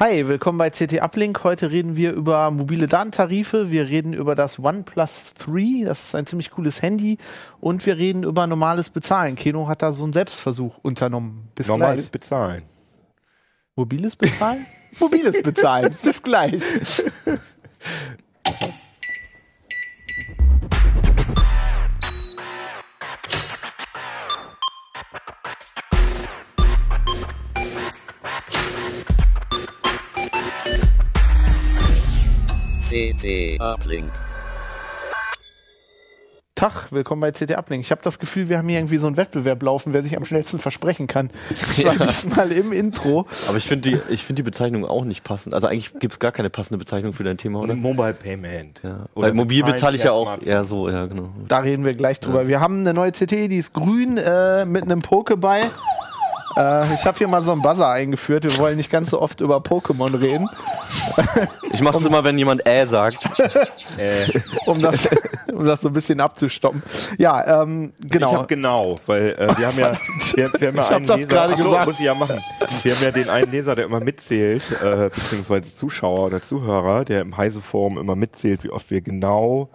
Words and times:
Hi, 0.00 0.28
willkommen 0.28 0.58
bei 0.58 0.70
CT 0.70 1.02
Uplink. 1.02 1.42
Heute 1.42 1.72
reden 1.72 1.96
wir 1.96 2.12
über 2.12 2.52
mobile 2.52 2.86
Datentarife, 2.86 3.72
wir 3.72 3.88
reden 3.88 4.12
über 4.12 4.36
das 4.36 4.60
OnePlus 4.60 5.34
3, 5.38 5.86
das 5.86 6.04
ist 6.04 6.14
ein 6.14 6.24
ziemlich 6.24 6.52
cooles 6.52 6.82
Handy 6.82 7.18
und 7.60 7.84
wir 7.84 7.96
reden 7.96 8.22
über 8.22 8.46
normales 8.46 8.90
Bezahlen. 8.90 9.34
Keno 9.34 9.66
hat 9.66 9.82
da 9.82 9.92
so 9.92 10.04
einen 10.04 10.12
Selbstversuch 10.12 10.78
unternommen. 10.82 11.48
Bis 11.56 11.66
normales 11.66 12.02
gleich. 12.02 12.10
Bezahlen. 12.12 12.62
Mobiles 13.74 14.14
Bezahlen? 14.14 14.64
Mobiles 15.00 15.42
Bezahlen. 15.42 15.92
Bis 16.04 16.22
gleich. 16.22 16.62
CT 32.88 33.60
Uplink. 33.60 34.10
Tag, 36.54 36.90
willkommen 36.90 37.20
bei 37.20 37.32
CT 37.32 37.50
Uplink. 37.58 37.84
Ich 37.84 37.90
habe 37.90 38.00
das 38.02 38.18
Gefühl, 38.18 38.48
wir 38.48 38.56
haben 38.56 38.66
hier 38.66 38.78
irgendwie 38.78 38.96
so 38.96 39.06
einen 39.06 39.18
Wettbewerb 39.18 39.62
laufen, 39.62 39.92
wer 39.92 40.02
sich 40.02 40.16
am 40.16 40.24
schnellsten 40.24 40.58
versprechen 40.58 41.06
kann. 41.06 41.28
Ich 41.76 41.84
war 41.84 41.92
ja. 41.92 42.06
diesmal 42.06 42.50
im 42.50 42.72
Intro. 42.72 43.26
Aber 43.46 43.58
ich 43.58 43.66
finde 43.66 43.90
die, 43.90 44.16
find 44.16 44.38
die 44.38 44.42
Bezeichnung 44.42 44.86
auch 44.86 45.04
nicht 45.04 45.22
passend. 45.22 45.52
Also 45.52 45.66
eigentlich 45.66 45.92
gibt 45.98 46.14
es 46.14 46.18
gar 46.18 46.32
keine 46.32 46.48
passende 46.48 46.78
Bezeichnung 46.78 47.12
für 47.12 47.24
dein 47.24 47.36
Thema, 47.36 47.60
oder? 47.60 47.74
Mobile 47.74 48.14
Payment. 48.14 48.80
Ja. 48.82 49.04
Weil 49.14 49.34
mobil 49.34 49.62
bezahle 49.64 49.94
ich 49.94 50.04
ja 50.04 50.12
auch 50.12 50.40
eher 50.40 50.64
so, 50.64 50.88
ja 50.88 51.04
genau. 51.04 51.28
Da 51.46 51.58
reden 51.58 51.84
wir 51.84 51.92
gleich 51.92 52.20
drüber. 52.20 52.44
Ja. 52.44 52.48
Wir 52.48 52.60
haben 52.60 52.80
eine 52.80 52.94
neue 52.94 53.12
CT, 53.12 53.32
die 53.32 53.58
ist 53.58 53.74
grün 53.74 54.16
äh, 54.16 54.64
mit 54.64 54.84
einem 54.84 55.02
Pokéball. 55.02 55.60
Äh, 56.56 56.94
ich 56.94 57.04
habe 57.04 57.18
hier 57.18 57.28
mal 57.28 57.42
so 57.42 57.52
einen 57.52 57.62
Buzzer 57.62 57.88
eingeführt. 57.88 58.44
Wir 58.44 58.56
wollen 58.58 58.76
nicht 58.76 58.90
ganz 58.90 59.10
so 59.10 59.20
oft 59.20 59.40
über 59.40 59.58
Pokémon 59.58 60.18
reden. 60.18 60.48
Ich 61.72 61.82
mache 61.82 61.98
es 61.98 62.04
immer, 62.04 62.24
wenn 62.24 62.38
jemand 62.38 62.66
äh 62.66 62.86
sagt. 62.86 63.24
äh. 63.98 64.26
Um, 64.66 64.80
das, 64.80 65.08
um 65.52 65.64
das 65.64 65.80
so 65.80 65.88
ein 65.88 65.92
bisschen 65.92 66.20
abzustoppen. 66.20 66.82
Ja, 67.18 67.62
ähm, 67.62 67.92
genau. 68.00 68.30
Ich 68.30 68.36
habe 68.36 68.46
genau, 68.46 68.98
weil 69.06 69.32
äh, 69.38 69.58
wir 69.58 69.66
haben 69.66 69.78
ja, 69.78 69.92
wir, 70.34 70.52
wir 70.58 70.68
haben 70.68 70.76
ja 70.76 70.82
ich 70.82 70.90
einen 70.90 71.06
das 71.06 71.16
Leser. 71.16 71.42
Achso, 71.42 71.56
gesagt. 71.56 71.86
muss 71.86 71.98
ich 71.98 72.04
ja 72.06 72.14
machen. 72.14 72.40
Wir 72.82 72.94
haben 72.94 73.04
ja 73.04 73.10
den 73.10 73.28
einen 73.28 73.50
Leser, 73.50 73.74
der 73.74 73.84
immer 73.84 74.00
mitzählt, 74.00 74.62
äh, 74.82 75.10
beziehungsweise 75.14 75.74
Zuschauer 75.74 76.26
oder 76.26 76.42
Zuhörer, 76.42 77.04
der 77.04 77.20
im 77.20 77.36
Heise 77.36 77.60
Forum 77.60 77.98
immer 77.98 78.16
mitzählt, 78.16 78.64
wie 78.64 78.70
oft 78.70 78.90
wir 78.90 79.00
genau 79.00 79.70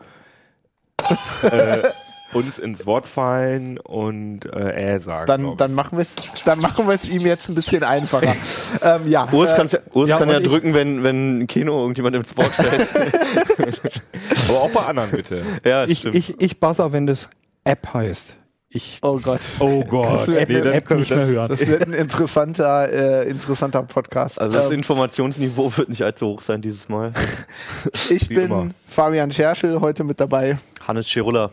äh, 1.44 1.90
uns 2.34 2.60
ins 2.60 2.86
Wort 2.86 3.08
fallen 3.08 3.78
und 3.78 4.46
äh, 4.46 4.96
äh 4.96 5.00
sagen. 5.00 5.28
Dann, 5.28 5.58
dann 5.58 5.74
machen 5.74 5.98
wir 5.98 6.02
es, 6.02 6.16
dann 6.46 6.60
machen 6.60 6.88
wir 6.88 6.94
es 6.94 7.08
ihm 7.08 7.22
jetzt 7.22 7.50
ein 7.50 7.56
bisschen 7.56 7.84
einfacher. 7.84 8.36
ähm, 8.82 9.10
ja. 9.10 9.28
Urs, 9.32 9.54
äh, 9.54 9.80
Urs 9.94 10.10
ja, 10.10 10.18
kann 10.18 10.30
ja 10.30 10.40
drücken, 10.40 10.74
wenn 10.74 11.04
wenn 11.04 11.48
Kino 11.48 11.80
irgendjemand 11.82 12.16
ins 12.16 12.36
Wort 12.38 12.52
fällt. 12.52 12.88
Aber 14.50 14.62
auch 14.62 14.72
bei 14.72 14.82
anderen 14.82 15.12
bitte. 15.12 15.44
Ja, 15.66 15.86
ich, 15.86 16.00
stimmt. 16.00 16.16
ich 16.16 16.42
ich 16.42 16.60
buzzer, 16.60 16.92
wenn 16.92 17.08
das 17.08 17.28
App 17.64 17.94
heißt. 17.94 18.38
Ich, 18.76 18.98
oh 19.04 19.20
Gott. 19.20 19.40
Oh 19.60 19.84
Gott. 19.84 20.22
Das 20.22 20.28
wird, 20.28 20.50
nee, 20.50 20.58
App 20.58 20.90
nicht 20.90 21.12
mehr 21.12 21.28
hören. 21.28 21.48
das 21.48 21.68
wird 21.68 21.84
ein 21.84 21.94
interessanter, 21.94 22.92
äh, 22.92 23.30
interessanter 23.30 23.84
Podcast. 23.84 24.42
Also 24.42 24.58
das 24.58 24.72
ähm, 24.72 24.78
Informationsniveau 24.78 25.72
wird 25.78 25.90
nicht 25.90 26.02
allzu 26.02 26.26
hoch 26.30 26.42
sein 26.42 26.64
dieses 26.64 26.90
Mal. 26.90 27.14
ich 28.10 28.28
Wie 28.32 28.34
bin 28.34 28.46
immer. 28.46 28.70
Fabian 28.88 29.32
Scherschel, 29.32 29.80
heute 29.80 30.04
mit 30.04 30.20
dabei. 30.20 30.58
Hannes 30.88 31.08
Schirulla. 31.08 31.52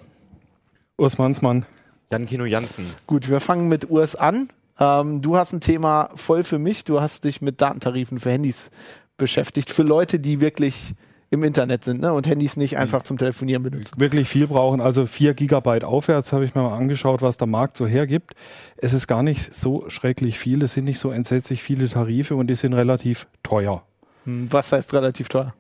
Urs 1.01 1.17
Mansmann. 1.17 1.65
Jan 2.13 2.27
Kino 2.27 2.45
Jansen. 2.45 2.85
Gut, 3.07 3.31
wir 3.31 3.41
fangen 3.41 3.69
mit 3.69 3.89
Urs 3.89 4.17
an. 4.17 4.51
Ähm, 4.79 5.23
du 5.23 5.37
hast 5.37 5.53
ein 5.55 5.61
Thema 5.61 6.11
voll 6.15 6.43
für 6.43 6.59
mich. 6.59 6.85
Du 6.85 7.01
hast 7.01 7.25
dich 7.25 7.41
mit 7.41 7.63
Datentarifen 7.63 8.19
für 8.19 8.31
Handys 8.31 8.71
beschäftigt. 9.17 9.71
Für 9.71 9.83
Leute, 9.83 10.21
die 10.21 10.43
wirklich 10.43 10.95
im 11.31 11.43
Internet 11.43 11.85
sind 11.85 12.03
ne? 12.03 12.13
und 12.13 12.27
Handys 12.27 12.57
nicht 12.57 12.77
einfach 12.77 13.05
zum 13.05 13.17
Telefonieren 13.17 13.63
benutzen. 13.63 13.95
Wirklich 13.97 14.29
viel 14.29 14.47
brauchen, 14.47 14.81
also 14.81 15.07
4 15.07 15.33
Gigabyte 15.33 15.85
aufwärts 15.85 16.33
habe 16.33 16.45
ich 16.45 16.55
mir 16.55 16.63
mal 16.63 16.77
angeschaut, 16.77 17.23
was 17.23 17.37
der 17.37 17.47
Markt 17.47 17.77
so 17.77 17.87
hergibt. 17.87 18.35
Es 18.77 18.93
ist 18.93 19.07
gar 19.07 19.23
nicht 19.23 19.55
so 19.55 19.89
schrecklich 19.89 20.39
viel, 20.39 20.63
es 20.63 20.75
sind 20.75 20.85
nicht 20.85 20.99
so 20.99 21.11
entsetzlich 21.11 21.63
viele 21.63 21.89
Tarife 21.89 22.35
und 22.35 22.49
die 22.49 22.57
sind 22.57 22.75
relativ 22.75 23.27
teuer. 23.43 23.85
Hm, 24.25 24.53
was 24.53 24.73
heißt 24.73 24.93
relativ 24.93 25.29
teuer? 25.29 25.55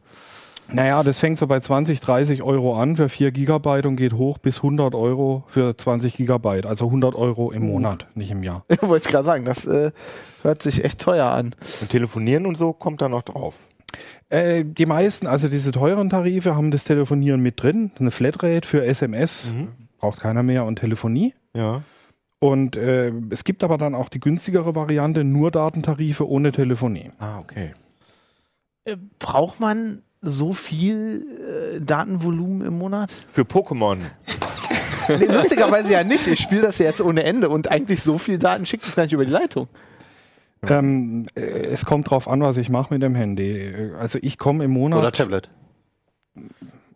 Naja, 0.72 1.02
das 1.02 1.18
fängt 1.18 1.38
so 1.38 1.46
bei 1.46 1.60
20, 1.60 2.00
30 2.00 2.42
Euro 2.42 2.80
an 2.80 2.96
für 2.96 3.08
4 3.08 3.32
Gigabyte 3.32 3.86
und 3.86 3.96
geht 3.96 4.12
hoch 4.12 4.38
bis 4.38 4.58
100 4.58 4.94
Euro 4.94 5.44
für 5.48 5.76
20 5.76 6.16
Gigabyte. 6.16 6.66
Also 6.66 6.86
100 6.86 7.14
Euro 7.14 7.50
im 7.50 7.66
Monat, 7.66 8.06
nicht 8.14 8.30
im 8.30 8.42
Jahr. 8.42 8.64
Ich 8.70 8.88
wollte 8.88 9.10
gerade 9.10 9.24
sagen, 9.24 9.44
das 9.44 9.66
äh, 9.66 9.92
hört 10.42 10.62
sich 10.62 10.84
echt 10.84 11.00
teuer 11.00 11.26
an. 11.26 11.54
Und 11.80 11.90
telefonieren 11.90 12.46
und 12.46 12.56
so 12.56 12.72
kommt 12.72 13.02
da 13.02 13.08
noch 13.08 13.22
drauf. 13.22 13.54
Äh, 14.28 14.64
die 14.64 14.86
meisten, 14.86 15.26
also 15.26 15.48
diese 15.48 15.72
teuren 15.72 16.08
Tarife 16.08 16.54
haben 16.54 16.70
das 16.70 16.84
Telefonieren 16.84 17.42
mit 17.42 17.62
drin. 17.62 17.90
Eine 17.98 18.10
Flatrate 18.10 18.66
für 18.66 18.84
SMS, 18.84 19.52
mhm. 19.52 19.68
braucht 19.98 20.20
keiner 20.20 20.42
mehr 20.42 20.64
und 20.64 20.76
Telefonie. 20.76 21.34
Ja. 21.54 21.82
Und 22.38 22.76
äh, 22.76 23.12
es 23.30 23.44
gibt 23.44 23.62
aber 23.62 23.76
dann 23.76 23.94
auch 23.94 24.08
die 24.08 24.20
günstigere 24.20 24.74
Variante, 24.74 25.24
nur 25.24 25.50
Datentarife 25.50 26.26
ohne 26.26 26.52
Telefonie. 26.52 27.10
Ah, 27.18 27.38
okay. 27.38 27.72
Äh, 28.84 28.96
braucht 29.18 29.60
man 29.60 30.02
so 30.22 30.52
viel 30.52 31.26
äh, 31.76 31.80
Datenvolumen 31.80 32.66
im 32.66 32.78
Monat? 32.78 33.12
Für 33.32 33.42
Pokémon. 33.42 33.98
nee, 35.08 35.24
lustigerweise 35.26 35.92
ja 35.92 36.04
nicht. 36.04 36.26
Ich 36.26 36.40
spiele 36.40 36.62
das 36.62 36.78
ja 36.78 36.86
jetzt 36.86 37.00
ohne 37.00 37.24
Ende 37.24 37.48
und 37.48 37.70
eigentlich 37.70 38.02
so 38.02 38.18
viel 38.18 38.38
Daten 38.38 38.66
schickt 38.66 38.84
es 38.84 38.96
gar 38.96 39.04
nicht 39.04 39.12
über 39.12 39.24
die 39.24 39.32
Leitung. 39.32 39.68
Ähm, 40.62 41.26
äh, 41.34 41.40
es 41.40 41.86
kommt 41.86 42.10
drauf 42.10 42.28
an, 42.28 42.42
was 42.42 42.56
ich 42.58 42.68
mache 42.68 42.92
mit 42.92 43.02
dem 43.02 43.14
Handy. 43.14 43.92
Also 43.98 44.18
ich 44.20 44.38
komme 44.38 44.64
im 44.64 44.72
Monat. 44.72 44.98
Oder 44.98 45.12
Tablet. 45.12 45.48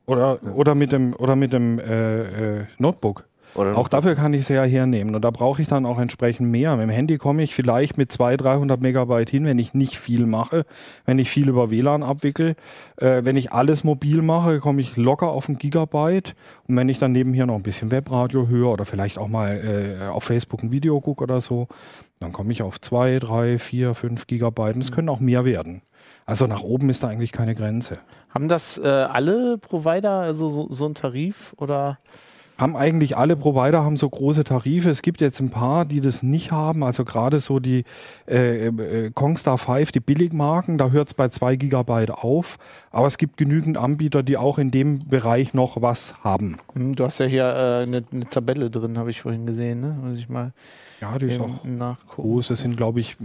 Oder, 0.07 0.43
oder 0.55 0.75
mit 0.75 0.93
dem, 0.93 1.15
oder 1.15 1.35
mit 1.35 1.53
dem 1.53 1.79
äh, 1.79 2.61
äh, 2.61 2.67
Notebook. 2.79 3.27
Oder 3.55 3.77
auch 3.77 3.89
dafür 3.89 4.17
kann 4.17 4.35
ich 4.35 4.43
es 4.43 4.49
ja 4.49 4.65
hernehmen. 4.65 5.15
Und 5.15 5.23
da 5.23 5.31
brauche 5.31 5.63
ich 5.63 5.69
dann 5.69 5.87
auch 5.87 5.99
entsprechend 5.99 6.51
mehr. 6.51 6.77
Mit 6.77 6.89
dem 6.89 6.91
Handy 6.91 7.19
komme 7.19 7.43
ich 7.43 7.55
vielleicht 7.55 7.97
mit 7.97 8.11
200, 8.11 8.45
300 8.45 8.81
Megabyte 8.81 9.31
hin, 9.31 9.45
wenn 9.47 9.59
ich 9.59 9.75
nicht 9.75 9.99
viel 9.99 10.27
mache, 10.27 10.67
wenn 11.05 11.19
ich 11.19 11.31
viel 11.31 11.49
über 11.49 11.71
WLAN 11.71 12.03
abwickel. 12.03 12.57
Äh, 12.97 13.25
wenn 13.25 13.37
ich 13.37 13.53
alles 13.53 13.85
mobil 13.85 14.23
mache, 14.23 14.59
komme 14.59 14.81
ich 14.81 14.97
locker 14.97 15.29
auf 15.29 15.49
ein 15.49 15.59
Gigabyte. 15.59 16.35
Und 16.67 16.77
wenn 16.77 16.89
ich 16.89 16.99
dann 16.99 17.13
nebenher 17.13 17.47
noch 17.47 17.55
ein 17.55 17.63
bisschen 17.63 17.91
Webradio 17.91 18.49
höre 18.49 18.73
oder 18.73 18.85
vielleicht 18.85 19.19
auch 19.19 19.29
mal 19.29 20.01
äh, 20.03 20.09
auf 20.09 20.25
Facebook 20.25 20.63
ein 20.63 20.73
Video 20.73 21.01
gucke 21.01 21.23
oder 21.23 21.41
so, 21.41 21.69
dann 22.19 22.33
komme 22.33 22.51
ich 22.51 22.63
auf 22.63 22.81
2, 22.81 23.21
3, 23.21 23.59
4, 23.59 23.95
5 23.95 24.27
Gigabyte. 24.27 24.75
Und 24.75 24.83
es 24.83 24.91
können 24.91 25.09
auch 25.09 25.21
mehr 25.21 25.45
werden. 25.45 25.83
Also 26.27 26.47
nach 26.47 26.63
oben 26.63 26.91
ist 26.91 27.05
da 27.05 27.09
eigentlich 27.09 27.33
keine 27.33 27.55
Grenze. 27.55 27.95
Haben 28.31 28.49
das 28.49 28.79
äh, 28.79 28.89
alle 28.89 29.59
Provider, 29.59 30.21
also 30.21 30.49
so, 30.49 30.67
so 30.71 30.87
ein 30.87 30.95
Tarif 30.95 31.55
oder? 31.59 31.99
Haben 32.59 32.77
eigentlich 32.77 33.17
alle 33.17 33.37
Provider 33.37 33.83
haben 33.85 33.97
so 33.97 34.09
große 34.09 34.45
Tarife. 34.45 34.91
Es 34.91 35.03
gibt 35.03 35.21
jetzt 35.21 35.41
ein 35.41 35.51
paar, 35.51 35.85
die 35.85 36.01
das 36.01 36.23
nicht 36.23 36.53
haben. 36.53 36.85
Also 36.85 37.05
gerade 37.05 37.41
so 37.41 37.59
die 37.59 37.85
äh, 38.29 38.69
äh, 38.69 39.11
Kongstar 39.13 39.59
5, 39.59 39.93
die 39.93 40.01
Billigmarken, 40.01 40.79
da 40.79 40.91
hört 40.91 41.09
es 41.09 41.15
bei 41.15 41.29
zwei 41.29 41.57
Gigabyte 41.57 42.11
auf. 42.11 42.59
Aber 42.91 43.07
es 43.07 43.19
gibt 43.19 43.37
genügend 43.37 43.77
Anbieter, 43.77 44.23
die 44.23 44.37
auch 44.37 44.59
in 44.59 44.71
dem 44.71 45.01
Bereich 45.01 45.53
noch 45.53 45.83
was 45.83 46.15
haben. 46.23 46.59
Hm, 46.75 46.95
du 46.95 47.05
hast 47.05 47.19
ja 47.19 47.27
hier 47.27 47.45
äh, 47.45 47.83
eine, 47.83 48.05
eine 48.13 48.31
Tabelle 48.31 48.71
drin, 48.71 48.99
habe 48.99 49.11
ich 49.11 49.23
vorhin 49.23 49.47
gesehen. 49.47 49.81
Ne? 49.81 49.99
Muss 50.01 50.19
ich 50.19 50.29
mal 50.29 50.53
ja, 51.01 51.19
die 51.19 51.27
ist 51.27 51.41
auch 51.41 51.97
groß. 52.09 52.51
Es 52.51 52.61
sind, 52.61 52.77
glaube 52.77 53.01
ich, 53.01 53.17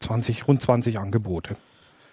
20, 0.00 0.48
rund 0.48 0.60
20 0.60 0.98
Angebote. 0.98 1.56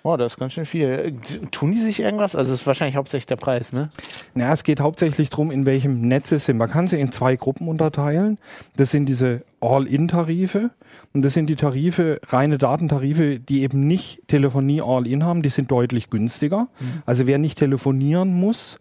Oh, 0.04 0.16
das 0.16 0.34
ist 0.34 0.40
ganz 0.40 0.54
schön 0.54 0.66
viel. 0.66 1.18
Tun 1.52 1.72
die 1.74 1.82
sich 1.82 2.00
irgendwas? 2.00 2.36
Also 2.36 2.54
es 2.54 2.62
ist 2.62 2.68
wahrscheinlich 2.68 2.96
hauptsächlich 2.96 3.26
der 3.26 3.36
Preis, 3.36 3.74
ne? 3.74 3.90
Naja, 4.34 4.54
es 4.54 4.64
geht 4.64 4.80
hauptsächlich 4.80 5.30
darum, 5.30 5.52
in 5.52 5.66
welchem 5.66 6.08
Netz 6.08 6.32
es 6.32 6.46
sind. 6.46 6.58
Man 6.58 6.70
kann 6.70 6.88
sie 6.88 7.00
in 7.00 7.12
zwei 7.12 7.36
Gruppen 7.36 7.68
unterteilen. 7.68 8.38
Das 8.78 8.92
sind 8.92 9.08
diese 9.08 9.44
All-In-Tarife 9.60 10.70
und 11.14 11.24
das 11.24 11.34
sind 11.34 11.48
die 11.48 11.58
Tarife, 11.58 12.22
reine 12.28 12.58
Datentarife, 12.58 13.40
die 13.40 13.62
eben 13.62 13.88
nicht 13.88 14.28
Telefonie 14.28 14.82
All-In 14.82 15.26
haben, 15.26 15.42
die 15.42 15.50
sind 15.50 15.70
deutlich 15.70 16.10
günstiger. 16.10 16.68
Mhm. 16.80 17.04
Also 17.06 17.28
wer 17.28 17.38
nicht 17.38 17.58
telefonieren 17.58 18.34
muss, 18.34 18.80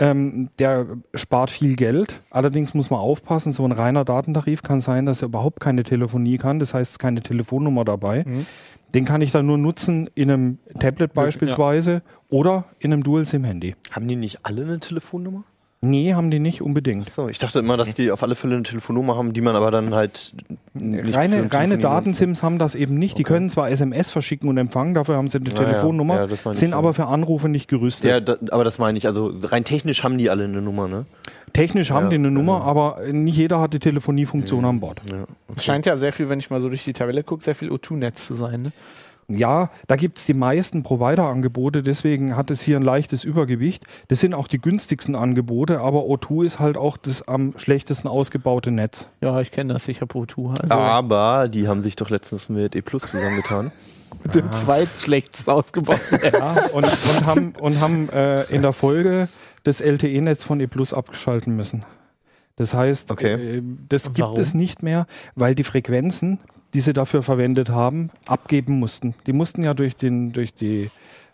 ähm, 0.00 0.48
der 0.58 0.86
spart 1.14 1.50
viel 1.50 1.76
Geld. 1.76 2.20
Allerdings 2.30 2.74
muss 2.74 2.90
man 2.90 3.00
aufpassen, 3.00 3.52
so 3.52 3.64
ein 3.64 3.72
reiner 3.72 4.04
Datentarif 4.04 4.62
kann 4.62 4.80
sein, 4.80 5.06
dass 5.06 5.22
er 5.22 5.26
überhaupt 5.26 5.60
keine 5.60 5.82
Telefonie 5.82 6.38
kann. 6.38 6.58
Das 6.58 6.74
heißt, 6.74 6.98
keine 6.98 7.20
Telefonnummer 7.20 7.84
dabei. 7.84 8.24
Mhm. 8.26 8.46
Den 8.94 9.04
kann 9.04 9.20
ich 9.20 9.32
dann 9.32 9.46
nur 9.46 9.58
nutzen 9.58 10.08
in 10.14 10.30
einem 10.30 10.58
Tablet 10.80 11.12
beispielsweise 11.12 11.92
ja. 11.92 12.00
oder 12.30 12.64
in 12.78 12.92
einem 12.92 13.02
Dual-SIM-Handy. 13.02 13.76
Haben 13.90 14.08
die 14.08 14.16
nicht 14.16 14.40
alle 14.44 14.62
eine 14.62 14.80
Telefonnummer? 14.80 15.44
Nee, 15.80 16.14
haben 16.14 16.32
die 16.32 16.40
nicht 16.40 16.60
unbedingt. 16.60 17.08
So, 17.08 17.28
ich 17.28 17.38
dachte 17.38 17.60
immer, 17.60 17.76
dass 17.76 17.94
die 17.94 18.10
auf 18.10 18.24
alle 18.24 18.34
Fälle 18.34 18.54
eine 18.54 18.64
Telefonnummer 18.64 19.16
haben, 19.16 19.32
die 19.32 19.40
man 19.40 19.54
aber 19.54 19.70
dann 19.70 19.94
halt 19.94 20.34
nicht 20.74 21.14
reine 21.14 21.52
reine 21.52 21.78
Datensims 21.78 22.42
haben 22.42 22.58
das 22.58 22.74
eben 22.74 22.98
nicht. 22.98 23.12
Okay. 23.12 23.18
Die 23.18 23.24
können 23.24 23.48
zwar 23.48 23.70
SMS 23.70 24.10
verschicken 24.10 24.48
und 24.48 24.58
empfangen, 24.58 24.94
dafür 24.94 25.16
haben 25.16 25.28
sie 25.28 25.38
eine 25.38 25.50
naja, 25.50 25.66
Telefonnummer, 25.66 26.26
ja, 26.28 26.54
sind 26.54 26.74
aber 26.74 26.94
für 26.94 27.06
Anrufe 27.06 27.48
nicht 27.48 27.68
gerüstet. 27.68 28.10
Ja, 28.10 28.18
da, 28.18 28.38
aber 28.50 28.64
das 28.64 28.78
meine 28.78 28.98
ich. 28.98 29.06
Also 29.06 29.32
rein 29.44 29.62
technisch 29.62 30.02
haben 30.02 30.18
die 30.18 30.30
alle 30.30 30.44
eine 30.44 30.60
Nummer, 30.60 30.88
ne? 30.88 31.06
Technisch 31.52 31.90
haben 31.90 32.04
ja, 32.04 32.10
die 32.10 32.16
eine 32.16 32.30
Nummer, 32.30 32.64
aber 32.64 33.00
nicht 33.10 33.36
jeder 33.36 33.60
hat 33.60 33.74
die 33.74 33.78
Telefoniefunktion 33.78 34.64
an 34.64 34.80
Bord. 34.80 35.00
Ja, 35.10 35.24
okay. 35.48 35.60
Scheint 35.60 35.86
ja 35.86 35.96
sehr 35.96 36.12
viel, 36.12 36.28
wenn 36.28 36.38
ich 36.38 36.50
mal 36.50 36.60
so 36.60 36.68
durch 36.68 36.84
die 36.84 36.92
Tabelle 36.92 37.22
gucke, 37.22 37.44
sehr 37.44 37.54
viel 37.54 37.70
O2-Netz 37.70 38.26
zu 38.26 38.34
sein. 38.34 38.62
Ne? 38.62 38.72
Ja, 39.30 39.70
da 39.88 39.96
gibt's 39.96 40.24
die 40.24 40.32
meisten 40.32 40.82
Provider-Angebote, 40.82 41.82
deswegen 41.82 42.34
hat 42.34 42.50
es 42.50 42.62
hier 42.62 42.78
ein 42.78 42.82
leichtes 42.82 43.24
Übergewicht. 43.24 43.84
Das 44.08 44.20
sind 44.20 44.32
auch 44.32 44.48
die 44.48 44.58
günstigsten 44.58 45.14
Angebote, 45.14 45.80
aber 45.80 46.04
O2 46.04 46.46
ist 46.46 46.58
halt 46.58 46.78
auch 46.78 46.96
das 46.96 47.28
am 47.28 47.52
schlechtesten 47.58 48.08
ausgebaute 48.08 48.70
Netz. 48.70 49.06
Ja, 49.20 49.38
ich 49.40 49.50
kenne 49.50 49.74
das, 49.74 49.86
ich 49.88 50.00
habe 50.00 50.14
O2. 50.14 50.60
Also 50.62 50.74
Aber 50.74 51.48
die 51.48 51.68
haben 51.68 51.82
sich 51.82 51.94
doch 51.94 52.08
letztens 52.08 52.48
mit 52.48 52.74
E 52.74 52.80
Plus 52.80 53.02
zusammengetan. 53.02 53.70
mit 54.24 54.34
dem 54.34 54.50
zweitschlechtest 54.50 55.48
ausgebauten. 55.48 56.20
Ja, 56.32 56.66
und, 56.72 56.84
und 56.84 57.26
haben, 57.26 57.52
und 57.60 57.80
haben 57.80 58.08
äh, 58.08 58.44
in 58.44 58.62
der 58.62 58.72
Folge 58.72 59.28
das 59.64 59.80
LTE-Netz 59.80 60.44
von 60.44 60.60
E 60.60 60.66
Plus 60.66 60.92
abgeschalten 60.92 61.56
müssen. 61.56 61.80
Das 62.56 62.74
heißt, 62.74 63.10
Okay. 63.10 63.58
äh, 63.58 63.62
das 63.88 64.06
gibt 64.06 64.20
warum? 64.20 64.40
es 64.40 64.54
nicht 64.54 64.82
mehr, 64.82 65.06
weil 65.34 65.54
die 65.54 65.64
Frequenzen, 65.64 66.38
die 66.74 66.80
sie 66.80 66.92
dafür 66.92 67.22
verwendet 67.22 67.68
haben, 67.70 68.10
abgeben 68.26 68.78
mussten. 68.78 69.14
Die 69.26 69.32
mussten 69.32 69.62
ja 69.62 69.74
durch 69.74 69.96
den, 69.96 70.32
durch 70.32 70.52
die 70.54 70.90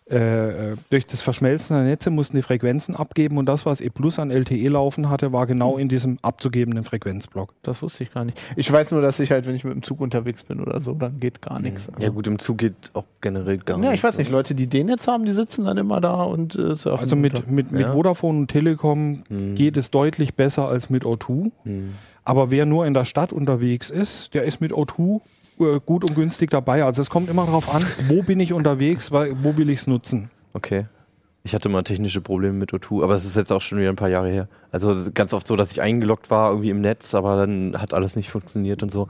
äh, 0.07 0.77
durch 0.91 1.07
das 1.07 1.23
Verschmelzen 1.23 1.77
der 1.77 1.85
Netze 1.87 2.11
mussten 2.11 2.37
die 2.37 2.43
Frequenzen 2.43 2.95
abgeben 2.95 3.39
und 3.39 3.47
das, 3.47 3.65
was 3.65 3.81
E 3.81 3.89
Plus 3.89 4.19
an 4.19 4.31
LTE 4.31 4.69
laufen 4.69 5.09
hatte, 5.09 5.33
war 5.33 5.47
genau 5.47 5.79
in 5.79 5.89
diesem 5.89 6.19
abzugebenden 6.21 6.85
Frequenzblock. 6.85 7.55
Das 7.63 7.81
wusste 7.81 8.05
ich 8.05 8.13
gar 8.13 8.25
nicht. 8.27 8.39
Ich 8.57 8.71
weiß 8.71 8.91
nur, 8.91 9.01
dass 9.01 9.19
ich 9.19 9.31
halt, 9.31 9.47
wenn 9.47 9.55
ich 9.55 9.65
mit 9.65 9.73
dem 9.73 9.83
Zug 9.83 10.01
unterwegs 10.03 10.43
bin 10.45 10.61
oder 10.61 10.83
so, 10.83 10.93
dann 10.93 11.21
geht 11.21 11.41
gar 11.41 11.59
nichts. 11.59 11.91
Ja 11.99 12.11
gut, 12.11 12.27
im 12.27 12.39
Zug 12.39 12.59
geht 12.59 12.75
auch 12.93 13.05
generell 13.23 13.57
gar 13.59 13.79
Ja, 13.79 13.91
nicht. 13.91 13.95
ich 14.01 14.05
weiß 14.05 14.19
nicht, 14.19 14.31
Leute, 14.31 14.55
die 14.55 14.67
den 14.67 14.89
jetzt 14.89 15.09
haben, 15.09 15.25
die 15.25 15.33
sitzen 15.33 15.65
dann 15.65 15.79
immer 15.79 16.03
da 16.03 16.23
und 16.23 16.55
äh, 16.55 16.75
surfen. 16.75 16.99
Also 17.05 17.17
mit, 17.17 17.51
mit, 17.51 17.73
mit 17.73 17.81
Ja. 17.83 17.93
Vodafone 17.93 18.41
und 18.41 18.49
Telekom 18.49 19.23
Hm. 19.29 19.55
geht 19.55 19.77
es 19.79 19.91
deutlich 19.91 20.35
besser 20.35 20.69
als 20.69 20.91
mit 20.91 21.05
O2. 21.05 21.51
Hm. 21.65 21.95
Aber 22.25 22.51
wer 22.51 22.67
nur 22.67 22.87
in 22.87 22.93
der 22.95 23.05
Stadt 23.07 23.33
unterwegs 23.33 23.89
ist, 23.91 24.35
der 24.35 24.45
ist 24.45 24.61
mit 24.61 24.73
O2 24.73 25.17
äh, 25.17 25.21
gut 25.57 26.05
und 26.05 26.15
günstig 26.15 26.51
dabei. 26.51 26.85
Also 26.85 27.03
es 27.03 27.11
kommt 27.11 27.29
immer 27.29 27.47
darauf 27.47 27.75
an, 27.75 27.85
wo 28.09 28.23
bin 28.23 28.41
ich 28.41 28.53
unterwegs, 28.53 29.13
weil, 29.13 29.37
wo 29.43 29.57
will 29.57 29.71
ich 29.71 29.81
es 29.81 29.87
nutzen. 29.87 30.31
Okay. 30.53 30.87
Ich 31.47 31.55
hatte 31.55 31.69
mal 31.69 31.83
technische 31.83 32.23
Probleme 32.23 32.55
mit 32.55 32.73
O2, 32.73 33.03
aber 33.03 33.15
es 33.15 33.27
ist 33.27 33.37
jetzt 33.37 33.53
auch 33.53 33.61
schon 33.61 33.79
wieder 33.79 33.91
ein 33.91 33.97
paar 33.97 34.09
Jahre 34.09 34.31
her. 34.31 34.49
Also 34.73 34.91
es 34.93 35.07
ist 35.07 35.15
ganz 35.15 35.35
oft 35.35 35.47
so, 35.47 35.57
dass 35.57 35.71
ich 35.71 35.83
eingeloggt 35.83 36.31
war 36.31 36.51
irgendwie 36.51 36.71
im 36.71 36.81
Netz, 36.81 37.15
aber 37.15 37.37
dann 37.37 37.81
hat 37.81 37.93
alles 37.93 38.17
nicht 38.17 38.31
funktioniert 38.31 38.83
und 38.83 38.91
so. 38.91 39.09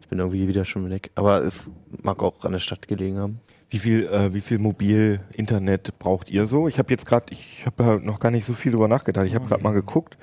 Ich 0.00 0.08
bin 0.08 0.18
irgendwie 0.18 0.48
wieder 0.48 0.64
schon 0.64 0.88
weg. 0.88 1.10
Aber 1.14 1.44
es 1.44 1.68
mag 2.02 2.22
auch 2.22 2.42
an 2.44 2.52
der 2.52 2.58
Stadt 2.58 2.88
gelegen 2.88 3.18
haben. 3.18 3.40
Wie 3.68 3.78
viel, 3.78 4.06
äh, 4.06 4.32
wie 4.32 4.40
viel 4.40 4.58
Mobil-Internet 4.58 5.98
braucht 5.98 6.30
ihr 6.30 6.46
so? 6.46 6.68
Ich 6.68 6.78
habe 6.78 6.90
jetzt 6.90 7.04
gerade, 7.04 7.26
ich 7.30 7.66
habe 7.66 7.84
ja 7.84 7.98
noch 7.98 8.18
gar 8.18 8.30
nicht 8.30 8.46
so 8.46 8.54
viel 8.54 8.72
drüber 8.72 8.88
nachgedacht. 8.88 9.26
Ich 9.26 9.34
habe 9.34 9.46
gerade 9.46 9.62
mal 9.62 9.74
geguckt. 9.74 10.16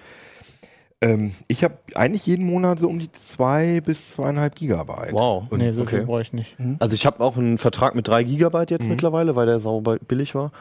Ähm, 1.08 1.32
ich 1.48 1.64
habe 1.64 1.78
eigentlich 1.94 2.26
jeden 2.26 2.46
Monat 2.46 2.80
so 2.80 2.88
um 2.90 2.98
die 3.00 3.12
zwei 3.12 3.82
bis 3.82 4.12
zweieinhalb 4.12 4.56
Gigabyte. 4.56 5.12
Wow. 5.14 5.46
Und 5.50 5.60
nee, 5.60 5.72
so 5.72 5.86
viel 5.86 6.00
okay. 6.00 6.06
brauche 6.08 6.22
ich 6.22 6.34
nicht. 6.34 6.56
Also 6.80 6.96
ich 6.96 7.06
habe 7.06 7.24
auch 7.24 7.38
einen 7.38 7.58
Vertrag 7.58 7.96
mit 7.96 8.08
3 8.08 8.24
Gigabyte 8.24 8.72
jetzt 8.72 8.84
Mhm. 8.86 8.90
mittlerweile, 8.92 9.36
weil 9.36 9.46
der 9.46 9.60
sauber 9.60 9.98
billig 10.00 10.34
war. 10.36 10.52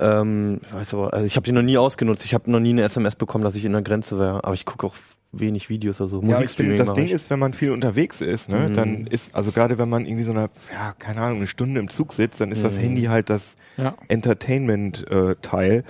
Ähm, 0.00 0.60
ich 0.64 0.74
weiß 0.74 0.94
aber, 0.94 1.14
also 1.14 1.26
ich 1.26 1.36
habe 1.36 1.44
den 1.44 1.54
noch 1.54 1.62
nie 1.62 1.78
ausgenutzt. 1.78 2.24
Ich 2.24 2.34
habe 2.34 2.50
noch 2.50 2.60
nie 2.60 2.70
eine 2.70 2.82
SMS 2.82 3.14
bekommen, 3.14 3.44
dass 3.44 3.54
ich 3.54 3.64
in 3.64 3.72
der 3.72 3.82
Grenze 3.82 4.18
wäre. 4.18 4.42
Aber 4.42 4.54
ich 4.54 4.64
gucke 4.66 4.86
auch 4.86 4.94
wenig 5.30 5.68
Videos 5.68 6.00
oder 6.00 6.08
so. 6.08 6.22
Ja, 6.22 6.36
aber 6.36 6.44
ich 6.44 6.52
finde, 6.52 6.76
das 6.76 6.92
Ding 6.94 7.06
ich. 7.06 7.12
ist, 7.12 7.28
wenn 7.30 7.38
man 7.40 7.54
viel 7.54 7.70
unterwegs 7.72 8.20
ist, 8.20 8.48
ne, 8.48 8.68
Mhm. 8.68 8.74
dann 8.74 9.06
ist, 9.06 9.34
also 9.34 9.50
gerade 9.52 9.78
wenn 9.78 9.88
man 9.88 10.06
irgendwie 10.06 10.22
so 10.24 10.30
eine, 10.32 10.48
ja, 10.72 10.94
keine 10.98 11.20
Ahnung, 11.20 11.38
eine 11.38 11.46
Stunde 11.48 11.80
im 11.80 11.90
Zug 11.90 12.12
sitzt, 12.12 12.40
dann 12.40 12.50
ist 12.52 12.62
das 12.64 12.76
Mhm. 12.76 12.80
Handy 12.80 13.02
halt 13.04 13.30
das 13.30 13.56
Ja. 13.76 13.94
Entertainment-Teil. 14.08 15.84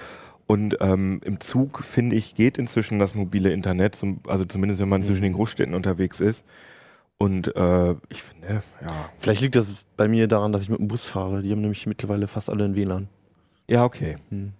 Und 0.46 0.76
ähm, 0.80 1.20
im 1.24 1.40
Zug, 1.40 1.82
finde 1.84 2.16
ich, 2.16 2.34
geht 2.34 2.58
inzwischen 2.58 2.98
das 2.98 3.14
mobile 3.14 3.50
Internet, 3.50 3.94
zum, 3.94 4.20
also 4.26 4.44
zumindest 4.44 4.80
wenn 4.80 4.88
man 4.88 5.00
Mhm. 5.00 5.06
zwischen 5.06 5.22
den 5.22 5.32
Großstädten 5.32 5.74
unterwegs 5.74 6.20
ist. 6.20 6.44
Und 7.16 7.54
äh, 7.56 7.92
ich 8.10 8.22
finde, 8.22 8.62
ja. 8.82 8.90
Vielleicht 9.18 9.40
liegt 9.40 9.54
das 9.56 9.66
bei 9.96 10.08
mir 10.08 10.28
daran, 10.28 10.52
dass 10.52 10.62
ich 10.62 10.68
mit 10.68 10.80
dem 10.80 10.88
Bus 10.88 11.06
fahre. 11.06 11.42
Die 11.42 11.50
haben 11.50 11.60
nämlich 11.60 11.86
mittlerweile 11.86 12.26
fast 12.26 12.50
alle 12.50 12.64
ein 12.64 12.74
WLAN. 12.74 13.08
Ja, 13.70 13.84
okay. 13.84 14.16
Hm. 14.30 14.52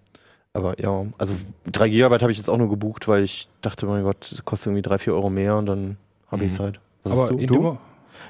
Aber 0.53 0.79
ja, 0.81 1.05
also 1.17 1.35
3 1.71 1.89
Gigabyte 1.89 2.21
habe 2.21 2.31
ich 2.31 2.37
jetzt 2.37 2.49
auch 2.49 2.57
nur 2.57 2.69
gebucht, 2.69 3.07
weil 3.09 3.23
ich 3.23 3.49
dachte, 3.61 3.85
mein 3.85 4.03
Gott, 4.03 4.31
das 4.31 4.43
kostet 4.45 4.67
irgendwie 4.67 4.81
3, 4.83 4.97
4 4.99 5.13
Euro 5.13 5.29
mehr 5.29 5.57
und 5.57 5.65
dann 5.65 5.97
habe 6.31 6.43
Mhm. 6.43 6.47
ich 6.47 6.53
es 6.53 6.59
halt. 6.59 6.79
Was 7.03 7.11
Aber 7.11 7.21
hast 7.23 7.31
du? 7.31 7.37
in 7.37 7.47
du? 7.47 7.77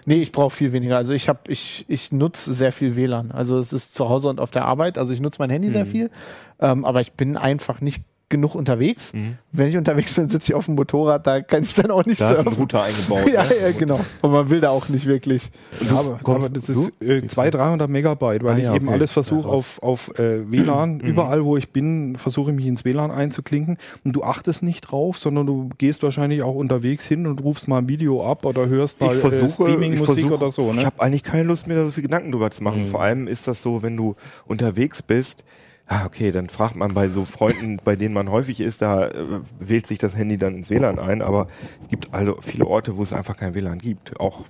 Nee, 0.06 0.22
ich 0.22 0.32
brauche 0.32 0.52
viel 0.56 0.72
weniger. 0.72 0.98
Also 0.98 1.14
ich 1.14 1.28
habe, 1.28 1.40
ich, 1.48 1.86
ich 1.88 2.12
nutze 2.12 2.54
sehr 2.54 2.72
viel 2.72 2.96
WLAN. 2.96 3.32
Also 3.32 3.58
es 3.58 3.74
ist 3.74 3.96
zu 3.96 4.08
Hause 4.08 4.30
und 4.30 4.40
auf 4.40 4.52
der 4.52 4.66
Arbeit. 4.66 4.98
Also 4.98 5.14
ich 5.14 5.20
nutze 5.20 5.38
mein 5.40 5.50
Handy 5.50 5.70
sehr 5.72 5.86
Mhm. 5.86 5.90
viel. 5.90 6.12
Ähm, 6.60 6.86
aber 6.86 7.02
ich 7.02 7.14
bin 7.14 7.38
einfach 7.38 7.82
nicht 7.82 8.04
genug 8.28 8.56
unterwegs. 8.56 9.14
Mhm. 9.14 9.38
Wenn 9.52 9.68
ich 9.68 9.78
unterwegs 9.78 10.14
bin, 10.16 10.28
sitze 10.30 10.52
ich 10.52 10.56
auf 10.56 10.66
dem 10.66 10.76
Motorrad, 10.76 11.28
da 11.28 11.42
kann 11.42 11.62
ich 11.64 11.76
dann 11.76 11.92
auch 11.92 12.06
nicht 12.06 12.20
Da 12.20 12.32
ist 12.32 12.38
ein 12.40 12.44
surfen. 12.46 12.60
Router 12.60 12.84
eingebaut. 12.84 13.28
ja, 13.34 13.44
ne? 13.44 13.50
ja, 13.62 13.72
genau. 13.72 14.00
Und 14.22 14.32
man 14.32 14.50
will 14.50 14.60
da 14.62 14.70
auch 14.72 14.90
nicht 14.90 15.06
wirklich. 15.06 15.52
ja, 15.88 15.98
aber, 16.00 16.20
kommst- 16.24 16.46
aber 16.46 16.50
das 16.50 16.66
du? 16.66 16.72
ist 16.74 17.02
äh, 17.02 17.26
200, 17.28 17.54
300 17.56 17.90
Megabyte, 17.90 18.44
weil 18.44 18.56
Ah, 18.56 18.58
ich 18.58 18.64
ja, 18.64 18.74
eben 18.76 18.88
okay. 18.88 18.96
alles 18.96 19.12
versuche 19.12 19.48
Ja, 19.48 19.54
auf, 19.54 19.82
auf 19.84 20.10
äh, 20.18 20.50
WLAN. 20.52 20.96
Mhm. 20.96 21.00
Überall, 21.02 21.46
wo 21.46 21.56
ich 21.56 21.70
bin, 21.70 22.16
versuche 22.18 22.50
ich 22.52 22.56
mich 22.58 22.66
ins 22.66 22.84
WLAN 22.84 23.12
einzuklinken. 23.12 23.78
Und 24.04 24.14
du 24.14 24.24
achtest 24.24 24.64
nicht 24.64 24.82
drauf, 24.82 25.18
sondern 25.20 25.46
du 25.46 25.70
gehst 25.78 26.02
wahrscheinlich 26.04 26.42
auch 26.42 26.56
unterwegs 26.56 27.06
hin 27.08 27.28
und 27.28 27.44
rufst 27.44 27.68
mal 27.68 27.78
ein 27.78 27.88
Video 27.90 28.26
ab 28.30 28.44
oder 28.46 28.66
hörst 28.68 29.00
mal 29.02 29.16
ich 29.16 29.24
äh, 29.24 29.46
ich 29.46 29.54
Streaming-Musik 29.54 30.06
versuche, 30.06 30.34
oder 30.34 30.50
so. 30.50 30.70
Ich 30.72 30.78
Ne? 30.78 30.86
habe 30.86 31.00
eigentlich 31.02 31.24
keine 31.24 31.44
Lust 31.44 31.68
mir 31.68 31.76
da 31.76 31.86
so 31.86 31.92
viel 31.92 32.04
Gedanken 32.04 32.32
drüber 32.32 32.50
zu 32.50 32.64
machen. 32.64 32.82
Mhm. 32.84 32.88
Vor 32.88 33.02
allem 33.04 33.28
ist 33.28 33.48
das 33.48 33.62
so, 33.62 33.84
wenn 33.84 33.96
du 33.96 34.16
unterwegs 34.48 35.02
bist, 35.04 35.44
ah, 35.88 36.06
okay, 36.06 36.32
dann 36.32 36.50
fragt 36.50 36.76
man 36.76 36.94
bei 36.94 37.08
so 37.08 37.26
Freunden, 37.26 37.80
bei 37.84 37.96
denen 37.96 38.14
man 38.14 38.30
häufig 38.30 38.60
ist, 38.60 38.82
da 38.82 39.08
äh, 39.08 39.42
wählt 39.60 39.88
sich 39.88 39.98
das 39.98 40.16
Handy 40.16 40.38
dann 40.38 40.56
ins 40.56 40.70
WLAN 40.70 41.00
ein, 41.00 41.22
aber 41.22 41.48
es 41.82 41.90
gibt 41.90 42.14
also 42.14 42.38
viele 42.42 42.66
Orte, 42.66 42.98
wo 42.98 43.04
es 43.04 43.14
einfach 43.14 43.38
kein 43.38 43.54
WLAN 43.54 43.80
gibt. 43.80 44.20
Auch, 44.20 44.46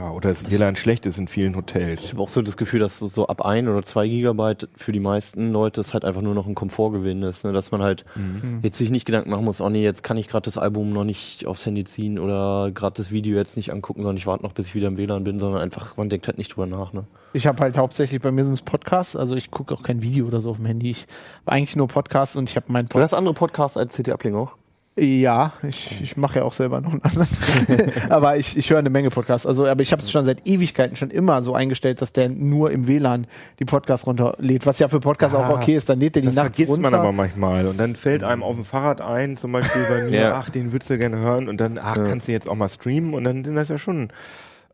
ja, 0.00 0.10
oder 0.10 0.30
das 0.30 0.50
WLAN 0.50 0.76
schlecht 0.76 1.04
ist 1.06 1.18
in 1.18 1.28
vielen 1.28 1.54
Hotels. 1.56 2.02
Ich 2.04 2.12
habe 2.12 2.22
auch 2.22 2.28
so 2.28 2.40
das 2.42 2.56
Gefühl, 2.56 2.80
dass 2.80 2.98
so- 2.98 3.26
ab 3.26 3.42
1 3.44 3.68
oder 3.68 3.82
2 3.82 4.08
Gigabyte 4.08 4.68
für 4.74 4.92
die 4.92 5.00
meisten 5.00 5.52
Leute 5.52 5.80
es 5.80 5.92
halt 5.92 6.04
einfach 6.04 6.22
nur 6.22 6.34
noch 6.34 6.46
ein 6.46 6.54
Komfortgewinn 6.54 7.22
ist. 7.22 7.44
Ne? 7.44 7.52
Dass 7.52 7.70
man 7.70 7.82
halt 7.82 8.04
Mhm. 8.14 8.60
jetzt 8.62 8.78
sich 8.78 8.90
nicht 8.90 9.04
Gedanken 9.04 9.30
machen 9.30 9.44
muss, 9.44 9.60
oh 9.60 9.68
nee, 9.68 9.82
jetzt 9.84 10.02
kann 10.02 10.16
ich 10.16 10.26
gerade 10.28 10.44
das 10.44 10.56
Album 10.58 10.92
noch 10.92 11.04
nicht 11.04 11.46
aufs 11.46 11.66
Handy 11.66 11.84
ziehen 11.84 12.18
oder 12.18 12.70
gerade 12.72 12.94
das 12.96 13.10
Video 13.10 13.36
jetzt 13.36 13.56
nicht 13.56 13.72
angucken, 13.72 14.00
sondern 14.02 14.16
ich 14.16 14.26
warte 14.26 14.42
noch, 14.42 14.52
bis 14.52 14.66
ich 14.68 14.74
wieder 14.74 14.88
im 14.88 14.96
WLAN 14.96 15.22
bin, 15.24 15.38
sondern 15.38 15.60
einfach, 15.60 15.96
man 15.96 16.08
denkt 16.08 16.26
halt 16.26 16.38
nicht 16.38 16.54
drüber 16.56 16.66
nach. 16.66 16.92
Ne? 16.92 17.04
Ich 17.32 17.46
habe 17.46 17.60
halt 17.62 17.76
hauptsächlich, 17.76 18.20
bei 18.22 18.30
mir 18.32 18.44
sind 18.44 18.54
es 18.54 18.62
Podcasts. 18.62 19.14
Also 19.16 19.36
ich 19.36 19.50
gucke 19.50 19.74
auch 19.74 19.82
kein 19.82 20.02
Video 20.02 20.26
oder 20.26 20.40
so 20.40 20.50
auf 20.50 20.56
dem 20.56 20.66
Handy. 20.66 20.90
Ich 20.90 21.06
habe 21.46 21.52
eigentlich 21.56 21.76
nur 21.76 21.88
Podcasts 21.88 22.36
und 22.36 22.48
ich 22.48 22.56
habe 22.56 22.72
meinen 22.72 22.88
Du 22.88 22.98
hast 22.98 23.14
andere 23.14 23.34
Podcasts 23.34 23.76
als 23.76 23.94
CT 23.96 24.08
Uplink 24.12 24.34
auch? 24.36 24.52
Ja, 24.98 25.52
ich, 25.66 26.02
ich 26.02 26.16
mache 26.16 26.40
ja 26.40 26.44
auch 26.44 26.52
selber 26.52 26.80
noch 26.80 26.90
einen 26.92 27.02
anderen. 27.02 27.28
aber 28.10 28.36
ich, 28.36 28.56
ich 28.56 28.68
höre 28.70 28.80
eine 28.80 28.90
Menge 28.90 29.08
Podcasts. 29.10 29.46
Also, 29.46 29.66
aber 29.66 29.80
ich 29.82 29.92
habe 29.92 30.02
es 30.02 30.10
schon 30.10 30.24
seit 30.24 30.46
Ewigkeiten 30.46 30.96
schon 30.96 31.10
immer 31.10 31.42
so 31.42 31.54
eingestellt, 31.54 32.02
dass 32.02 32.12
der 32.12 32.28
nur 32.28 32.70
im 32.72 32.86
WLAN 32.86 33.26
die 33.60 33.64
Podcasts 33.64 34.06
runterlädt. 34.06 34.66
Was 34.66 34.78
ja 34.80 34.88
für 34.88 35.00
Podcasts 35.00 35.34
Ah, 35.36 35.48
auch 35.48 35.60
okay 35.60 35.76
ist. 35.76 35.88
Dann 35.88 36.00
lädt 36.00 36.16
der 36.16 36.22
die 36.22 36.26
Das 36.28 36.34
nachts 36.36 36.56
vergisst 36.56 36.70
runter. 36.76 36.90
man 36.90 37.00
aber 37.00 37.12
manchmal. 37.12 37.66
Und 37.66 37.78
dann 37.78 37.94
fällt 37.96 38.24
einem 38.24 38.42
auf 38.42 38.56
dem 38.56 38.64
Fahrrad 38.64 39.00
ein, 39.00 39.36
zum 39.36 39.52
Beispiel 39.52 39.82
bei 39.88 40.02
mir, 40.10 40.10
Ja. 40.20 40.34
ach, 40.34 40.50
den 40.50 40.72
würdest 40.72 40.90
du 40.90 40.98
gerne 40.98 41.18
hören. 41.18 41.48
Und 41.48 41.60
dann, 41.60 41.78
ach, 41.78 41.96
Ja. 41.96 42.04
kannst 42.04 42.26
du 42.28 42.32
jetzt 42.32 42.48
auch 42.48 42.56
mal 42.56 42.68
streamen. 42.68 43.14
Und 43.14 43.24
dann 43.24 43.44
sind 43.44 43.54
das 43.54 43.68
ja 43.68 43.78
schon 43.78 44.08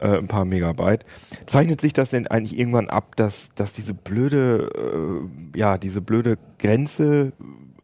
äh, 0.00 0.16
ein 0.16 0.28
paar 0.28 0.44
Megabyte. 0.46 1.04
Zeichnet 1.44 1.82
sich 1.82 1.92
das 1.92 2.10
denn 2.10 2.26
eigentlich 2.26 2.58
irgendwann 2.58 2.88
ab, 2.88 3.14
dass, 3.16 3.50
dass 3.54 3.74
diese 3.74 3.92
blöde, 3.94 4.70
äh, 5.54 5.58
ja, 5.58 5.78
diese 5.78 6.00
blöde 6.00 6.36
Grenze, 6.58 7.32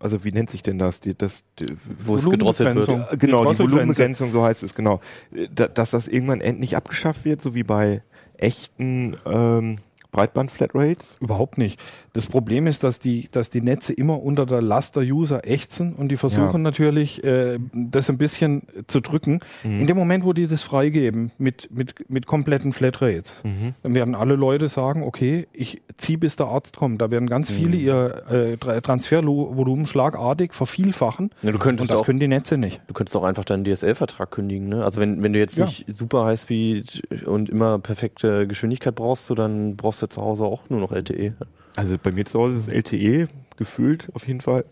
also 0.02 0.24
wie 0.24 0.32
nennt 0.32 0.50
sich 0.50 0.62
denn 0.62 0.78
das? 0.78 1.00
Die, 1.00 1.14
das 1.14 1.44
die, 1.58 1.66
Wo 2.04 2.16
es 2.16 2.28
gedrosselt 2.28 2.74
wird. 2.74 2.88
Äh, 2.88 3.16
genau, 3.16 3.40
die 3.40 3.44
Drosselgrenze. 3.46 3.58
Volumenbegrenzung, 3.62 4.32
so 4.32 4.42
heißt 4.44 4.62
es, 4.62 4.74
genau. 4.74 5.00
Äh, 5.34 5.48
da- 5.54 5.68
Dass 5.68 5.90
das 5.92 6.08
irgendwann 6.08 6.40
endlich 6.40 6.76
abgeschafft 6.76 7.24
wird, 7.24 7.40
so 7.40 7.54
wie 7.54 7.62
bei 7.62 8.02
echten 8.36 9.16
ähm, 9.24 9.76
Breitband-Flatrates. 10.10 11.16
Überhaupt 11.20 11.56
nicht. 11.58 11.80
Das 12.14 12.26
Problem 12.26 12.66
ist, 12.66 12.84
dass 12.84 12.98
die, 12.98 13.28
dass 13.32 13.48
die 13.48 13.62
Netze 13.62 13.94
immer 13.94 14.22
unter 14.22 14.44
der 14.44 14.60
Last 14.60 14.96
der 14.96 15.02
User 15.04 15.48
ächzen 15.48 15.94
und 15.94 16.08
die 16.10 16.18
versuchen 16.18 16.52
Ja. 16.52 16.58
natürlich, 16.58 17.24
äh, 17.24 17.58
das 17.72 18.10
ein 18.10 18.18
bisschen 18.18 18.64
zu 18.86 19.00
drücken. 19.00 19.40
Mhm. 19.64 19.80
In 19.80 19.86
dem 19.86 19.96
Moment, 19.96 20.22
wo 20.26 20.34
die 20.34 20.46
das 20.46 20.60
freigeben 20.62 21.32
mit, 21.38 21.70
mit, 21.74 22.10
mit 22.10 22.26
kompletten 22.26 22.74
Flatrates, 22.74 23.40
Mhm. 23.44 23.74
dann 23.82 23.94
werden 23.94 24.14
alle 24.14 24.34
Leute 24.34 24.68
sagen, 24.68 25.02
okay, 25.04 25.46
ich 25.54 25.80
ziehe 25.96 26.18
bis 26.18 26.36
der 26.36 26.48
Arzt 26.48 26.76
kommt. 26.76 27.00
Da 27.00 27.10
werden 27.10 27.30
ganz 27.30 27.50
viele 27.50 27.78
Mhm. 27.78 27.82
ihr 27.84 28.22
äh, 28.30 28.52
Tra- 28.56 28.80
Transfervolumen 28.82 29.86
schlagartig 29.86 30.52
vervielfachen 30.52 31.30
Ja, 31.42 31.50
du 31.50 31.56
und 31.56 31.62
könntest 31.62 31.90
das 31.90 32.00
auch 32.00 32.04
können 32.04 32.20
die 32.20 32.28
Netze 32.28 32.58
nicht. 32.58 32.82
Du 32.88 32.94
könntest 32.94 33.16
auch 33.16 33.24
einfach 33.24 33.44
deinen 33.46 33.64
DSL-Vertrag 33.64 34.30
kündigen, 34.30 34.68
ne? 34.68 34.84
Also 34.84 35.00
wenn, 35.00 35.22
wenn 35.22 35.32
du 35.32 35.38
jetzt 35.38 35.56
Ja. 35.56 35.64
nicht 35.64 35.86
super 35.96 36.26
Highspeed 36.26 37.24
und 37.26 37.48
immer 37.48 37.78
perfekte 37.78 38.46
Geschwindigkeit 38.46 38.94
brauchst, 38.94 39.30
du, 39.30 39.34
dann 39.34 39.76
brauchst 39.76 40.02
du 40.02 40.08
zu 40.08 40.20
Hause 40.20 40.44
auch 40.44 40.68
nur 40.68 40.80
noch 40.80 40.92
LTE. 40.92 41.32
Also 41.74 41.96
bei 42.02 42.12
mir 42.12 42.24
zu 42.24 42.38
Hause 42.40 42.56
ist 42.56 42.72
LTE 42.72 43.28
gefühlt 43.56 44.08
auf 44.14 44.26
jeden 44.26 44.40
Fall 44.40 44.64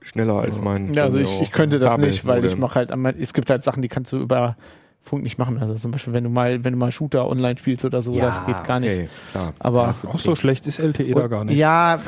schneller 0.00 0.34
als 0.34 0.60
mein. 0.60 0.92
Ja, 0.94 1.04
also 1.04 1.18
ich, 1.18 1.40
ich 1.40 1.52
könnte 1.52 1.78
das 1.78 1.90
Kabel- 1.90 2.06
nicht, 2.06 2.26
weil 2.26 2.44
ich 2.44 2.56
mache 2.56 2.74
halt, 2.74 2.90
am- 2.92 3.06
es 3.06 3.32
gibt 3.32 3.48
halt 3.50 3.62
Sachen, 3.64 3.82
die 3.82 3.88
kannst 3.88 4.10
du 4.12 4.18
über 4.18 4.56
Funk 5.00 5.22
nicht 5.24 5.36
machen. 5.38 5.58
Also 5.58 5.74
zum 5.74 5.90
Beispiel, 5.92 6.12
wenn 6.12 6.24
du 6.24 6.30
mal, 6.30 6.62
wenn 6.64 6.72
du 6.72 6.78
mal 6.78 6.90
Shooter 6.92 7.28
online 7.28 7.58
spielst 7.58 7.84
oder 7.84 8.02
so, 8.02 8.16
das 8.18 8.44
geht 8.46 8.64
gar 8.64 8.78
nicht. 8.80 8.92
okay, 8.92 9.08
klar. 9.32 9.52
Aber- 9.58 9.94
Auch 10.06 10.18
so 10.18 10.34
schlecht 10.34 10.66
ist 10.66 10.78
LTE 10.80 11.12
da 11.14 11.26
gar 11.28 11.44
nicht. 11.44 11.56
Ja, 11.58 12.00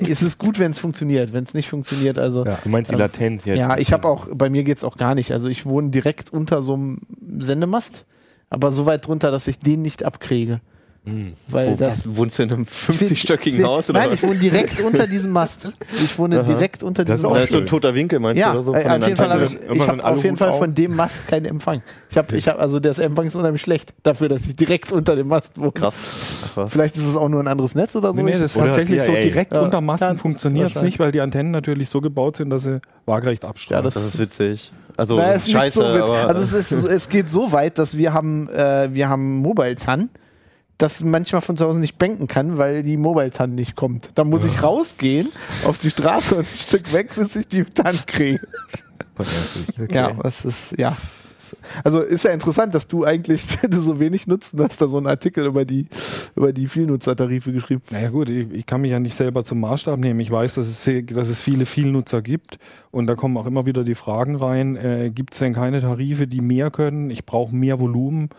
es 0.00 0.22
ist 0.22 0.38
gut, 0.38 0.58
wenn 0.58 0.70
es 0.72 0.78
funktioniert. 0.78 1.32
Wenn 1.32 1.44
es 1.44 1.54
nicht 1.54 1.68
funktioniert, 1.68 2.18
also 2.18 2.44
Ja. 2.44 2.58
Du 2.62 2.68
meinst 2.70 2.90
die 2.90 2.94
Ähm, 2.94 3.00
Latenz 3.00 3.44
jetzt? 3.44 3.58
Ja, 3.58 3.76
ich 3.78 3.92
habe 3.92 4.06
auch, 4.08 4.28
bei 4.32 4.50
mir 4.50 4.62
geht's 4.64 4.82
auch 4.84 4.96
gar 4.96 5.14
nicht. 5.14 5.32
Also 5.32 5.48
ich 5.48 5.66
wohne 5.66 5.90
direkt 5.90 6.32
unter 6.32 6.62
so 6.62 6.74
einem 6.74 7.00
Sendemast, 7.40 8.04
aber 8.50 8.70
so 8.72 8.86
weit 8.86 9.06
drunter, 9.06 9.30
dass 9.30 9.46
ich 9.48 9.58
den 9.58 9.82
nicht 9.82 10.04
abkriege. 10.04 10.60
Mhm. 11.08 11.32
Weil 11.48 11.72
Wo, 11.72 11.76
das, 11.76 12.02
wohnst 12.04 12.38
du 12.38 12.42
in 12.42 12.52
einem 12.52 12.64
50-stöckigen 12.64 13.64
Haus? 13.64 13.88
Oder 13.90 14.00
nein, 14.00 14.10
was? 14.10 14.16
ich 14.16 14.22
wohne 14.22 14.38
direkt 14.38 14.80
unter 14.80 15.06
diesem 15.06 15.30
Mast. 15.30 15.72
Ich 15.92 16.18
wohne 16.18 16.40
Aha. 16.40 16.46
direkt 16.46 16.82
unter 16.82 17.04
das 17.04 17.16
diesem 17.16 17.30
Mast. 17.30 17.40
Da 17.40 17.44
ist 17.44 17.52
so 17.52 17.58
ein 17.58 17.66
toter 17.66 17.94
Winkel, 17.94 18.18
meinst 18.20 18.40
ja, 18.40 18.52
du? 18.52 18.58
Oder 18.58 18.64
so, 18.64 18.74
äh, 18.74 18.86
auf 18.88 19.02
jeden 19.04 19.16
Fall 19.16 19.30
habe 19.30 19.44
ich, 19.44 19.58
ich 19.72 19.88
hab 19.88 20.04
auf 20.04 20.24
jeden 20.24 20.36
Fall 20.36 20.52
von 20.52 20.74
dem 20.74 20.96
Mast 20.96 21.26
keinen 21.26 21.46
Empfang. 21.46 21.82
Ich 22.10 22.16
habe, 22.16 22.36
ich 22.36 22.48
hab, 22.48 22.58
also 22.60 22.80
der 22.80 22.98
Empfang 22.98 23.26
ist 23.26 23.36
unheimlich 23.36 23.62
schlecht 23.62 23.94
dafür, 24.02 24.28
dass 24.28 24.46
ich 24.46 24.56
direkt 24.56 24.92
unter 24.92 25.16
dem 25.16 25.28
Mast 25.28 25.58
wohne. 25.58 25.72
Krass. 25.72 25.96
Ach, 26.56 26.68
Vielleicht 26.68 26.96
ist 26.96 27.06
es 27.06 27.16
auch 27.16 27.28
nur 27.28 27.40
ein 27.40 27.48
anderes 27.48 27.74
Netz 27.74 27.96
oder 27.96 28.08
so. 28.08 28.14
Nee, 28.14 28.22
nee 28.24 28.32
das 28.32 28.54
ist 28.54 28.58
tatsächlich 28.58 29.02
so. 29.02 29.12
Direkt 29.12 29.52
ja, 29.52 29.60
unter 29.60 29.80
Masten 29.80 30.18
funktioniert 30.18 30.74
es 30.74 30.82
nicht, 30.82 30.98
weil 30.98 31.12
die 31.12 31.20
Antennen 31.20 31.50
natürlich 31.50 31.88
so 31.88 32.00
gebaut 32.00 32.36
sind, 32.36 32.50
dass 32.50 32.62
sie 32.62 32.80
waagrecht 33.06 33.44
abstrahlen. 33.44 33.84
Ja, 33.84 33.90
das, 33.90 33.94
das 33.94 34.14
ist 34.14 34.18
witzig. 34.18 34.72
Also 34.98 35.16
naja, 35.16 35.32
ist 35.32 35.50
scheiße. 35.50 35.78
So 35.78 36.12
also 36.12 36.56
es, 36.56 36.72
ist, 36.72 36.88
es 36.88 37.08
geht 37.08 37.28
so 37.28 37.52
weit, 37.52 37.78
dass 37.78 37.96
wir 37.96 38.12
haben, 38.12 38.48
äh, 38.48 38.88
wir 38.92 39.08
haben 39.08 39.36
Mobile 39.36 39.76
TAN 39.76 40.10
das 40.78 41.02
manchmal 41.02 41.42
von 41.42 41.56
zu 41.56 41.66
Hause 41.66 41.80
nicht 41.80 41.98
banken 41.98 42.28
kann, 42.28 42.56
weil 42.56 42.82
die 42.82 42.96
Mobile-TAN 42.96 43.54
nicht 43.54 43.74
kommt. 43.74 44.10
Da 44.14 44.24
muss 44.24 44.44
ich 44.44 44.62
rausgehen 44.62 45.28
auf 45.64 45.80
die 45.80 45.90
Straße 45.90 46.36
und 46.36 46.42
ein 46.42 46.58
Stück 46.58 46.92
weg, 46.92 47.10
bis 47.16 47.34
ich 47.36 47.48
die 47.48 47.64
TAN 47.64 47.96
kriege. 48.06 48.40
Okay. 49.18 49.94
Ja, 49.94 50.12
das 50.12 50.44
ist, 50.44 50.78
ja. 50.78 50.96
Also 51.82 52.00
ist 52.00 52.24
ja 52.24 52.30
interessant, 52.30 52.74
dass 52.74 52.86
du 52.86 53.04
eigentlich 53.04 53.46
so 53.70 53.98
wenig 53.98 54.26
nutzt 54.26 54.54
und 54.54 54.60
hast 54.60 54.80
da 54.80 54.86
so 54.86 54.98
einen 54.98 55.06
Artikel 55.06 55.46
über 55.46 55.64
die, 55.64 55.86
über 56.36 56.52
die 56.52 56.68
Vielnutzertarife 56.68 57.52
geschrieben. 57.52 57.82
Naja 57.90 58.10
gut, 58.10 58.28
ich, 58.28 58.50
ich, 58.52 58.66
kann 58.66 58.80
mich 58.80 58.90
ja 58.90 59.00
nicht 59.00 59.16
selber 59.16 59.44
zum 59.44 59.60
Maßstab 59.60 59.98
nehmen. 59.98 60.20
Ich 60.20 60.30
weiß, 60.30 60.54
dass 60.54 60.68
es, 60.68 60.88
dass 61.06 61.28
es 61.28 61.40
viele 61.40 61.66
Vielnutzer 61.66 62.22
gibt 62.22 62.58
und 62.90 63.06
da 63.06 63.16
kommen 63.16 63.36
auch 63.36 63.46
immer 63.46 63.66
wieder 63.66 63.82
die 63.82 63.94
Fragen 63.94 64.36
rein, 64.36 64.76
äh, 64.76 65.10
gibt 65.12 65.34
es 65.34 65.40
denn 65.40 65.54
keine 65.54 65.80
Tarife, 65.80 66.26
die 66.26 66.40
mehr 66.40 66.70
können? 66.70 67.10
Ich 67.10 67.24
brauche 67.24 67.54
mehr 67.54 67.80
Volumen. 67.80 68.30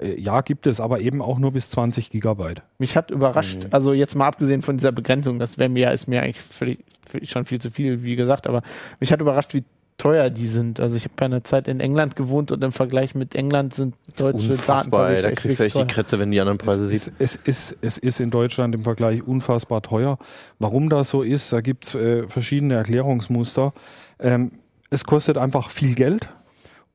Äh, 0.00 0.20
ja, 0.20 0.40
gibt 0.40 0.66
es, 0.66 0.80
aber 0.80 1.00
eben 1.00 1.22
auch 1.22 1.38
nur 1.38 1.52
bis 1.52 1.70
20 1.70 2.10
Gigabyte. 2.10 2.62
Mich 2.78 2.96
hat 2.96 3.10
überrascht, 3.10 3.64
mhm. 3.64 3.68
also 3.70 3.92
jetzt 3.92 4.14
mal 4.14 4.26
abgesehen 4.26 4.62
von 4.62 4.76
dieser 4.76 4.92
Begrenzung, 4.92 5.38
das 5.38 5.58
wäre 5.58 5.68
mir, 5.68 5.90
ist 5.92 6.06
mir 6.06 6.22
eigentlich 6.22 6.42
völlig, 6.42 6.84
schon 7.24 7.44
viel 7.44 7.60
zu 7.60 7.70
viel, 7.70 8.02
wie 8.02 8.16
gesagt, 8.16 8.46
aber 8.46 8.62
mich 9.00 9.12
hat 9.12 9.20
überrascht, 9.20 9.54
wie 9.54 9.64
teuer 9.98 10.30
die 10.30 10.46
sind. 10.46 10.78
Also 10.78 10.96
ich 10.96 11.04
habe 11.04 11.14
ja 11.20 11.24
eine 11.24 11.42
Zeit 11.42 11.68
in 11.68 11.80
England 11.80 12.16
gewohnt 12.16 12.52
und 12.52 12.62
im 12.62 12.72
Vergleich 12.72 13.14
mit 13.14 13.34
England 13.34 13.74
sind 13.74 13.94
deutsche 14.16 14.56
Daten. 14.56 14.90
Da 14.90 15.30
kriegst 15.32 15.58
du 15.58 15.64
echt 15.64 15.76
die 15.76 15.86
Kretze, 15.86 16.18
wenn 16.18 16.30
du 16.30 16.34
die 16.34 16.40
anderen 16.40 16.58
Preise 16.58 16.86
siehst. 16.88 17.12
Es, 17.18 17.38
es, 17.44 17.70
ist, 17.70 17.78
es 17.80 17.98
ist 17.98 18.20
in 18.20 18.30
Deutschland 18.30 18.74
im 18.74 18.84
Vergleich 18.84 19.26
unfassbar 19.26 19.82
teuer. 19.82 20.18
Warum 20.58 20.90
das 20.90 21.08
so 21.08 21.22
ist, 21.22 21.52
da 21.52 21.60
gibt 21.60 21.86
es 21.86 21.94
äh, 21.94 22.28
verschiedene 22.28 22.74
Erklärungsmuster. 22.74 23.72
Ähm, 24.18 24.52
es 24.90 25.04
kostet 25.04 25.38
einfach 25.38 25.70
viel 25.70 25.94
Geld. 25.94 26.28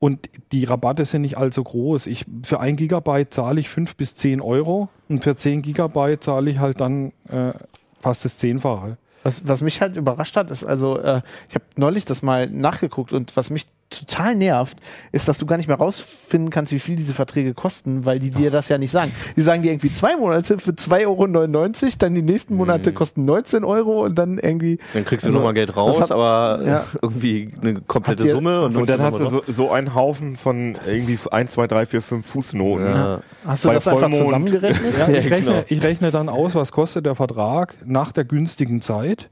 Und 0.02 0.28
die 0.50 0.64
Rabatte 0.64 1.04
sind 1.04 1.22
nicht 1.22 1.38
allzu 1.38 1.62
groß. 1.62 2.08
Ich, 2.08 2.24
für 2.42 2.58
ein 2.58 2.74
Gigabyte 2.74 3.32
zahle 3.32 3.60
ich 3.60 3.68
fünf 3.68 3.94
bis 3.94 4.16
zehn 4.16 4.40
Euro 4.40 4.88
und 5.08 5.22
für 5.22 5.36
zehn 5.36 5.62
Gigabyte 5.62 6.24
zahle 6.24 6.50
ich 6.50 6.58
halt 6.58 6.80
dann 6.80 7.12
äh, 7.28 7.52
fast 8.00 8.24
das 8.24 8.36
Zehnfache. 8.36 8.96
Was, 9.22 9.46
was 9.46 9.60
mich 9.60 9.80
halt 9.80 9.96
überrascht 9.96 10.34
hat, 10.34 10.50
ist 10.50 10.64
also, 10.64 10.98
äh, 10.98 11.22
ich 11.48 11.54
habe 11.54 11.66
neulich 11.76 12.04
das 12.04 12.20
mal 12.20 12.50
nachgeguckt 12.50 13.12
und 13.12 13.36
was 13.36 13.50
mich 13.50 13.66
total 14.00 14.34
nervt, 14.34 14.78
ist, 15.12 15.28
dass 15.28 15.38
du 15.38 15.46
gar 15.46 15.56
nicht 15.56 15.68
mehr 15.68 15.76
rausfinden 15.76 16.50
kannst, 16.50 16.72
wie 16.72 16.78
viel 16.78 16.96
diese 16.96 17.14
Verträge 17.14 17.54
kosten, 17.54 18.04
weil 18.04 18.18
die 18.18 18.30
dir 18.30 18.50
das 18.50 18.68
ja 18.68 18.78
nicht 18.78 18.90
sagen. 18.90 19.12
Die 19.36 19.40
sagen 19.40 19.62
dir 19.62 19.72
irgendwie 19.72 19.92
zwei 19.92 20.16
Monate 20.16 20.58
für 20.58 20.72
2,99 20.72 21.06
Euro, 21.06 21.96
dann 21.98 22.14
die 22.14 22.22
nächsten 22.22 22.56
Monate 22.56 22.90
mhm. 22.90 22.94
kosten 22.94 23.24
19 23.24 23.64
Euro 23.64 24.04
und 24.04 24.16
dann 24.16 24.38
irgendwie. 24.38 24.78
Dann 24.92 25.04
kriegst 25.04 25.24
du 25.24 25.28
also, 25.28 25.38
nochmal 25.38 25.54
Geld 25.54 25.76
raus, 25.76 26.00
hat, 26.00 26.10
aber 26.10 26.60
ja. 26.64 26.84
irgendwie 27.02 27.50
eine 27.60 27.80
komplette 27.80 28.24
dir, 28.24 28.32
Summe. 28.32 28.64
Und, 28.64 28.76
und 28.76 28.88
dann 28.88 29.02
hast 29.02 29.18
du 29.18 29.24
so, 29.28 29.42
so, 29.46 29.70
einen 29.70 29.94
Haufen 29.94 30.36
von 30.36 30.76
irgendwie 30.86 31.18
1, 31.30 31.52
2, 31.52 31.66
3, 31.66 31.86
4, 31.86 32.02
5 32.02 32.26
Fußnoten. 32.26 32.86
Ja. 32.86 33.20
Hast 33.46 33.64
du 33.64 33.68
das 33.70 33.84
Vollmond. 33.84 34.04
einfach 34.04 34.24
zusammengerechnet? 34.24 34.94
ja, 34.98 35.08
ich, 35.08 35.30
rechne, 35.30 35.52
genau. 35.52 35.64
ich 35.68 35.82
rechne 35.82 36.10
dann 36.10 36.28
aus, 36.28 36.54
was 36.54 36.72
kostet 36.72 37.06
der 37.06 37.14
Vertrag 37.14 37.76
nach 37.84 38.12
der 38.12 38.24
günstigen 38.24 38.80
Zeit 38.80 39.28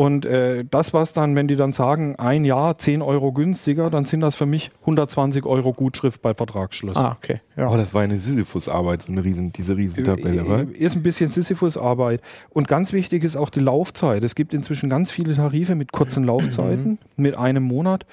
und 0.00 0.24
äh, 0.24 0.64
das, 0.64 0.94
was 0.94 1.12
dann, 1.12 1.36
wenn 1.36 1.46
die 1.46 1.56
dann 1.56 1.74
sagen, 1.74 2.16
ein 2.16 2.46
Jahr 2.46 2.78
10 2.78 3.02
Euro 3.02 3.32
günstiger, 3.32 3.90
dann 3.90 4.06
sind 4.06 4.22
das 4.22 4.34
für 4.34 4.46
mich 4.46 4.70
120 4.80 5.44
Euro 5.44 5.74
Gutschrift 5.74 6.22
bei 6.22 6.32
Vertragsschluss. 6.32 6.96
Ah, 6.96 7.18
okay. 7.18 7.42
Ja. 7.54 7.68
Oh, 7.68 7.76
das 7.76 7.92
war 7.92 8.00
eine 8.00 8.18
Sisyphus-Arbeit, 8.18 9.02
so 9.02 9.12
eine 9.12 9.22
riesen, 9.22 9.52
diese 9.52 9.76
Riesentabelle, 9.76 10.42
oder? 10.42 10.60
Äh, 10.60 10.78
ist 10.78 10.96
ein 10.96 11.02
bisschen 11.02 11.30
Sisyphus-Arbeit. 11.30 12.22
Und 12.48 12.66
ganz 12.66 12.94
wichtig 12.94 13.24
ist 13.24 13.36
auch 13.36 13.50
die 13.50 13.60
Laufzeit. 13.60 14.24
Es 14.24 14.34
gibt 14.34 14.54
inzwischen 14.54 14.88
ganz 14.88 15.10
viele 15.10 15.36
Tarife 15.36 15.74
mit 15.74 15.92
kurzen 15.92 16.24
Laufzeiten, 16.24 16.98
mit 17.18 17.36
einem 17.36 17.64
Monat. 17.64 18.06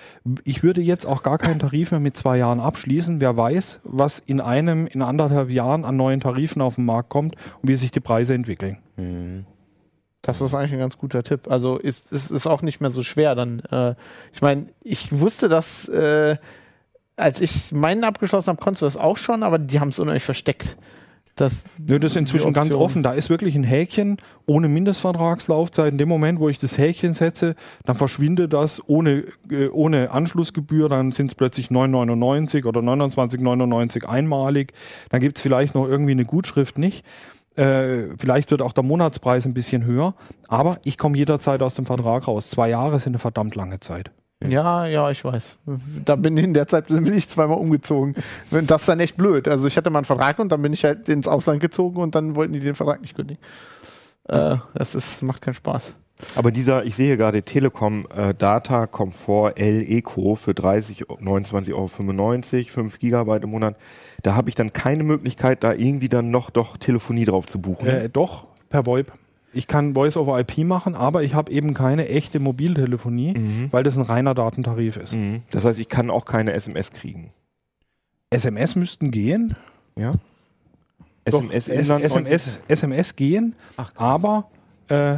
Ich 0.44 0.64
würde 0.64 0.82
jetzt 0.82 1.06
auch 1.06 1.24
gar 1.24 1.38
keinen 1.38 1.60
Tarif 1.60 1.92
mehr 1.92 2.02
mit 2.02 2.18
zwei 2.18 2.38
Jahren 2.38 2.60
abschließen. 2.60 3.22
Wer 3.22 3.38
weiß, 3.38 3.80
was 3.86 4.20
in 4.20 4.42
einem, 4.42 4.88
in 4.88 5.02
anderthalb 5.02 5.50
Jahren 5.50 5.86
an 5.86 5.96
neuen 5.96 6.20
Tarifen 6.20 6.62
auf 6.62 6.76
den 6.76 6.84
Markt 6.84 7.08
kommt 7.08 7.38
und 7.62 7.70
wie 7.70 7.78
sich 7.78 7.92
die 7.92 8.02
Preise 8.02 8.34
entwickeln. 8.34 8.80
Mhm. 8.98 9.46
Das 10.22 10.42
ist 10.42 10.54
eigentlich 10.54 10.74
ein 10.74 10.80
ganz 10.80 10.98
guter 10.98 11.24
Tipp. 11.24 11.50
Also 11.50 11.78
ist 11.78 12.12
ist, 12.12 12.32
ist 12.32 12.48
auch 12.48 12.62
nicht 12.62 12.82
mehr 12.82 12.92
so 12.92 13.04
schwer. 13.04 13.36
Dann, 13.36 13.60
äh, 13.72 13.96
ich 14.34 14.42
meine, 14.42 14.68
ich 14.84 15.18
wusste, 15.18 15.48
dass 15.48 15.88
äh, 15.88 16.38
als 17.16 17.42
ich 17.42 17.72
meinen 17.72 18.04
abgeschlossen 18.04 18.50
habe, 18.50 18.62
konntest 18.62 18.82
du 18.82 18.86
das 18.86 18.98
auch 18.98 19.18
schon, 19.18 19.44
aber 19.44 19.58
die 19.58 19.80
haben 19.80 19.90
es 19.90 20.00
unheimlich 20.00 20.24
versteckt. 20.24 20.78
Das, 21.38 21.64
Nö, 21.78 22.00
das 22.00 22.14
ist 22.14 22.18
inzwischen 22.18 22.52
ganz 22.52 22.74
offen. 22.74 23.04
Da 23.04 23.12
ist 23.12 23.30
wirklich 23.30 23.56
ein 23.56 23.64
Häkchen 23.64 24.18
ohne 24.48 24.68
Mindestvertragslaufzeit. 24.68 25.92
In 25.92 26.00
dem 26.00 26.10
Moment, 26.10 26.40
wo 26.40 26.50
ich 26.50 26.58
das 26.58 26.80
Häkchen 26.80 27.14
setze, 27.14 27.56
dann 27.86 27.96
verschwindet 27.96 28.54
das 28.54 28.82
ohne, 28.88 29.26
äh, 29.52 29.68
ohne 29.68 30.10
Anschlussgebühr. 30.10 30.90
Dann 30.90 31.12
sind 31.12 31.28
es 31.28 31.36
plötzlich 31.36 31.68
9,99 31.68 32.66
oder 32.66 32.82
29,99 32.82 34.06
einmalig. 34.06 34.74
Dann 35.10 35.22
gibt 35.22 35.38
es 35.38 35.44
vielleicht 35.44 35.76
noch 35.76 35.88
irgendwie 35.88 36.14
eine 36.14 36.26
Gutschrift 36.26 36.80
nicht. 36.80 37.06
Äh, 37.58 38.16
vielleicht 38.20 38.52
wird 38.52 38.62
auch 38.62 38.72
der 38.72 38.84
Monatspreis 38.84 39.46
ein 39.46 39.54
bisschen 39.54 39.84
höher, 39.84 40.14
aber 40.48 40.78
ich 40.84 40.98
komme 40.98 41.18
jederzeit 41.18 41.62
aus 41.62 41.76
dem 41.76 41.86
Vertrag 41.86 42.28
raus. 42.28 42.50
Zwei 42.50 42.70
Jahre 42.70 43.00
sind 43.00 43.12
eine 43.12 43.20
verdammt 43.20 43.56
lange 43.56 43.80
Zeit. 43.80 44.12
Ja, 44.46 44.86
ja, 44.86 45.10
ich 45.10 45.24
weiß. 45.24 45.58
Da 46.06 46.16
bin 46.16 46.38
ich 46.38 46.44
in 46.44 46.54
der 46.54 46.68
Zeit 46.68 46.88
bin 46.88 47.12
ich 47.12 47.28
zweimal 47.28 47.58
umgezogen. 47.58 48.14
Das 48.52 48.82
ist 48.82 48.88
dann 48.88 49.00
echt 49.00 49.18
blöd. 49.18 49.48
Also 49.48 49.66
ich 49.66 49.76
hatte 49.76 49.90
mal 49.90 50.00
einen 50.00 50.06
Vertrag 50.06 50.38
und 50.38 50.52
dann 50.52 50.62
bin 50.62 50.74
ich 50.74 50.86
halt 50.86 51.10
ins 51.10 51.28
Ausland 51.28 51.60
gezogen 51.60 52.00
und 52.00 52.14
dann 52.14 52.36
wollten 52.36 52.54
die 52.54 52.60
den 52.60 52.76
Vertrag 52.76 53.02
nicht 53.02 53.16
kündigen. 53.16 53.44
Äh, 54.26 54.58
das 54.76 54.94
ist, 54.94 55.24
macht 55.24 55.42
keinen 55.42 55.56
Spaß. 55.56 55.96
Aber 56.36 56.52
dieser, 56.52 56.86
ich 56.86 56.96
sehe 56.96 57.16
gerade 57.18 57.44
Telekom 57.44 58.08
äh, 58.16 58.34
Data 58.34 58.88
Komfort 58.88 59.54
L 59.58 59.84
Eco 59.88 60.36
für 60.36 60.54
30, 60.54 61.06
29,95 61.06 61.74
Euro, 61.74 61.88
5 61.88 63.00
Gigabyte 63.00 63.44
im 63.44 63.52
Monat. 63.52 63.76
Da 64.24 64.36
habe 64.36 64.50
ich 64.50 64.56
dann 64.56 64.74
keine 64.74 65.04
Möglichkeit, 65.04 65.64
da 65.64 65.74
irgendwie 65.74 66.10
dann 66.10 66.32
noch 66.32 66.50
doch 66.50 66.78
Telefonie 66.78 67.26
drauf 67.26 67.46
zu 67.46 67.62
buchen. 67.62 67.88
Äh, 67.88 68.10
doch, 68.10 68.48
per 68.70 68.86
VoIP. 68.86 69.12
Ich 69.54 69.68
kann 69.68 69.94
Voice 69.94 70.18
over 70.18 70.40
IP 70.40 70.60
machen, 70.60 70.96
aber 70.96 71.24
ich 71.24 71.34
habe 71.34 71.52
eben 71.52 71.74
keine 71.74 72.10
echte 72.10 72.40
Mobiltelefonie, 72.40 73.34
mhm. 73.38 73.68
weil 73.72 73.84
das 73.84 73.98
ein 73.98 74.04
reiner 74.04 74.34
Datentarif 74.34 74.98
ist. 74.98 75.14
Mhm. 75.14 75.42
Das 75.52 75.66
heißt, 75.66 75.80
ich 75.80 75.90
kann 75.90 76.10
auch 76.10 76.26
keine 76.26 76.54
SMS 76.54 76.92
kriegen. 76.92 77.32
SMS 78.30 78.76
müssten 78.76 79.10
gehen. 79.10 79.56
Ja. 79.96 80.14
SMS, 81.26 81.68
SMS, 81.68 82.60
SMS 82.68 83.16
gehen, 83.16 83.56
Ach, 83.76 83.92
aber 83.96 84.50
äh, 84.88 85.18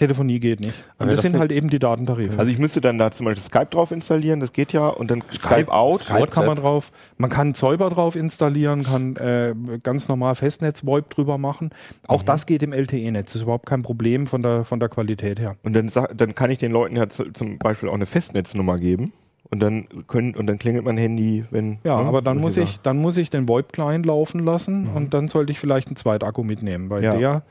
Telefonie 0.00 0.40
geht 0.40 0.60
nicht. 0.60 0.74
Und 0.98 1.08
das, 1.08 1.16
das, 1.16 1.22
sind 1.22 1.38
halt 1.38 1.52
eben 1.52 1.68
die 1.68 1.78
Datentarife. 1.78 2.38
Also 2.38 2.50
ich 2.50 2.58
müsste 2.58 2.80
dann 2.80 2.96
da 2.96 3.10
zum 3.10 3.26
Beispiel 3.26 3.44
Skype 3.44 3.66
drauf 3.66 3.90
installieren, 3.90 4.40
das 4.40 4.54
geht 4.54 4.72
ja, 4.72 4.88
und 4.88 5.10
dann 5.10 5.22
Skype, 5.30 5.38
Skype 5.38 5.72
out. 5.72 6.00
Skype 6.04 6.26
kann 6.28 6.46
man 6.46 6.56
drauf. 6.56 6.90
Man 7.18 7.28
kann 7.28 7.54
Zäuber 7.54 7.90
drauf 7.90 8.16
installieren, 8.16 8.82
kann 8.82 9.16
äh, 9.16 9.54
ganz 9.82 10.08
normal 10.08 10.34
Festnetz-VoIP 10.34 11.10
drüber 11.10 11.36
machen. 11.36 11.70
Auch 12.06 12.22
mhm. 12.22 12.26
das 12.26 12.46
geht 12.46 12.62
im 12.62 12.72
LTE-Netz. 12.72 13.34
ist 13.34 13.42
überhaupt 13.42 13.66
kein 13.66 13.82
Problem 13.82 14.26
von 14.26 14.42
der, 14.42 14.64
von 14.64 14.80
der 14.80 14.88
Qualität 14.88 15.38
her. 15.38 15.56
Und 15.62 15.74
dann, 15.74 15.90
dann 16.16 16.34
kann 16.34 16.50
ich 16.50 16.56
den 16.56 16.72
Leuten 16.72 16.96
ja 16.96 17.06
zum 17.08 17.58
Beispiel 17.58 17.90
auch 17.90 17.94
eine 17.94 18.06
Festnetznummer 18.06 18.78
geben 18.78 19.12
und 19.48 19.60
dann 19.60 19.86
können 20.06 20.34
und 20.34 20.46
dann 20.46 20.58
klingelt 20.58 20.84
mein 20.84 20.96
Handy, 20.96 21.44
wenn. 21.50 21.78
Ja, 21.82 22.00
ne, 22.00 22.08
aber 22.08 22.22
dann 22.22 22.38
muss 22.38 22.56
ich, 22.56 22.80
dann 22.80 22.98
muss 22.98 23.16
ich 23.16 23.30
den 23.30 23.48
VoIP-Client 23.48 24.06
laufen 24.06 24.44
lassen 24.44 24.82
mhm. 24.82 24.96
und 24.96 25.14
dann 25.14 25.28
sollte 25.28 25.52
ich 25.52 25.58
vielleicht 25.58 25.88
einen 25.88 25.96
Zweitakku 25.96 26.44
mitnehmen, 26.44 26.90
weil 26.90 27.02
ja. 27.02 27.16
der 27.16 27.42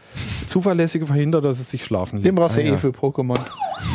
zuverlässige 0.47 1.07
verhindert, 1.07 1.43
dass 1.43 1.59
es 1.59 1.69
sich 1.69 1.83
schlafen 1.83 2.17
lässt. 2.17 2.25
Den 2.25 2.35
brauchst 2.35 2.57
du 2.57 2.61
ah, 2.61 2.65
eh 2.65 2.69
ja. 2.69 2.77
für 2.77 2.89
Pokémon. 2.89 3.39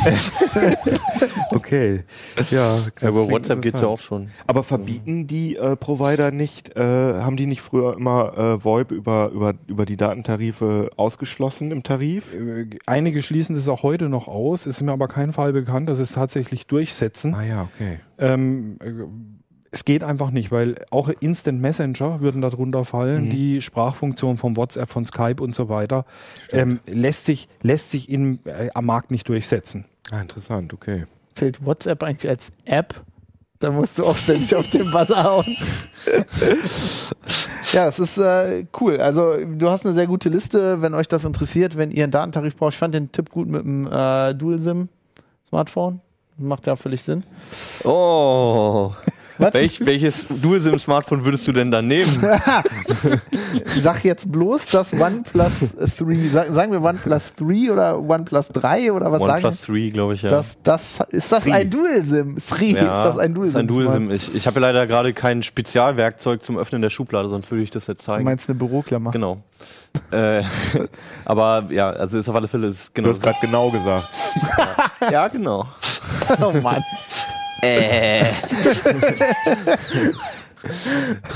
okay. 1.51 2.03
Ja, 2.51 2.85
aber 3.01 3.29
WhatsApp 3.29 3.61
geht's 3.61 3.81
ja 3.81 3.87
auch 3.87 3.99
schon. 3.99 4.29
Aber 4.47 4.63
verbieten 4.63 5.27
die 5.27 5.55
äh, 5.55 5.75
Provider 5.75 6.31
nicht, 6.31 6.75
äh, 6.75 6.81
haben 6.81 7.37
die 7.37 7.45
nicht 7.45 7.61
früher 7.61 7.95
immer 7.95 8.37
äh, 8.37 8.63
VoIP 8.63 8.91
über, 8.91 9.29
über, 9.29 9.53
über 9.67 9.85
die 9.85 9.97
Datentarife 9.97 10.91
ausgeschlossen 10.95 11.71
im 11.71 11.83
Tarif? 11.83 12.33
Äh, 12.33 12.69
einige 12.85 13.21
schließen 13.21 13.55
das 13.55 13.67
auch 13.67 13.83
heute 13.83 14.09
noch 14.09 14.27
aus, 14.27 14.65
ist 14.65 14.81
mir 14.81 14.91
aber 14.91 15.07
kein 15.07 15.33
Fall 15.33 15.53
bekannt, 15.53 15.89
dass 15.89 15.99
es 15.99 16.11
tatsächlich 16.11 16.67
durchsetzen. 16.67 17.33
Ah 17.33 17.43
ja, 17.43 17.69
okay. 17.73 17.99
Ähm, 18.17 18.77
es 19.75 19.83
geht 19.83 20.05
einfach 20.05 20.31
nicht, 20.31 20.53
weil 20.53 20.75
auch 20.89 21.09
Instant 21.19 21.59
Messenger 21.59 22.21
würden 22.21 22.41
darunter 22.41 22.85
fallen, 22.85 23.25
mhm. 23.25 23.29
die 23.29 23.61
Sprachfunktion 23.61 24.37
von 24.37 24.55
WhatsApp, 24.55 24.89
von 24.89 25.05
Skype 25.05 25.43
und 25.43 25.53
so 25.53 25.67
weiter, 25.67 26.05
ähm, 26.53 26.79
lässt 26.85 27.25
sich, 27.25 27.49
lässt 27.61 27.91
sich 27.91 28.09
in, 28.09 28.39
äh, 28.45 28.69
am 28.73 28.85
Markt 28.85 29.11
nicht 29.11 29.27
durchsetzen. 29.27 29.83
Ah, 30.11 30.21
interessant, 30.21 30.73
okay. 30.73 31.07
Zählt 31.33 31.65
WhatsApp 31.65 32.03
eigentlich 32.03 32.29
als 32.29 32.53
App? 32.63 33.03
Da 33.59 33.69
musst 33.69 33.99
du 33.99 34.05
auch 34.05 34.15
ständig 34.15 34.55
auf 34.55 34.69
den 34.69 34.89
Buzzer 34.91 35.23
hauen. 35.23 35.57
Ja, 37.71 37.87
es 37.87 37.99
ist 37.99 38.19
äh, 38.19 38.65
cool. 38.79 38.97
Also 38.97 39.33
du 39.43 39.69
hast 39.69 39.85
eine 39.85 39.95
sehr 39.95 40.05
gute 40.05 40.29
Liste, 40.29 40.81
wenn 40.81 40.93
euch 40.93 41.07
das 41.07 41.25
interessiert, 41.25 41.75
wenn 41.75 41.91
ihr 41.91 42.03
einen 42.03 42.11
Datentarif 42.11 42.55
braucht. 42.55 42.73
Ich 42.73 42.77
fand 42.77 42.93
den 42.93 43.11
Tipp 43.11 43.31
gut 43.31 43.49
mit 43.49 43.63
dem 43.63 43.87
äh, 43.87 44.33
Dual-SIM-Smartphone. 44.35 45.99
Macht 46.37 46.67
ja 46.67 46.75
völlig 46.75 47.03
Sinn. 47.03 47.23
Oh. 47.83 48.93
Welch, 49.37 49.85
welches 49.85 50.27
Dual-SIM-Smartphone 50.29 51.25
würdest 51.25 51.47
du 51.47 51.51
denn 51.51 51.71
dann 51.71 51.87
nehmen? 51.87 52.05
Sag 53.81 54.03
jetzt 54.03 54.31
bloß 54.31 54.67
das 54.67 54.93
OnePlus 54.93 55.75
3. 55.97 56.29
Sag, 56.31 56.49
sagen 56.51 56.71
wir 56.71 56.81
OnePlus 56.81 57.33
3 57.35 57.71
oder 57.71 57.99
OnePlus 58.01 58.49
3 58.49 58.91
oder 58.93 59.11
was 59.11 59.21
OnePlus 59.21 59.27
sagen 59.27 59.43
wir? 59.43 59.47
OnePlus 59.47 59.61
3, 59.61 59.89
glaube 59.89 60.13
ich, 60.13 60.21
ja. 60.21 60.29
Das, 60.29 60.61
das, 60.63 60.99
ist 61.09 61.31
das 61.31 61.43
3. 61.43 61.53
ein 61.53 61.69
Dual-SIM? 61.69 62.37
3, 62.37 62.65
ja, 62.65 62.79
ist 62.79 63.03
das 63.03 63.17
ein 63.17 63.33
Dual-SIM? 63.33 63.67
Dual 63.67 63.87
-SIM. 63.87 64.11
Ich, 64.11 64.33
ich 64.33 64.47
habe 64.47 64.59
ja 64.59 64.67
leider 64.67 64.87
gerade 64.87 65.13
kein 65.13 65.43
Spezialwerkzeug 65.43 66.41
zum 66.41 66.57
Öffnen 66.57 66.81
der 66.81 66.89
Schublade, 66.89 67.29
sonst 67.29 67.51
würde 67.51 67.63
ich 67.63 67.71
das 67.71 67.87
jetzt 67.87 68.03
zeigen. 68.03 68.19
Du 68.19 68.25
meinst 68.25 68.49
eine 68.49 68.57
Büroklammer? 68.57 69.11
Genau. 69.11 69.41
äh, 70.11 70.43
aber 71.25 71.65
ja, 71.69 71.89
also 71.89 72.17
ist 72.17 72.29
auf 72.29 72.35
alle 72.35 72.47
Fälle 72.47 72.67
ist 72.67 72.93
genau. 72.93 73.09
Du 73.09 73.13
hast 73.15 73.21
gerade 73.21 73.37
genau 73.41 73.69
gesagt. 73.69 74.07
ja. 75.01 75.11
ja, 75.11 75.27
genau. 75.27 75.65
oh 76.41 76.51
Mann. 76.61 76.83
Äh. 77.65 78.25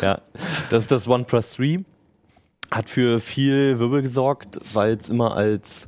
ja, 0.01 0.21
das 0.69 0.83
ist 0.83 0.91
das 0.91 1.07
OnePlus 1.07 1.57
3. 1.57 1.83
Hat 2.71 2.89
für 2.89 3.19
viel 3.19 3.79
Wirbel 3.79 4.03
gesorgt, 4.03 4.59
weil 4.73 4.93
es 4.93 5.09
immer 5.09 5.35
als 5.35 5.87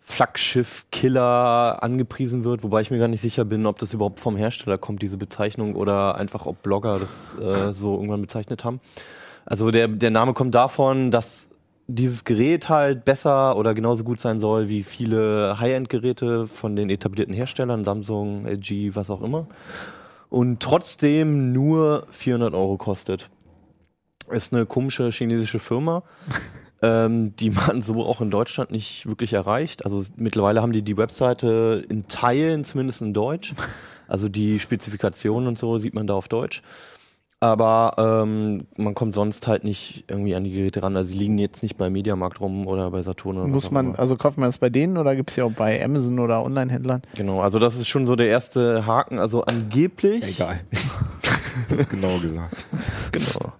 Flaggschiff-Killer 0.00 1.82
angepriesen 1.82 2.44
wird, 2.44 2.62
wobei 2.62 2.80
ich 2.80 2.90
mir 2.90 2.98
gar 2.98 3.08
nicht 3.08 3.20
sicher 3.20 3.44
bin, 3.44 3.66
ob 3.66 3.78
das 3.78 3.94
überhaupt 3.94 4.20
vom 4.20 4.36
Hersteller 4.36 4.78
kommt, 4.78 5.02
diese 5.02 5.16
Bezeichnung, 5.16 5.74
oder 5.74 6.16
einfach 6.16 6.46
ob 6.46 6.62
Blogger 6.62 6.98
das 6.98 7.36
äh, 7.38 7.72
so 7.72 7.94
irgendwann 7.94 8.22
bezeichnet 8.22 8.64
haben. 8.64 8.80
Also 9.44 9.70
der, 9.70 9.88
der 9.88 10.10
Name 10.10 10.34
kommt 10.34 10.54
davon, 10.54 11.10
dass 11.10 11.48
dieses 11.86 12.24
Gerät 12.24 12.68
halt 12.68 13.04
besser 13.04 13.56
oder 13.56 13.74
genauso 13.74 14.04
gut 14.04 14.20
sein 14.20 14.40
soll 14.40 14.68
wie 14.68 14.82
viele 14.82 15.58
High-End-Geräte 15.58 16.46
von 16.46 16.76
den 16.76 16.90
etablierten 16.90 17.34
Herstellern, 17.34 17.84
Samsung, 17.84 18.46
LG, 18.46 18.94
was 18.94 19.10
auch 19.10 19.22
immer. 19.22 19.46
Und 20.28 20.60
trotzdem 20.60 21.52
nur 21.52 22.06
400 22.10 22.54
Euro 22.54 22.76
kostet. 22.78 23.28
Ist 24.30 24.54
eine 24.54 24.64
komische 24.64 25.10
chinesische 25.10 25.58
Firma, 25.58 26.04
ähm, 26.82 27.36
die 27.36 27.50
man 27.50 27.82
so 27.82 28.02
auch 28.04 28.20
in 28.20 28.30
Deutschland 28.30 28.70
nicht 28.70 29.06
wirklich 29.06 29.34
erreicht. 29.34 29.84
Also 29.84 30.04
mittlerweile 30.16 30.62
haben 30.62 30.72
die 30.72 30.82
die 30.82 30.96
Webseite 30.96 31.84
in 31.88 32.08
Teilen 32.08 32.64
zumindest 32.64 33.02
in 33.02 33.14
Deutsch. 33.14 33.54
Also 34.08 34.28
die 34.28 34.58
Spezifikationen 34.60 35.48
und 35.48 35.58
so 35.58 35.78
sieht 35.78 35.94
man 35.94 36.06
da 36.06 36.12
auf 36.12 36.28
Deutsch. 36.28 36.60
Aber 37.42 37.94
ähm, 38.22 38.68
man 38.76 38.94
kommt 38.94 39.16
sonst 39.16 39.48
halt 39.48 39.64
nicht 39.64 40.04
irgendwie 40.06 40.36
an 40.36 40.44
die 40.44 40.52
Geräte 40.52 40.80
ran. 40.80 40.96
Also 40.96 41.08
sie 41.08 41.18
liegen 41.18 41.38
jetzt 41.38 41.60
nicht 41.64 41.76
bei 41.76 41.90
Mediamarkt 41.90 42.40
rum 42.40 42.68
oder 42.68 42.92
bei 42.92 43.02
Saturn 43.02 43.36
oder 43.36 43.48
Muss 43.48 43.72
man, 43.72 43.96
also 43.96 44.14
kauft 44.14 44.38
man 44.38 44.50
das 44.50 44.58
bei 44.58 44.70
denen 44.70 44.96
oder 44.96 45.16
gibt 45.16 45.30
es 45.30 45.36
ja 45.36 45.44
auch 45.44 45.50
bei 45.50 45.84
Amazon 45.84 46.20
oder 46.20 46.44
Online-Händlern? 46.44 47.02
Genau, 47.16 47.40
also 47.40 47.58
das 47.58 47.74
ist 47.74 47.88
schon 47.88 48.06
so 48.06 48.14
der 48.14 48.28
erste 48.28 48.86
Haken. 48.86 49.18
Also 49.18 49.42
angeblich. 49.42 50.22
Egal. 50.22 50.60
genau 51.90 52.20
gesagt. 52.20 52.56
Genau. 53.12 53.52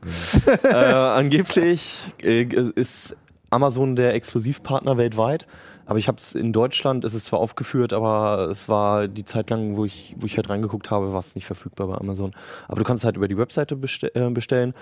äh, 0.62 0.92
angeblich 0.92 2.12
äh, 2.22 2.44
ist 2.44 3.16
Amazon 3.50 3.96
der 3.96 4.14
Exklusivpartner 4.14 4.96
weltweit. 4.96 5.46
Aber 5.92 5.98
ich 5.98 6.08
habe 6.08 6.16
es 6.16 6.34
in 6.34 6.54
Deutschland, 6.54 7.04
ist 7.04 7.12
es 7.12 7.26
zwar 7.26 7.38
aufgeführt, 7.38 7.92
aber 7.92 8.48
es 8.50 8.66
war 8.66 9.08
die 9.08 9.26
Zeit 9.26 9.50
lang, 9.50 9.76
wo 9.76 9.84
ich, 9.84 10.16
wo 10.18 10.24
ich 10.24 10.38
halt 10.38 10.48
reingeguckt 10.48 10.90
habe, 10.90 11.12
war 11.12 11.20
es 11.20 11.34
nicht 11.34 11.44
verfügbar 11.44 11.86
bei 11.86 11.98
Amazon. 11.98 12.32
Aber 12.66 12.78
du 12.78 12.84
kannst 12.84 13.02
es 13.02 13.04
halt 13.04 13.18
über 13.18 13.28
die 13.28 13.36
Webseite 13.36 13.74
äh, 14.14 14.30
bestellen. 14.30 14.72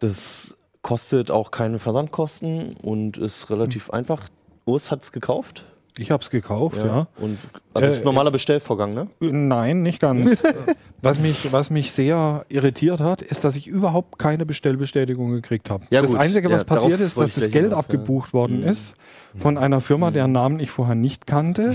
Das 0.00 0.58
kostet 0.82 1.30
auch 1.30 1.50
keine 1.50 1.78
Versandkosten 1.78 2.76
und 2.82 3.16
ist 3.16 3.48
relativ 3.48 3.88
mhm. 3.88 3.94
einfach. 3.94 4.28
Urs 4.66 4.90
hat 4.90 5.02
es 5.02 5.12
gekauft. 5.12 5.64
Ich 5.98 6.10
habe 6.10 6.22
es 6.22 6.30
gekauft, 6.30 6.78
ja. 6.78 6.86
ja. 6.86 7.06
Und 7.18 7.38
also 7.74 7.88
äh, 7.88 7.92
ist 7.92 7.98
ein 7.98 8.04
normaler 8.04 8.30
Bestellvorgang, 8.30 8.94
ne? 8.94 9.08
Nein, 9.20 9.82
nicht 9.82 10.00
ganz. 10.00 10.42
was, 11.02 11.18
mich, 11.20 11.52
was 11.52 11.70
mich 11.70 11.92
sehr 11.92 12.44
irritiert 12.48 13.00
hat, 13.00 13.22
ist, 13.22 13.44
dass 13.44 13.56
ich 13.56 13.66
überhaupt 13.66 14.18
keine 14.18 14.46
Bestellbestätigung 14.46 15.32
gekriegt 15.32 15.70
habe. 15.70 15.84
Ja, 15.90 16.02
das 16.02 16.12
gut. 16.12 16.20
Einzige, 16.20 16.50
was 16.50 16.62
ja, 16.62 16.66
passiert 16.66 17.00
ist, 17.00 17.18
dass 17.18 17.34
das 17.34 17.50
Geld 17.50 17.72
abgebucht 17.72 18.30
ja. 18.30 18.34
worden 18.34 18.60
mhm. 18.60 18.68
ist 18.68 18.94
von 19.38 19.58
einer 19.58 19.80
Firma, 19.80 20.10
deren 20.10 20.32
Namen 20.32 20.60
ich 20.60 20.70
vorher 20.70 20.94
nicht 20.94 21.26
kannte. 21.26 21.74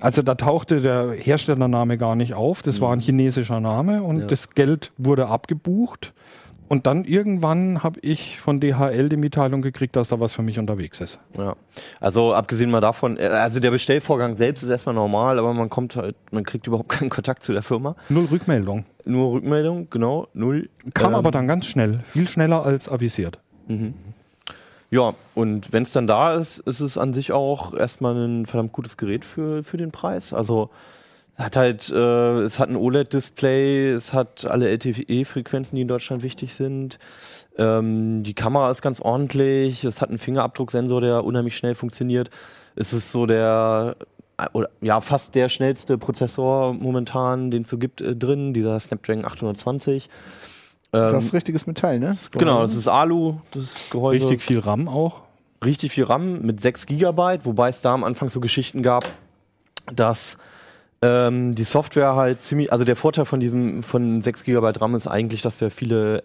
Also 0.00 0.22
da 0.22 0.34
tauchte 0.34 0.80
der 0.80 1.12
Herstellername 1.12 1.98
gar 1.98 2.16
nicht 2.16 2.34
auf. 2.34 2.62
Das 2.62 2.78
mhm. 2.78 2.82
war 2.82 2.92
ein 2.94 3.00
chinesischer 3.00 3.60
Name 3.60 4.02
und 4.02 4.30
das 4.30 4.50
Geld 4.54 4.92
wurde 4.96 5.26
abgebucht. 5.26 6.12
Und 6.70 6.86
dann 6.86 7.04
irgendwann 7.04 7.82
habe 7.82 7.98
ich 7.98 8.38
von 8.38 8.60
DHL 8.60 9.08
die 9.08 9.16
Mitteilung 9.16 9.60
gekriegt, 9.60 9.96
dass 9.96 10.06
da 10.06 10.20
was 10.20 10.34
für 10.34 10.42
mich 10.42 10.56
unterwegs 10.56 11.00
ist. 11.00 11.18
Ja. 11.36 11.56
Also 11.98 12.32
abgesehen 12.32 12.70
mal 12.70 12.80
davon, 12.80 13.16
äh, 13.16 13.24
also 13.26 13.58
der 13.58 13.72
Bestellvorgang 13.72 14.36
selbst 14.36 14.62
ist 14.62 14.68
erstmal 14.68 14.94
normal, 14.94 15.40
aber 15.40 15.52
man 15.52 15.68
kommt 15.68 15.96
halt, 15.96 16.14
man 16.30 16.44
kriegt 16.44 16.68
überhaupt 16.68 16.88
keinen 16.88 17.10
Kontakt 17.10 17.42
zu 17.42 17.52
der 17.52 17.64
Firma. 17.64 17.96
Null 18.08 18.26
Rückmeldung. 18.26 18.84
Nur 19.04 19.32
Rückmeldung, 19.32 19.90
genau, 19.90 20.28
null. 20.32 20.70
Kam 20.94 21.10
ähm, 21.10 21.16
aber 21.16 21.32
dann 21.32 21.48
ganz 21.48 21.66
schnell, 21.66 22.04
viel 22.08 22.28
schneller 22.28 22.64
als 22.64 22.88
avisiert. 22.88 23.40
Mhm. 23.66 23.94
Ja, 24.92 25.14
und 25.34 25.72
wenn 25.72 25.82
es 25.82 25.90
dann 25.90 26.06
da 26.06 26.34
ist, 26.34 26.60
ist 26.60 26.78
es 26.78 26.96
an 26.96 27.12
sich 27.14 27.32
auch 27.32 27.74
erstmal 27.74 28.14
ein 28.14 28.46
verdammt 28.46 28.70
gutes 28.70 28.96
Gerät 28.96 29.24
für, 29.24 29.64
für 29.64 29.76
den 29.76 29.90
Preis. 29.90 30.32
Also 30.32 30.70
hat 31.40 31.56
halt, 31.56 31.90
äh, 31.90 32.42
es 32.42 32.58
hat 32.58 32.68
ein 32.68 32.76
OLED-Display, 32.76 33.90
es 33.90 34.12
hat 34.12 34.48
alle 34.50 34.68
LTE-Frequenzen, 34.68 35.74
die 35.74 35.82
in 35.82 35.88
Deutschland 35.88 36.22
wichtig 36.22 36.54
sind. 36.54 36.98
Ähm, 37.56 38.22
die 38.22 38.34
Kamera 38.34 38.70
ist 38.70 38.82
ganz 38.82 39.00
ordentlich, 39.00 39.84
es 39.84 40.00
hat 40.00 40.10
einen 40.10 40.18
Fingerabdrucksensor, 40.18 41.00
der 41.00 41.24
unheimlich 41.24 41.56
schnell 41.56 41.74
funktioniert. 41.74 42.30
Es 42.76 42.92
ist 42.92 43.10
so 43.10 43.26
der, 43.26 43.96
oder, 44.52 44.68
ja, 44.80 45.00
fast 45.00 45.34
der 45.34 45.48
schnellste 45.48 45.98
Prozessor 45.98 46.74
momentan, 46.74 47.50
den 47.50 47.62
es 47.62 47.68
so 47.68 47.78
gibt, 47.78 48.00
äh, 48.00 48.14
drin, 48.14 48.54
dieser 48.54 48.78
Snapdragon 48.78 49.24
820. 49.24 50.08
Ähm, 50.92 51.12
das 51.12 51.24
ist 51.24 51.34
richtiges 51.34 51.66
Metall, 51.66 51.98
ne? 51.98 52.16
Das 52.20 52.30
genau, 52.30 52.62
das 52.62 52.74
ist 52.74 52.88
Alu, 52.88 53.38
das 53.52 53.90
Gehäuse. 53.90 54.24
Richtig 54.24 54.42
viel 54.42 54.58
RAM 54.58 54.88
auch. 54.88 55.22
Richtig 55.64 55.92
viel 55.92 56.04
RAM 56.04 56.42
mit 56.42 56.60
6 56.60 56.86
GB, 56.86 57.38
wobei 57.44 57.68
es 57.68 57.82
da 57.82 57.94
am 57.94 58.04
Anfang 58.04 58.30
so 58.30 58.40
Geschichten 58.40 58.82
gab, 58.82 59.04
dass 59.92 60.36
ähm, 61.02 61.54
die 61.54 61.64
Software 61.64 62.14
halt 62.14 62.42
ziemlich, 62.42 62.72
also 62.72 62.84
der 62.84 62.96
Vorteil 62.96 63.24
von 63.24 63.40
diesem, 63.40 63.82
von 63.82 64.20
6 64.20 64.44
GB 64.44 64.72
RAM 64.78 64.94
ist 64.94 65.06
eigentlich, 65.06 65.40
dass 65.42 65.58
du 65.58 65.70
viele 65.70 66.18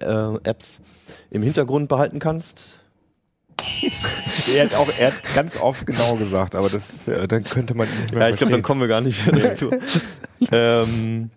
äh, 0.44 0.50
Apps 0.50 0.82
im 1.32 1.44
Hintergrund 1.44 1.88
behalten 1.88 2.20
kannst. 2.20 2.80
er 4.54 4.66
hat 4.66 4.76
auch, 4.76 4.90
er 5.00 5.08
hat 5.08 5.24
ganz 5.34 5.60
oft 5.62 5.86
genau 5.86 6.16
gesagt, 6.16 6.56
aber 6.56 6.70
das, 6.70 7.08
äh, 7.08 7.26
dann 7.28 7.46
könnte 7.46 7.74
man 7.74 7.88
nicht 7.88 8.14
mehr 8.14 8.24
Ja, 8.24 8.30
ich 8.30 8.36
glaube, 8.36 8.52
dann 8.52 8.64
kommen 8.64 8.82
wir 8.82 8.90
gar 8.90 9.02
nicht 9.02 9.32
mehr 9.32 9.50
dazu. 9.50 9.72
ähm, 10.52 11.30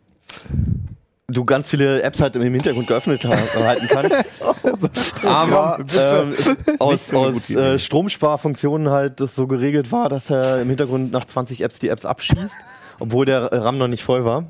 du 1.28 1.44
ganz 1.44 1.70
viele 1.70 2.02
Apps 2.02 2.20
halt 2.20 2.34
im 2.34 2.42
Hintergrund 2.42 2.88
geöffnet 2.88 3.24
halten 3.24 3.86
kannst. 3.88 4.16
aber 5.24 5.78
ähm, 5.96 6.34
aus, 6.80 7.14
aus 7.14 7.50
äh, 7.50 7.78
Stromsparfunktionen 7.78 8.90
halt 8.90 9.20
das 9.20 9.36
so 9.36 9.46
geregelt 9.46 9.92
war, 9.92 10.08
dass 10.08 10.28
er 10.28 10.60
im 10.60 10.68
Hintergrund 10.68 11.12
nach 11.12 11.24
20 11.24 11.60
Apps 11.60 11.78
die 11.78 11.88
Apps 11.88 12.04
abschießt 12.04 12.56
obwohl 12.98 13.26
der 13.26 13.52
RAM 13.52 13.78
noch 13.78 13.88
nicht 13.88 14.02
voll 14.04 14.24
war. 14.24 14.44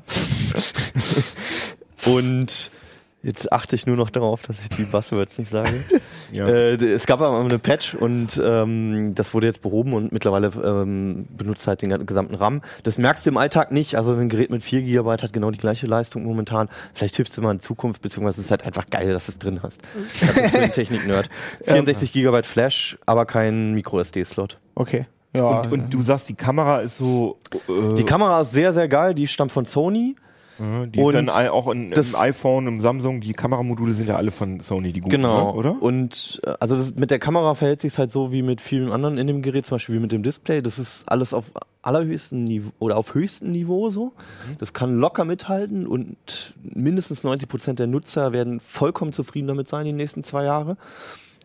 Und 2.05 2.71
jetzt 3.21 3.51
achte 3.51 3.75
ich 3.75 3.85
nur 3.85 3.97
noch 3.97 4.09
darauf, 4.09 4.41
dass 4.41 4.57
ich 4.61 4.69
die 4.69 4.83
Buzzwords 4.83 5.37
nicht 5.37 5.51
sage. 5.51 5.83
Ja. 6.31 6.47
Äh, 6.47 6.75
es 6.75 7.07
gab 7.07 7.21
aber 7.21 7.39
eine 7.39 7.57
Patch 7.57 7.95
und 7.95 8.39
ähm, 8.45 9.15
das 9.15 9.33
wurde 9.33 9.47
jetzt 9.47 9.63
behoben 9.63 9.93
und 9.93 10.11
mittlerweile 10.11 10.51
ähm, 10.63 11.25
benutzt 11.35 11.65
halt 11.65 11.81
den 11.81 12.05
gesamten 12.05 12.35
RAM. 12.35 12.61
Das 12.83 12.99
merkst 12.99 13.25
du 13.25 13.31
im 13.31 13.37
Alltag 13.37 13.71
nicht. 13.71 13.95
Also 13.95 14.13
ein 14.13 14.29
Gerät 14.29 14.51
mit 14.51 14.61
4 14.61 14.83
GB 14.83 15.09
hat 15.09 15.33
genau 15.33 15.49
die 15.49 15.57
gleiche 15.57 15.87
Leistung 15.87 16.23
momentan. 16.25 16.69
Vielleicht 16.93 17.15
hilft 17.15 17.31
es 17.31 17.35
dir 17.35 17.41
mal 17.41 17.53
in 17.53 17.61
Zukunft, 17.61 18.03
beziehungsweise 18.03 18.41
es 18.41 18.45
ist 18.45 18.51
halt 18.51 18.63
einfach 18.63 18.91
geil, 18.91 19.11
dass 19.11 19.25
du 19.25 19.31
es 19.31 19.39
drin 19.39 19.61
hast. 19.63 19.81
Ich 20.13 20.51
bin 20.51 20.61
ein 20.61 20.71
Technik-Nerd. 20.71 21.29
64 21.63 22.13
GB 22.13 22.43
Flash, 22.43 22.99
aber 23.07 23.25
kein 23.25 23.73
Micro-SD-Slot. 23.73 24.59
Okay. 24.75 25.07
Ja, 25.35 25.61
und, 25.61 25.71
und, 25.71 25.93
du 25.93 26.01
sagst, 26.01 26.27
die 26.29 26.35
Kamera 26.35 26.79
ist 26.79 26.97
so. 26.97 27.37
Äh 27.67 27.95
die 27.95 28.03
Kamera 28.03 28.41
ist 28.41 28.51
sehr, 28.51 28.73
sehr 28.73 28.87
geil. 28.87 29.13
Die 29.13 29.27
stammt 29.27 29.51
von 29.51 29.65
Sony. 29.65 30.15
die 30.57 30.99
und 30.99 31.13
ist 31.13 31.13
dann 31.13 31.29
auch 31.29 31.67
in, 31.67 31.91
im 31.91 32.15
iPhone, 32.15 32.67
im 32.67 32.81
Samsung, 32.81 33.21
die 33.21 33.33
Kameramodule 33.33 33.93
sind 33.93 34.09
ja 34.09 34.15
alle 34.15 34.31
von 34.31 34.59
Sony, 34.59 34.91
die 34.91 35.01
guten, 35.01 35.11
genau. 35.11 35.51
Ne, 35.51 35.53
oder? 35.53 35.81
Und 35.81 36.41
äh, 36.43 36.53
also 36.59 36.75
das, 36.75 36.95
mit 36.95 37.11
der 37.11 37.19
Kamera 37.19 37.53
verhält 37.53 37.81
sich 37.81 37.97
halt 37.97 38.11
so 38.11 38.31
wie 38.31 38.41
mit 38.41 38.59
vielen 38.59 38.91
anderen 38.91 39.19
in 39.19 39.27
dem 39.27 39.43
Gerät, 39.43 39.65
zum 39.65 39.75
Beispiel 39.75 39.95
wie 39.95 39.99
mit 39.99 40.11
dem 40.11 40.23
Display. 40.23 40.63
Das 40.63 40.79
ist 40.79 41.07
alles 41.07 41.33
auf 41.35 41.51
allerhöchstem 41.83 42.43
Niveau 42.43 42.71
oder 42.79 42.97
auf 42.97 43.13
höchstem 43.13 43.51
Niveau 43.51 43.91
so. 43.91 44.05
Mhm. 44.05 44.57
Das 44.57 44.73
kann 44.73 44.97
locker 44.97 45.25
mithalten 45.25 45.85
und 45.85 46.55
mindestens 46.63 47.23
90 47.23 47.47
Prozent 47.47 47.79
der 47.79 47.87
Nutzer 47.87 48.33
werden 48.33 48.59
vollkommen 48.59 49.13
zufrieden 49.13 49.47
damit 49.47 49.67
sein 49.67 49.85
die 49.85 49.93
nächsten 49.93 50.23
zwei 50.23 50.43
Jahre. 50.43 50.75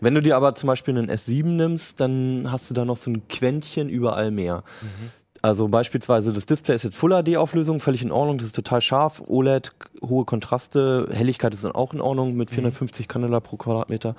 Wenn 0.00 0.14
du 0.14 0.22
dir 0.22 0.36
aber 0.36 0.54
zum 0.54 0.66
Beispiel 0.66 0.96
einen 0.96 1.10
S7 1.10 1.44
nimmst, 1.44 2.00
dann 2.00 2.48
hast 2.50 2.68
du 2.70 2.74
da 2.74 2.84
noch 2.84 2.96
so 2.96 3.10
ein 3.10 3.28
Quäntchen 3.28 3.88
überall 3.88 4.30
mehr. 4.30 4.64
Mhm. 4.82 5.10
Also 5.44 5.68
beispielsweise 5.68 6.32
das 6.32 6.46
Display 6.46 6.74
ist 6.74 6.84
jetzt 6.84 6.96
Full 6.96 7.22
HD-Auflösung, 7.22 7.78
völlig 7.78 8.00
in 8.00 8.10
Ordnung, 8.10 8.38
das 8.38 8.46
ist 8.46 8.56
total 8.56 8.80
scharf, 8.80 9.22
OLED, 9.26 9.72
hohe 10.00 10.24
Kontraste, 10.24 11.06
Helligkeit 11.12 11.52
ist 11.52 11.64
dann 11.64 11.72
auch 11.72 11.92
in 11.92 12.00
Ordnung 12.00 12.34
mit 12.34 12.48
450 12.48 13.06
mhm. 13.06 13.08
Candela 13.12 13.40
pro 13.40 13.58
Quadratmeter. 13.58 14.16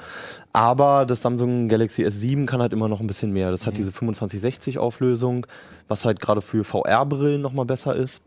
Aber 0.53 1.07
das 1.07 1.23
Samsung 1.23 1.67
Galaxy 1.67 2.05
S7 2.05 2.45
kann 2.45 2.61
halt 2.61 2.73
immer 2.73 2.89
noch 2.89 2.99
ein 2.99 3.07
bisschen 3.07 3.31
mehr. 3.31 3.49
Das 3.49 3.65
hat 3.65 3.73
mhm. 3.73 3.77
diese 3.77 3.91
2560 3.91 4.77
Auflösung, 4.77 5.47
was 5.87 6.05
halt 6.05 6.19
gerade 6.19 6.43
für 6.43 6.63
VR-Brillen 6.63 7.41
nochmal 7.41 7.65
besser 7.65 7.95
ist. 7.95 8.21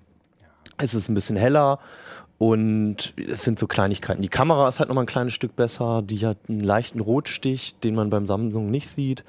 Es 0.77 0.93
ist 0.93 1.09
ein 1.09 1.15
bisschen 1.15 1.37
heller 1.37 1.79
und 2.39 3.15
es 3.17 3.43
sind 3.43 3.59
so 3.59 3.67
Kleinigkeiten. 3.67 4.23
Die 4.23 4.29
Kamera 4.29 4.69
ist 4.69 4.79
halt 4.79 4.89
nochmal 4.89 5.05
ein 5.05 5.09
kleines 5.09 5.35
Stück 5.35 5.57
besser, 5.57 6.03
die 6.03 6.25
hat 6.25 6.39
einen 6.49 6.61
leichten 6.61 7.01
Rotstich, 7.01 7.79
den 7.81 7.95
man 7.95 8.11
beim 8.11 8.27
Samsung 8.27 8.71
nicht 8.71 8.89
sieht 8.89 9.25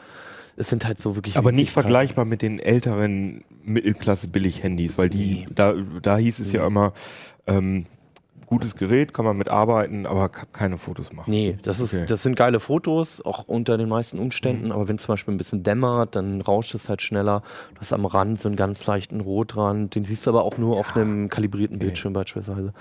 es 0.60 0.70
sind 0.70 0.86
halt 0.86 1.00
so 1.00 1.16
wirklich. 1.16 1.38
Aber 1.38 1.54
nicht 1.54 1.72
vergleichbar 1.72 2.26
mit 2.26 2.42
den 2.42 2.60
älteren 2.60 3.46
Mittelklasse-Billig-Handys, 3.64 4.98
weil 4.98 5.10
die, 5.10 5.46
nee. 5.46 5.48
da, 5.56 5.74
da 6.02 6.18
hieß 6.18 6.40
es 6.40 6.48
nee. 6.50 6.58
ja 6.58 6.68
immer, 6.68 6.94
ähm, 7.48 7.86
gutes 8.50 8.76
Gerät, 8.76 9.14
kann 9.14 9.26
man 9.26 9.38
mitarbeiten, 9.38 10.08
aber 10.08 10.28
keine 10.30 10.78
Fotos 10.80 11.14
machen. 11.14 11.30
Nee, 11.30 11.58
das 11.62 11.80
ist, 11.80 11.94
okay. 11.94 12.06
das 12.08 12.24
sind 12.24 12.36
geile 12.36 12.60
Fotos, 12.60 13.24
auch 13.24 13.48
unter 13.48 13.78
den 13.78 13.88
meisten 13.88 14.18
Umständen, 14.18 14.66
mhm. 14.66 14.72
aber 14.72 14.88
wenn 14.88 14.98
zum 14.98 15.14
Beispiel 15.14 15.34
ein 15.34 15.38
bisschen 15.38 15.62
dämmert, 15.64 16.16
dann 16.16 16.42
rauscht 16.42 16.74
es 16.74 16.90
halt 16.90 17.02
schneller. 17.02 17.44
Du 17.76 17.82
hast 17.82 17.94
am 17.94 18.06
Rand 18.06 18.42
so 18.42 18.50
einen 18.50 18.56
ganz 18.56 18.86
leichten 18.88 19.22
Rotrand, 19.22 19.94
den 19.94 20.04
siehst 20.04 20.26
du 20.26 20.32
aber 20.32 20.44
auch 20.44 20.58
nur 20.58 20.74
ja. 20.76 20.80
auf 20.80 20.96
einem 20.96 21.30
kalibrierten 21.30 21.78
Bildschirm 21.78 22.14
okay. 22.14 22.22
beispielsweise. 22.22 22.74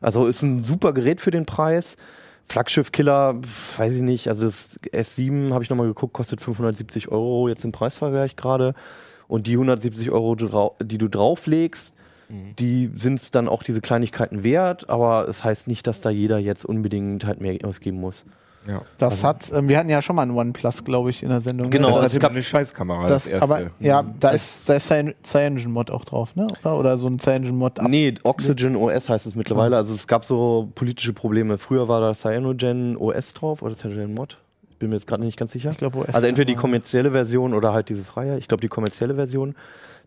Also 0.00 0.26
ist 0.26 0.42
ein 0.42 0.60
super 0.60 0.92
Gerät 0.92 1.20
für 1.20 1.32
den 1.32 1.46
Preis. 1.46 1.96
Flaggschiff-Killer, 2.48 3.40
weiß 3.76 3.94
ich 3.94 4.02
nicht, 4.02 4.28
also 4.28 4.44
das 4.44 4.78
S7 4.80 5.52
habe 5.52 5.64
ich 5.64 5.70
nochmal 5.70 5.86
geguckt, 5.86 6.12
kostet 6.12 6.40
570 6.40 7.08
Euro 7.08 7.48
jetzt 7.48 7.64
im 7.64 7.72
Preisvergleich 7.72 8.36
gerade. 8.36 8.74
Und 9.26 9.46
die 9.46 9.54
170 9.54 10.10
Euro, 10.10 10.36
die 10.82 10.98
du 10.98 11.08
drauflegst, 11.08 11.94
mhm. 12.32 12.56
die 12.58 12.90
sind 12.96 13.20
es 13.20 13.30
dann 13.30 13.48
auch 13.48 13.62
diese 13.62 13.80
Kleinigkeiten 13.80 14.42
wert, 14.42 14.90
aber 14.90 15.28
es 15.28 15.44
heißt 15.44 15.68
nicht, 15.68 15.86
dass 15.86 16.00
da 16.00 16.10
jeder 16.10 16.38
jetzt 16.38 16.64
unbedingt 16.64 17.24
halt 17.24 17.40
mehr 17.40 17.56
ausgeben 17.64 18.00
muss. 18.00 18.24
Ja. 18.66 18.82
Das 18.98 19.24
also. 19.24 19.28
hat, 19.28 19.52
ähm, 19.52 19.68
wir 19.68 19.78
hatten 19.78 19.88
ja 19.88 20.00
schon 20.02 20.16
mal 20.16 20.22
ein 20.22 20.30
OnePlus, 20.30 20.84
glaube 20.84 21.10
ich, 21.10 21.22
in 21.22 21.30
der 21.30 21.40
Sendung. 21.40 21.68
Ne? 21.68 21.70
Genau, 21.70 22.00
das 22.00 22.12
es 22.12 22.20
gab 22.20 22.30
eine 22.30 22.42
Scheißkamera. 22.42 23.06
Das, 23.06 23.24
das 23.24 23.42
aber 23.42 23.70
ja, 23.80 24.02
mhm. 24.02 24.14
da 24.20 24.30
ist, 24.30 24.68
da 24.68 24.74
ist 24.74 24.86
CyanogenMod 24.86 25.90
auch 25.90 26.04
drauf, 26.04 26.36
ne? 26.36 26.46
Oder, 26.62 26.78
oder 26.78 26.98
so 26.98 27.08
ein 27.08 27.18
CyanogenMod. 27.18 27.82
Nee, 27.88 28.14
Oxygen 28.22 28.76
OS 28.76 29.08
heißt 29.08 29.26
es 29.26 29.34
mittlerweile. 29.34 29.76
Also 29.76 29.94
es 29.94 30.06
gab 30.06 30.24
so 30.24 30.70
politische 30.74 31.12
Probleme. 31.12 31.58
Früher 31.58 31.88
war 31.88 32.00
da 32.00 32.14
Cyanogen 32.14 32.96
OS 32.96 33.34
drauf 33.34 33.62
oder 33.62 33.74
Cyanogen 33.74 34.14
Mod. 34.14 34.38
Bin 34.78 34.90
mir 34.90 34.96
jetzt 34.96 35.06
gerade 35.06 35.24
nicht 35.24 35.38
ganz 35.38 35.52
sicher. 35.52 35.70
Ich 35.70 35.76
glaube 35.76 35.98
OS. 35.98 36.14
Also 36.14 36.26
entweder 36.26 36.46
die 36.46 36.56
kommerzielle 36.56 37.10
Version 37.10 37.54
oder 37.54 37.72
halt 37.72 37.88
diese 37.88 38.04
freie. 38.04 38.38
Ich 38.38 38.48
glaube 38.48 38.60
die 38.60 38.68
kommerzielle 38.68 39.14
Version. 39.14 39.54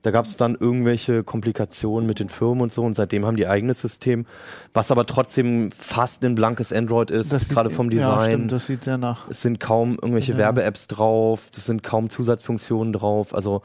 Da 0.06 0.12
gab 0.12 0.26
es 0.26 0.38
dann 0.38 0.54
irgendwelche 0.54 1.24
Komplikationen 1.24 2.06
mit 2.06 2.20
den 2.20 2.30
Firmen 2.30 2.62
und 2.62 2.72
so 2.72 2.84
und 2.84 2.94
seitdem 2.94 3.26
haben 3.26 3.38
die 3.38 3.48
eigenes 3.48 3.82
System, 3.82 4.28
was 4.72 4.92
aber 4.92 5.08
trotzdem 5.08 5.72
fast 5.72 6.24
ein 6.24 6.36
blankes 6.36 6.72
Android 6.72 7.10
ist, 7.10 7.50
gerade 7.50 7.72
vom 7.72 7.90
Design. 7.90 8.20
Ja, 8.20 8.26
stimmt, 8.28 8.52
das 8.52 8.68
sieht 8.68 8.84
sehr 8.84 9.00
nach. 9.00 9.28
Es 9.32 9.42
sind 9.42 9.60
kaum 9.60 9.94
irgendwelche 9.96 10.34
ja. 10.34 10.38
Werbe-Apps 10.38 10.86
drauf, 10.86 11.50
es 11.58 11.66
sind 11.66 11.82
kaum 11.82 12.12
Zusatzfunktionen 12.12 12.94
drauf, 12.94 13.34
also 13.34 13.64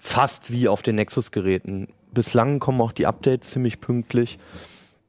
fast 0.00 0.50
wie 0.50 0.68
auf 0.68 0.80
den 0.80 0.94
Nexus-Geräten. 0.94 1.88
Bislang 2.14 2.60
kommen 2.60 2.80
auch 2.80 2.92
die 2.92 3.06
Updates 3.06 3.50
ziemlich 3.50 3.78
pünktlich. 3.82 4.38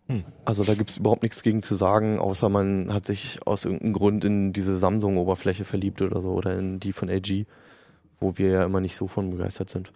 Hm. 0.07 0.25
Also 0.43 0.65
da 0.65 0.73
gibt 0.73 0.89
es 0.89 0.97
überhaupt 0.97 1.23
nichts 1.23 1.41
gegen 1.41 1.61
zu 1.61 1.75
sagen, 1.75 2.19
außer 2.19 2.49
man 2.49 2.93
hat 2.93 3.05
sich 3.05 3.39
aus 3.45 3.63
irgendeinem 3.63 3.93
Grund 3.93 4.25
in 4.25 4.51
diese 4.51 4.75
Samsung-Oberfläche 4.75 5.63
verliebt 5.63 6.01
oder 6.01 6.21
so 6.21 6.31
oder 6.31 6.59
in 6.59 6.81
die 6.81 6.91
von 6.91 7.07
LG, 7.07 7.45
wo 8.19 8.37
wir 8.37 8.49
ja 8.49 8.65
immer 8.65 8.81
nicht 8.81 8.97
so 8.97 9.07
von 9.07 9.31
begeistert 9.31 9.69
sind. 9.69 9.93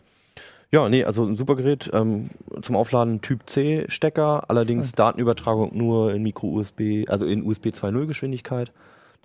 Ja, 0.71 0.87
nee, 0.87 1.03
also 1.03 1.25
ein 1.25 1.35
super 1.35 1.55
Gerät. 1.55 1.89
Ähm, 1.93 2.29
zum 2.61 2.75
Aufladen 2.75 3.21
Typ 3.21 3.49
C 3.49 3.85
Stecker, 3.87 4.49
allerdings 4.49 4.91
Datenübertragung 4.91 5.75
nur 5.75 6.13
in 6.13 6.21
Micro-USB, 6.21 7.09
also 7.09 7.25
in 7.25 7.43
USB 7.43 7.67
2.0 7.67 8.05
Geschwindigkeit. 8.05 8.71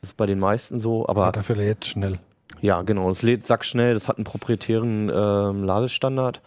Das 0.00 0.11
ist 0.11 0.16
bei 0.16 0.26
den 0.26 0.38
meisten 0.38 0.80
so, 0.80 1.07
aber. 1.07 1.26
Ja, 1.26 1.33
dafür 1.33 1.57
lädt 1.57 1.85
schnell. 1.85 2.18
Ja, 2.61 2.83
genau. 2.83 3.11
Es 3.11 3.22
lädt 3.22 3.44
sackschnell. 3.44 3.94
Das 3.94 4.09
hat 4.09 4.16
einen 4.16 4.24
proprietären 4.24 5.11
ähm, 5.14 5.64
Ladestandard. 5.64 6.40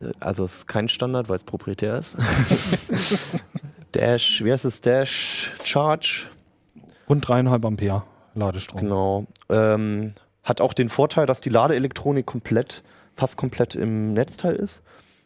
Äh, 0.00 0.12
also 0.20 0.44
es 0.44 0.58
ist 0.58 0.68
kein 0.68 0.88
Standard, 0.88 1.28
weil 1.28 1.36
es 1.36 1.44
proprietär 1.44 1.96
ist. 1.96 2.16
Dash, 3.92 4.42
wie 4.44 4.52
heißt 4.52 4.64
es? 4.64 4.80
Dash 4.80 5.52
Charge. 5.64 6.26
Rund 7.08 7.26
dreieinhalb 7.26 7.64
Ampere 7.64 8.04
Ladestrom. 8.34 8.80
Genau. 8.80 9.26
Ähm, 9.48 10.14
hat 10.44 10.60
auch 10.60 10.72
den 10.72 10.88
Vorteil, 10.88 11.26
dass 11.26 11.40
die 11.40 11.50
Ladeelektronik 11.50 12.24
komplett 12.24 12.82
fast 13.16 13.36
komplett 13.36 13.74
im 13.74 14.12
Netzteil 14.12 14.56
ist. 14.56 14.82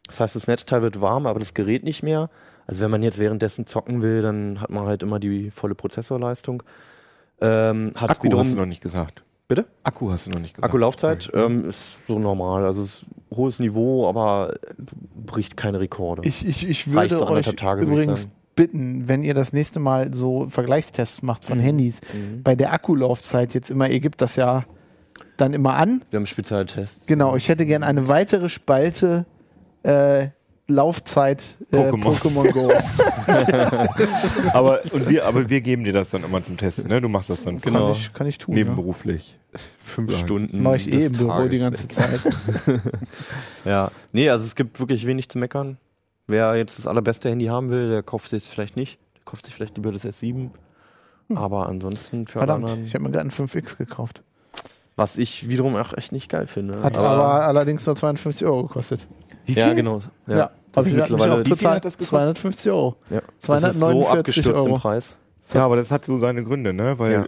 Das 0.07 0.21
heißt, 0.21 0.37
das 0.37 0.47
Netzteil 0.47 0.83
wird 0.83 1.01
warm, 1.01 1.27
aber 1.27 1.39
das 1.39 1.55
Gerät 1.55 1.85
nicht 1.85 2.03
mehr. 2.03 2.31
Also 2.67 2.81
wenn 2.81 2.91
man 2.91 3.03
jetzt 3.03 3.19
währenddessen 3.19 3.67
zocken 3.67 4.03
will, 4.03 4.23
dann 4.23 4.61
hat 4.61 4.71
man 4.71 4.87
halt 4.87 5.03
immer 5.03 5.21
die 5.21 5.51
volle 5.51 5.75
Prozessorleistung. 5.75 6.63
Ähm, 7.41 7.93
hat 7.95 8.11
Akku 8.11 8.25
wiederum, 8.25 8.45
hast 8.45 8.53
du 8.53 8.57
noch 8.57 8.67
nicht 8.67 8.83
gesagt. 8.83 9.23
Bitte? 9.49 9.67
Akku 9.85 10.11
hast 10.11 10.27
du 10.27 10.31
noch 10.31 10.41
nicht 10.41 10.55
gesagt. 10.55 10.65
Akkulaufzeit 10.65 11.31
ähm, 11.35 11.69
ist 11.69 11.93
so 12.09 12.19
normal. 12.19 12.65
Also 12.65 12.83
es 12.83 13.03
ist 13.03 13.07
hohes 13.31 13.59
Niveau, 13.59 14.09
aber 14.09 14.55
bricht 15.15 15.57
keine 15.57 15.79
Rekorde. 15.79 16.27
Ich, 16.27 16.45
ich, 16.45 16.69
ich 16.69 16.93
würde 16.93 17.19
so 17.19 17.29
euch 17.29 17.47
Tage, 17.55 17.83
übrigens 17.83 18.29
bitten, 18.57 19.07
wenn 19.07 19.23
ihr 19.23 19.35
das 19.35 19.53
nächste 19.53 19.79
Mal 19.79 20.13
so 20.15 20.49
Vergleichstests 20.49 21.23
macht 21.23 21.45
von 21.45 21.59
mhm. 21.59 21.63
Handys, 21.63 22.01
mhm. 22.13 22.43
bei 22.43 22.57
der 22.57 22.73
Akkulaufzeit 22.73 23.55
jetzt 23.55 23.71
immer, 23.71 23.89
ihr 23.89 24.01
gebt 24.01 24.21
das 24.21 24.35
ja 24.35 24.65
dann 25.37 25.55
immer 25.55 25.75
an. 25.75 26.05
Wir 26.11 26.19
haben 26.19 26.27
Spezialtests. 26.27 27.07
Genau, 27.07 27.37
ich 27.37 27.49
hätte 27.49 27.67
gerne 27.67 27.87
eine 27.87 28.09
weitere 28.09 28.49
Spalte 28.49 29.27
äh, 29.83 30.29
Laufzeit 30.69 31.43
äh, 31.71 31.77
Pokémon. 31.77 32.03
Pokémon 32.03 32.53
Go. 32.53 32.73
aber, 34.53 34.81
und 34.93 35.09
wir, 35.09 35.25
aber 35.25 35.49
wir 35.49 35.61
geben 35.61 35.85
dir 35.85 35.93
das 35.93 36.11
dann 36.11 36.25
immer 36.25 36.43
zum 36.43 36.57
Testen, 36.57 36.89
ne? 36.89 37.01
Du 37.01 37.09
machst 37.09 37.31
das 37.31 37.41
dann 37.43 37.61
genau. 37.61 37.91
Kann 37.91 37.97
ich, 37.97 38.13
kann 38.13 38.27
ich 38.27 38.39
tun. 38.39 38.55
Nebenberuflich. 38.55 39.39
Ja. 39.53 39.61
Fünf 39.85 40.11
ja. 40.11 40.19
Stunden. 40.19 40.63
Mache 40.63 40.77
ich 40.77 40.93
eh 40.93 41.07
im 41.07 41.13
Büro 41.13 41.47
die 41.47 41.59
ganze 41.59 41.87
Zeit. 41.87 42.21
ja. 43.65 43.93
Nee, 44.13 44.29
also 44.29 44.45
es 44.45 44.57
gibt 44.57 44.81
wirklich 44.81 45.07
wenig 45.07 45.29
zu 45.29 45.39
meckern. 45.39 45.79
Wer 46.27 46.57
jetzt 46.57 46.79
das 46.79 46.89
allerbeste 46.89 47.31
Handy 47.31 47.47
haben 47.47 47.69
will, 47.69 47.89
der 47.89 48.03
kauft 48.03 48.31
sich 48.31 48.43
vielleicht 48.43 48.77
nicht. 48.77 48.99
Der 49.15 49.23
kauft 49.25 49.45
sich 49.45 49.55
vielleicht 49.55 49.77
lieber 49.77 49.93
das 49.93 50.05
S7. 50.05 50.51
Hm. 51.29 51.39
Aber 51.39 51.69
ansonsten 51.69 52.27
für 52.27 52.41
Verdammt, 52.41 52.65
anderen. 52.65 52.87
Ich 52.87 52.95
habe 52.95 53.05
mir 53.05 53.11
gerade 53.11 53.29
ein 53.29 53.31
5X 53.31 53.77
gekauft. 53.79 54.23
Was 54.97 55.19
ich 55.19 55.49
wiederum 55.49 55.77
auch 55.77 55.93
echt 55.93 56.11
nicht 56.11 56.31
geil 56.31 56.47
finde. 56.47 56.83
Hat 56.83 56.97
aber, 56.97 57.11
aber 57.11 57.47
allerdings 57.47 57.85
nur 57.85 57.97
52 57.97 58.47
Euro 58.47 58.63
gekostet. 58.63 59.07
Wie 59.45 59.53
viel? 59.53 59.63
Ja, 59.63 59.75
genau. 59.75 60.01
Ja, 60.27 60.37
ja 60.37 60.51
also 60.75 60.95
mittlerweile 60.95 61.47
wie 61.47 61.55
viel 61.55 61.69
hat 61.69 61.85
das 61.85 61.99
gekostet? 61.99 62.09
250 62.09 62.71
Euro. 62.71 62.97
Ja. 63.11 63.23
249 63.41 63.79
so 63.79 64.09
abgestürzt 64.09 64.49
Euro. 64.49 64.69
im 64.69 64.75
Preis. 64.75 65.17
Ja, 65.53 65.65
aber 65.65 65.77
das 65.77 65.91
hat 65.91 66.05
so 66.05 66.19
seine 66.19 66.43
Gründe, 66.43 66.73
ne? 66.73 66.99
Weil 66.99 67.13
ja. 67.13 67.27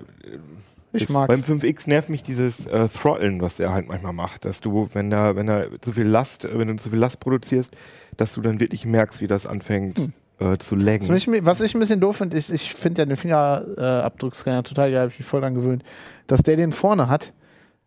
Ich 0.93 1.11
mag 1.11 1.29
beim 1.29 1.41
5X 1.41 1.87
nervt 1.87 2.09
mich 2.09 2.23
dieses 2.23 2.67
äh, 2.67 2.89
Throtteln, 2.89 3.43
was 3.43 3.57
der 3.57 3.73
halt 3.73 3.89
manchmal 3.89 4.15
macht, 4.15 4.47
dass 4.47 4.61
du, 4.61 4.89
wenn 4.95 5.11
da, 5.11 5.37
wenn 5.37 5.47
da 5.47 5.65
zu 5.83 5.93
viel 5.93 6.07
Last, 6.07 6.49
wenn 6.51 6.69
du 6.69 6.77
zu 6.77 6.89
viel 6.89 6.99
Last 6.99 7.21
produzierst, 7.21 7.77
dass 8.17 8.33
du 8.33 8.41
dann 8.41 8.59
wirklich 8.59 8.87
merkst, 8.87 9.21
wie 9.21 9.27
das 9.27 9.47
anfängt. 9.47 9.99
Hm. 9.99 10.13
Äh, 10.41 10.57
zu 10.59 10.77
laggen. 10.77 11.09
Was 11.09 11.27
ich, 11.27 11.45
was 11.45 11.61
ich 11.61 11.75
ein 11.75 11.81
bisschen 11.81 11.99
doof 11.99 12.19
finde, 12.19 12.37
ist, 12.37 12.51
ich 12.51 12.73
finde 12.73 13.03
ja 13.03 13.07
den 13.07 13.17
Fingerabdruckscanner 13.17 14.63
total 14.63 14.93
geil, 14.93 15.01
habe 15.01 15.11
ich 15.11 15.19
mich 15.19 15.27
voll 15.27 15.41
dran 15.41 15.57
gewöhnt, 15.57 15.83
dass 16.29 16.43
der 16.43 16.55
den 16.55 16.73
vorne 16.73 17.09
hat 17.09 17.33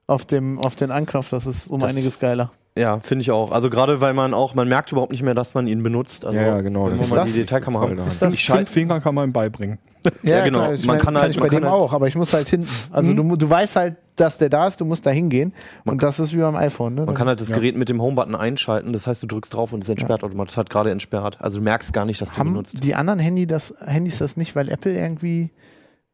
auf 0.07 0.25
dem, 0.25 0.59
auf 0.59 0.75
den 0.75 0.91
Anknopf, 0.91 1.29
das 1.29 1.45
ist 1.45 1.67
um 1.67 1.79
das, 1.79 1.91
einiges 1.91 2.19
geiler. 2.19 2.51
Ja, 2.77 2.99
finde 2.99 3.23
ich 3.23 3.31
auch. 3.31 3.51
Also 3.51 3.69
gerade 3.69 3.99
weil 3.99 4.13
man 4.13 4.33
auch, 4.33 4.55
man 4.55 4.67
merkt 4.67 4.91
überhaupt 4.91 5.11
nicht 5.11 5.23
mehr, 5.23 5.33
dass 5.33 5.53
man 5.53 5.67
ihn 5.67 5.83
benutzt. 5.83 6.25
Also 6.25 6.39
ja, 6.39 6.61
genau. 6.61 6.89
Wenn 6.89 7.09
man 7.09 7.25
die 7.25 7.33
Detailkamera. 7.33 8.05
Ist 8.05 8.21
das 8.21 8.37
fünf 8.39 8.69
Finger 8.69 9.01
kann 9.01 9.13
man 9.13 9.29
ihm 9.29 9.33
beibringen. 9.33 9.79
Ja, 10.23 10.37
ja 10.37 10.43
genau. 10.43 10.61
Klar, 10.61 10.77
man 10.85 10.97
kann, 10.97 11.13
kann 11.13 11.17
halt, 11.21 11.35
ich 11.35 11.39
bei 11.39 11.47
dem 11.47 11.63
halt 11.63 11.71
auch, 11.71 11.93
aber 11.93 12.07
ich 12.07 12.15
muss 12.15 12.33
halt 12.33 12.49
hinten. 12.49 12.67
Also 12.89 13.11
mhm. 13.11 13.29
du, 13.29 13.35
du 13.35 13.49
weißt 13.49 13.75
halt, 13.75 13.97
dass 14.15 14.39
der 14.39 14.49
da 14.49 14.65
ist, 14.65 14.81
du 14.81 14.85
musst 14.85 15.05
da 15.05 15.11
hingehen. 15.11 15.53
Und 15.85 16.01
das 16.01 16.19
ist 16.19 16.33
wie 16.33 16.39
beim 16.39 16.55
iPhone. 16.55 16.95
Ne? 16.95 17.05
Man 17.05 17.13
kann 17.13 17.27
halt 17.27 17.39
das 17.39 17.49
ja. 17.49 17.55
Gerät 17.55 17.77
mit 17.77 17.87
dem 17.87 18.01
Home-Button 18.01 18.33
einschalten. 18.33 18.93
Das 18.93 19.05
heißt, 19.05 19.21
du 19.21 19.27
drückst 19.27 19.53
drauf 19.53 19.73
und 19.73 19.83
es 19.83 19.89
entsperrt 19.89 20.21
ja. 20.21 20.27
automatisch. 20.27 20.55
Das 20.55 20.57
hat 20.57 20.69
gerade 20.71 20.89
entsperrt. 20.89 21.37
Also 21.39 21.59
du 21.59 21.63
merkst 21.63 21.93
gar 21.93 22.05
nicht, 22.05 22.19
dass 22.19 22.31
du 22.31 22.37
Haben 22.37 22.53
benutzt. 22.53 22.83
Die 22.83 22.95
anderen 22.95 23.19
Handy 23.19 23.45
das, 23.45 23.75
Handys 23.85 24.17
das 24.17 24.37
nicht, 24.37 24.55
weil 24.55 24.69
Apple 24.69 24.93
irgendwie 24.93 25.51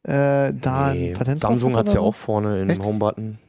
äh, 0.07 0.53
da 0.53 0.93
nee, 0.93 1.09
ein 1.09 1.13
Patent 1.17 1.41
Samsung 1.41 1.75
hat 1.75 1.89
es 1.89 1.93
ja 1.93 1.99
auch 1.99 2.15
vorne 2.15 2.61
in 2.61 2.69
dem 2.69 2.81
Home-Button. 2.81 3.39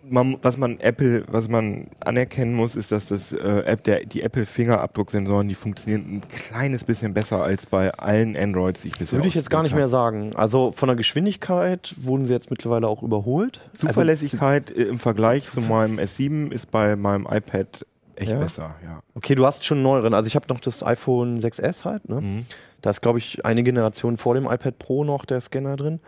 was 0.42 0.56
man 0.56 0.80
Apple, 0.80 1.22
was 1.28 1.46
man 1.46 1.86
anerkennen 2.00 2.52
muss, 2.52 2.74
ist, 2.74 2.90
dass 2.90 3.06
das 3.06 3.32
äh, 3.32 3.60
App, 3.60 3.84
der, 3.84 4.04
die 4.04 4.22
Apple 4.22 4.44
Fingerabdrucksensoren, 4.44 5.48
die 5.48 5.54
funktionieren 5.54 6.14
ein 6.14 6.20
kleines 6.28 6.82
bisschen 6.82 7.14
besser 7.14 7.44
als 7.44 7.64
bei 7.64 7.92
allen 7.92 8.36
Androids, 8.36 8.80
die 8.80 8.88
ich 8.88 8.98
bisher 8.98 9.18
Würde 9.18 9.28
ich 9.28 9.36
jetzt 9.36 9.50
gar 9.50 9.62
nicht 9.62 9.76
mehr 9.76 9.88
sagen. 9.88 10.34
Also 10.34 10.72
von 10.72 10.88
der 10.88 10.96
Geschwindigkeit 10.96 11.94
wurden 11.96 12.26
sie 12.26 12.32
jetzt 12.32 12.50
mittlerweile 12.50 12.88
auch 12.88 13.04
überholt. 13.04 13.60
Zuverlässigkeit 13.74 14.72
also, 14.76 14.90
im 14.90 14.98
Vergleich 14.98 15.48
zu 15.48 15.60
meinem 15.60 16.00
S7 16.00 16.50
ist 16.50 16.72
bei 16.72 16.96
meinem 16.96 17.28
iPad 17.30 17.86
echt 18.16 18.32
ja? 18.32 18.38
besser, 18.40 18.74
ja. 18.84 18.98
Okay, 19.14 19.36
du 19.36 19.46
hast 19.46 19.64
schon 19.64 19.84
neueren. 19.84 20.12
Also 20.12 20.26
ich 20.26 20.34
habe 20.34 20.46
noch 20.48 20.58
das 20.58 20.84
iPhone 20.84 21.38
6S 21.38 21.84
halt, 21.84 22.08
ne? 22.08 22.20
Mhm. 22.20 22.46
Da 22.82 22.90
ist, 22.90 23.00
glaube 23.00 23.20
ich, 23.20 23.44
eine 23.44 23.62
Generation 23.62 24.16
vor 24.16 24.34
dem 24.34 24.46
iPad 24.46 24.76
Pro 24.80 25.04
noch 25.04 25.24
der 25.24 25.40
Scanner 25.40 25.76
drin 25.76 26.00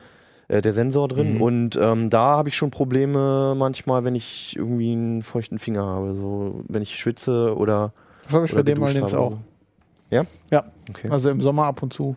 äh, 0.51 0.61
der 0.61 0.73
Sensor 0.73 1.09
drin. 1.09 1.35
Mhm. 1.35 1.43
Und 1.43 1.79
ähm, 1.81 2.11
da 2.11 2.37
habe 2.37 2.49
ich 2.49 2.57
schon 2.57 2.71
Probleme 2.71 3.55
manchmal, 3.57 4.05
wenn 4.05 4.17
ich 4.17 4.57
irgendwie 4.57 4.93
einen 4.93 5.23
feuchten 5.23 5.59
Finger 5.59 5.85
habe. 5.85 6.15
So, 6.15 6.65
wenn 6.69 6.83
ich 6.83 6.99
schwitze 6.99 7.57
oder 7.57 7.93
Das 8.25 8.35
habe 8.35 8.47
ich 8.47 8.55
bei 8.55 8.63
dem 8.63 8.83
allerdings 8.83 9.15
auch. 9.15 9.39
Ja? 10.11 10.25
Ja. 10.51 10.65
Okay. 10.89 11.09
Also 11.09 11.31
im 11.31 11.41
Sommer 11.41 11.67
ab 11.67 11.83
und 11.83 11.93
zu. 11.93 12.17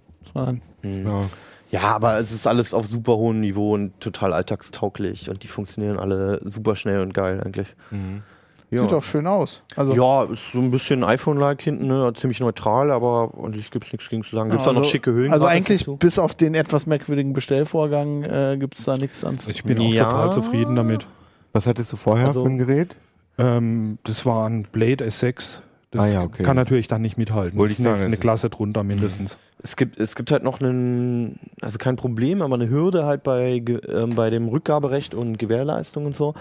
Mhm. 0.82 1.06
Ja. 1.06 1.22
ja, 1.69 1.82
aber 1.82 2.17
es 2.17 2.32
ist 2.32 2.48
alles 2.48 2.74
auf 2.74 2.88
super 2.88 3.17
hohem 3.17 3.39
Niveau 3.39 3.76
und 3.76 4.00
total 4.00 4.34
alltagstauglich 4.34 5.30
und 5.30 5.43
die 5.43 5.48
funktionieren 5.48 6.00
alle 6.00 6.41
super 6.43 6.76
schnell 6.76 7.02
und 7.02 7.13
geil 7.13 7.39
eigentlich. 7.46 7.76
Mhm. 7.91 8.24
Ja. 8.73 8.81
Sieht 8.83 8.93
auch 8.93 9.03
schön 9.03 9.27
aus. 9.27 9.63
Also 9.75 9.93
ja, 9.93 10.23
ist 10.23 10.51
so 10.51 10.59
ein 10.59 10.71
bisschen 10.71 11.03
iPhone-like 11.03 11.62
hinten, 11.62 11.88
ne? 11.88 12.12
ziemlich 12.15 12.39
neutral, 12.39 12.91
aber 12.91 13.31
eigentlich 13.43 13.71
gibt 13.71 13.86
es 13.86 13.93
nichts 13.93 14.09
gegen 14.09 14.23
zu 14.23 14.36
sagen. 14.36 14.49
Gibt 14.49 14.62
es 14.62 14.67
also, 14.67 14.79
da 14.79 14.83
noch 14.83 14.89
schicke 14.89 15.13
Hüllen? 15.13 15.31
Also 15.31 15.45
eigentlich 15.45 15.88
bis 15.99 16.17
auf 16.19 16.36
den 16.36 16.55
etwas 16.55 16.86
merkwürdigen 16.86 17.33
Bestellvorgang 17.33 18.23
äh, 18.23 18.57
gibt 18.59 18.77
es 18.77 18.86
da 18.86 18.97
nichts 18.97 19.23
an. 19.23 19.38
Ich 19.47 19.63
bin 19.63 19.79
ja. 19.79 20.07
auch 20.07 20.09
total 20.09 20.33
zufrieden 20.33 20.75
damit. 20.75 21.05
Was 21.51 21.67
hattest 21.67 21.93
du 21.93 21.97
vorher 21.97 22.27
also, 22.27 22.43
für 22.43 22.49
ein 22.49 22.57
Gerät? 22.57 22.95
Ähm, 23.38 23.99
das 24.03 24.25
war 24.25 24.49
ein 24.49 24.63
Blade 24.63 25.05
S6. 25.05 25.59
Das 25.91 26.01
ah, 26.01 26.07
ja, 26.07 26.23
okay. 26.23 26.41
kann 26.41 26.55
natürlich 26.55 26.88
dann 26.88 27.03
nicht 27.03 27.17
mithalten. 27.17 27.57
Wollte 27.59 27.73
ich 27.73 27.77
sagen, 27.77 27.95
eine, 27.95 28.05
eine 28.05 28.17
Klasse 28.17 28.49
drunter 28.49 28.83
mindestens. 28.83 29.38
Es 29.65 29.78
gibt, 29.78 29.97
es 29.97 30.15
gibt 30.15 30.32
halt 30.32 30.43
noch 30.43 30.60
einen, 30.60 31.39
also 31.62 31.78
kein 31.78 31.95
Problem, 31.95 32.41
aber 32.41 32.56
eine 32.56 32.69
Hürde 32.69 33.06
halt 33.06 33.23
bei, 33.23 33.63
ähm, 33.88 34.13
bei 34.13 34.30
dem 34.30 34.49
Rückgaberecht 34.49 35.15
und 35.15 35.39
Gewährleistung 35.39 36.06
und 36.06 36.15
so. 36.15 36.34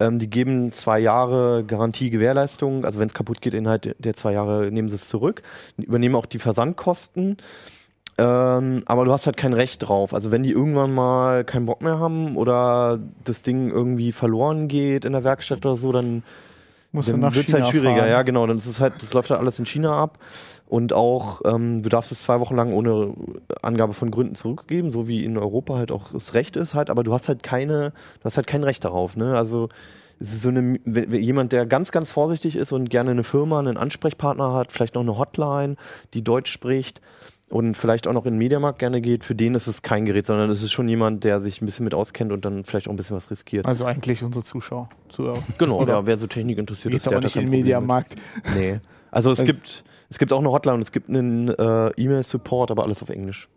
Ähm, 0.00 0.18
die 0.18 0.30
geben 0.30 0.72
zwei 0.72 0.98
Jahre 0.98 1.64
Garantie 1.64 2.08
Gewährleistung, 2.08 2.84
also 2.86 2.98
wenn 2.98 3.08
es 3.08 3.14
kaputt 3.14 3.42
geht 3.42 3.52
innerhalb 3.52 3.94
der 3.98 4.14
zwei 4.14 4.32
Jahre 4.32 4.70
nehmen 4.70 4.88
sie 4.88 4.94
es 4.94 5.08
zurück, 5.08 5.42
übernehmen 5.76 6.14
auch 6.14 6.26
die 6.26 6.38
Versandkosten. 6.38 7.36
Ähm, 8.18 8.82
aber 8.86 9.04
du 9.04 9.12
hast 9.12 9.26
halt 9.26 9.36
kein 9.36 9.52
Recht 9.52 9.86
drauf. 9.86 10.14
Also 10.14 10.30
wenn 10.30 10.42
die 10.42 10.50
irgendwann 10.52 10.92
mal 10.92 11.44
keinen 11.44 11.66
Bock 11.66 11.82
mehr 11.82 11.98
haben 11.98 12.36
oder 12.36 12.98
das 13.24 13.42
Ding 13.42 13.70
irgendwie 13.70 14.12
verloren 14.12 14.68
geht 14.68 15.04
in 15.04 15.12
der 15.12 15.24
Werkstatt 15.24 15.64
oder 15.64 15.76
so, 15.76 15.92
dann 15.92 16.22
dann 16.92 17.34
wird 17.34 17.48
es 17.48 17.54
halt 17.54 17.66
schwieriger, 17.68 17.96
fahren. 17.96 18.10
ja 18.10 18.22
genau. 18.22 18.46
Dann 18.46 18.58
ist 18.58 18.66
es 18.66 18.80
halt, 18.80 18.94
das 19.00 19.14
läuft 19.14 19.30
halt 19.30 19.40
alles 19.40 19.58
in 19.58 19.66
China 19.66 20.02
ab. 20.02 20.18
Und 20.72 20.94
auch, 20.94 21.42
ähm, 21.44 21.82
du 21.82 21.90
darfst 21.90 22.12
es 22.12 22.22
zwei 22.22 22.40
Wochen 22.40 22.56
lang 22.56 22.72
ohne 22.72 23.12
Angabe 23.60 23.92
von 23.92 24.10
Gründen 24.10 24.36
zurückgeben, 24.36 24.90
so 24.90 25.06
wie 25.06 25.22
in 25.22 25.36
Europa 25.36 25.74
halt 25.74 25.92
auch 25.92 26.12
das 26.14 26.32
Recht 26.32 26.56
ist 26.56 26.72
halt, 26.72 26.88
aber 26.88 27.04
du 27.04 27.12
hast 27.12 27.28
halt 27.28 27.42
keine, 27.42 27.90
du 27.90 28.24
hast 28.24 28.38
halt 28.38 28.46
kein 28.46 28.64
Recht 28.64 28.82
darauf, 28.82 29.14
ne? 29.14 29.36
Also 29.36 29.68
es 30.18 30.32
ist 30.32 30.42
so 30.42 30.48
eine, 30.48 30.78
jemand, 30.86 31.52
der 31.52 31.66
ganz, 31.66 31.92
ganz 31.92 32.10
vorsichtig 32.10 32.56
ist 32.56 32.72
und 32.72 32.88
gerne 32.88 33.10
eine 33.10 33.22
Firma, 33.22 33.58
einen 33.58 33.76
Ansprechpartner 33.76 34.54
hat, 34.54 34.72
vielleicht 34.72 34.94
noch 34.94 35.02
eine 35.02 35.18
Hotline, 35.18 35.76
die 36.14 36.24
Deutsch 36.24 36.50
spricht, 36.50 37.02
und 37.50 37.76
vielleicht 37.76 38.06
auch 38.08 38.14
noch 38.14 38.24
in 38.24 38.32
den 38.32 38.38
Mediamarkt 38.38 38.78
gerne 38.78 39.02
geht, 39.02 39.24
für 39.24 39.34
den 39.34 39.54
ist 39.54 39.66
es 39.66 39.82
kein 39.82 40.06
Gerät, 40.06 40.24
sondern 40.24 40.48
es 40.48 40.62
ist 40.62 40.72
schon 40.72 40.88
jemand, 40.88 41.22
der 41.22 41.42
sich 41.42 41.60
ein 41.60 41.66
bisschen 41.66 41.84
mit 41.84 41.92
auskennt 41.92 42.32
und 42.32 42.46
dann 42.46 42.64
vielleicht 42.64 42.88
auch 42.88 42.92
ein 42.92 42.96
bisschen 42.96 43.14
was 43.14 43.30
riskiert. 43.30 43.66
Also 43.66 43.84
eigentlich 43.84 44.22
unsere 44.22 44.42
Zuschauer. 44.42 44.88
Zuhörer. 45.10 45.36
Genau, 45.58 45.82
Oder? 45.82 45.92
ja, 45.92 46.06
wer 46.06 46.16
so 46.16 46.26
Technik 46.26 46.56
interessiert 46.56 46.94
ist, 46.94 47.04
der 47.04 47.12
aber 47.12 47.24
nicht 47.24 47.36
in 47.36 47.42
den 47.42 47.50
Mediamarkt. 47.50 48.16
Nee. 48.56 48.80
Also 49.10 49.30
es 49.32 49.40
also 49.40 49.52
gibt 49.52 49.84
es 50.12 50.18
gibt 50.18 50.30
auch 50.34 50.40
eine 50.40 50.50
Hotline 50.50 50.74
und 50.74 50.82
es 50.82 50.92
gibt 50.92 51.08
einen 51.08 51.48
äh, 51.48 51.88
E-Mail-Support, 51.96 52.70
aber 52.70 52.84
alles 52.84 53.02
auf 53.02 53.08
Englisch. 53.08 53.48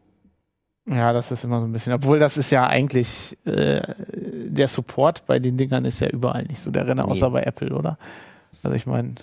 Ja, 0.87 1.11
das 1.11 1.31
ist 1.31 1.43
immer 1.43 1.59
so 1.59 1.65
ein 1.65 1.73
bisschen. 1.73 1.91
Obwohl 1.91 2.17
das 2.17 2.37
ist 2.37 2.49
ja 2.49 2.65
eigentlich 2.65 3.37
äh, 3.45 3.81
der 4.07 4.69
Support 4.69 5.25
bei 5.25 5.39
den 5.39 5.57
Dingern 5.57 5.83
ist 5.83 5.99
ja 5.99 6.07
überall 6.07 6.43
nicht 6.43 6.61
so 6.61 6.71
der 6.71 6.87
Renner, 6.87 7.05
nee. 7.05 7.11
außer 7.11 7.29
bei 7.29 7.43
Apple, 7.43 7.75
oder? 7.75 7.97
Also 8.63 8.73
ich 8.73 8.85
meine. 8.85 9.15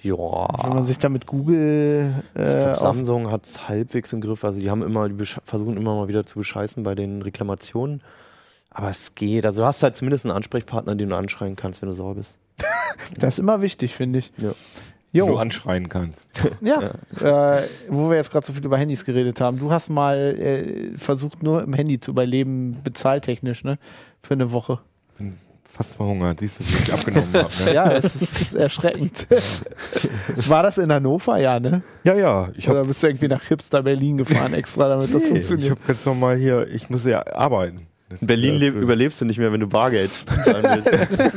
Ja. 0.00 0.16
Wenn 0.16 0.74
man 0.74 0.84
sich 0.84 0.98
da 0.98 1.08
mit 1.08 1.26
Google. 1.26 2.24
Äh, 2.34 2.74
Samsung 2.74 3.30
hat 3.30 3.44
es 3.44 3.68
halbwegs 3.68 4.12
im 4.12 4.20
Griff. 4.20 4.44
Also 4.44 4.58
die 4.58 4.70
haben 4.70 4.82
immer, 4.82 5.08
die 5.08 5.24
versuchen 5.44 5.76
immer 5.76 5.94
mal 5.94 6.08
wieder 6.08 6.26
zu 6.26 6.40
bescheißen 6.40 6.82
bei 6.82 6.96
den 6.96 7.22
Reklamationen. 7.22 8.02
Aber 8.70 8.90
es 8.90 9.14
geht. 9.14 9.46
Also 9.46 9.60
du 9.60 9.66
hast 9.68 9.84
halt 9.84 9.94
zumindest 9.94 10.24
einen 10.24 10.34
Ansprechpartner, 10.34 10.96
den 10.96 11.10
du 11.10 11.16
anschreien 11.16 11.54
kannst, 11.54 11.82
wenn 11.82 11.90
du 11.90 11.94
sauer 11.94 12.16
bist. 12.16 12.36
das 13.18 13.34
ist 13.34 13.38
immer 13.38 13.60
wichtig, 13.62 13.94
finde 13.94 14.18
ich. 14.18 14.32
Ja. 14.38 14.50
Jo. 15.12 15.26
du 15.26 15.36
anschreien 15.36 15.88
kannst. 15.88 16.26
Ja, 16.60 16.94
ja. 17.20 17.56
Äh, 17.58 17.62
wo 17.88 18.08
wir 18.08 18.16
jetzt 18.16 18.30
gerade 18.30 18.46
so 18.46 18.52
viel 18.52 18.64
über 18.64 18.78
Handys 18.78 19.04
geredet 19.04 19.40
haben. 19.40 19.58
Du 19.58 19.70
hast 19.70 19.88
mal 19.90 20.16
äh, 20.16 20.96
versucht, 20.96 21.42
nur 21.42 21.62
im 21.62 21.74
Handy 21.74 22.00
zu 22.00 22.12
überleben, 22.12 22.78
bezahltechnisch, 22.82 23.64
ne? 23.64 23.78
Für 24.22 24.34
eine 24.34 24.52
Woche. 24.52 24.78
Bin 25.18 25.36
fast 25.68 25.96
verhungert, 25.96 26.40
siehst 26.40 26.60
du, 26.60 26.64
wie 26.64 26.82
ich 26.84 26.92
abgenommen 26.92 27.32
habe. 27.34 27.50
Ne? 27.64 27.72
Ja, 27.74 27.92
es 27.92 28.14
ist 28.14 28.54
erschreckend. 28.54 29.26
War 30.48 30.62
das 30.62 30.78
in 30.78 30.92
Hannover, 30.92 31.38
ja, 31.38 31.60
ne? 31.60 31.82
Ja, 32.04 32.14
ja. 32.14 32.50
Ich 32.56 32.68
Oder 32.68 32.84
bist 32.84 33.02
du 33.02 33.08
irgendwie 33.08 33.28
nach 33.28 33.42
Hipster 33.42 33.82
Berlin 33.82 34.18
gefahren, 34.18 34.54
extra, 34.54 34.88
damit 34.88 35.08
nee, 35.08 35.14
das 35.14 35.26
funktioniert? 35.26 35.64
Ich 35.64 35.70
habe 35.70 35.92
jetzt 35.92 36.06
nochmal 36.06 36.36
hier, 36.36 36.68
ich 36.68 36.88
muss 36.90 37.04
ja 37.04 37.26
arbeiten. 37.34 37.86
In 38.20 38.26
Berlin 38.26 38.60
äh, 38.60 38.66
überlebst 38.68 39.20
du 39.20 39.24
nicht 39.24 39.38
mehr, 39.38 39.52
wenn 39.52 39.60
du 39.60 39.66
Bargeld 39.66 40.10
zahlen 40.44 40.84
willst. 40.84 41.34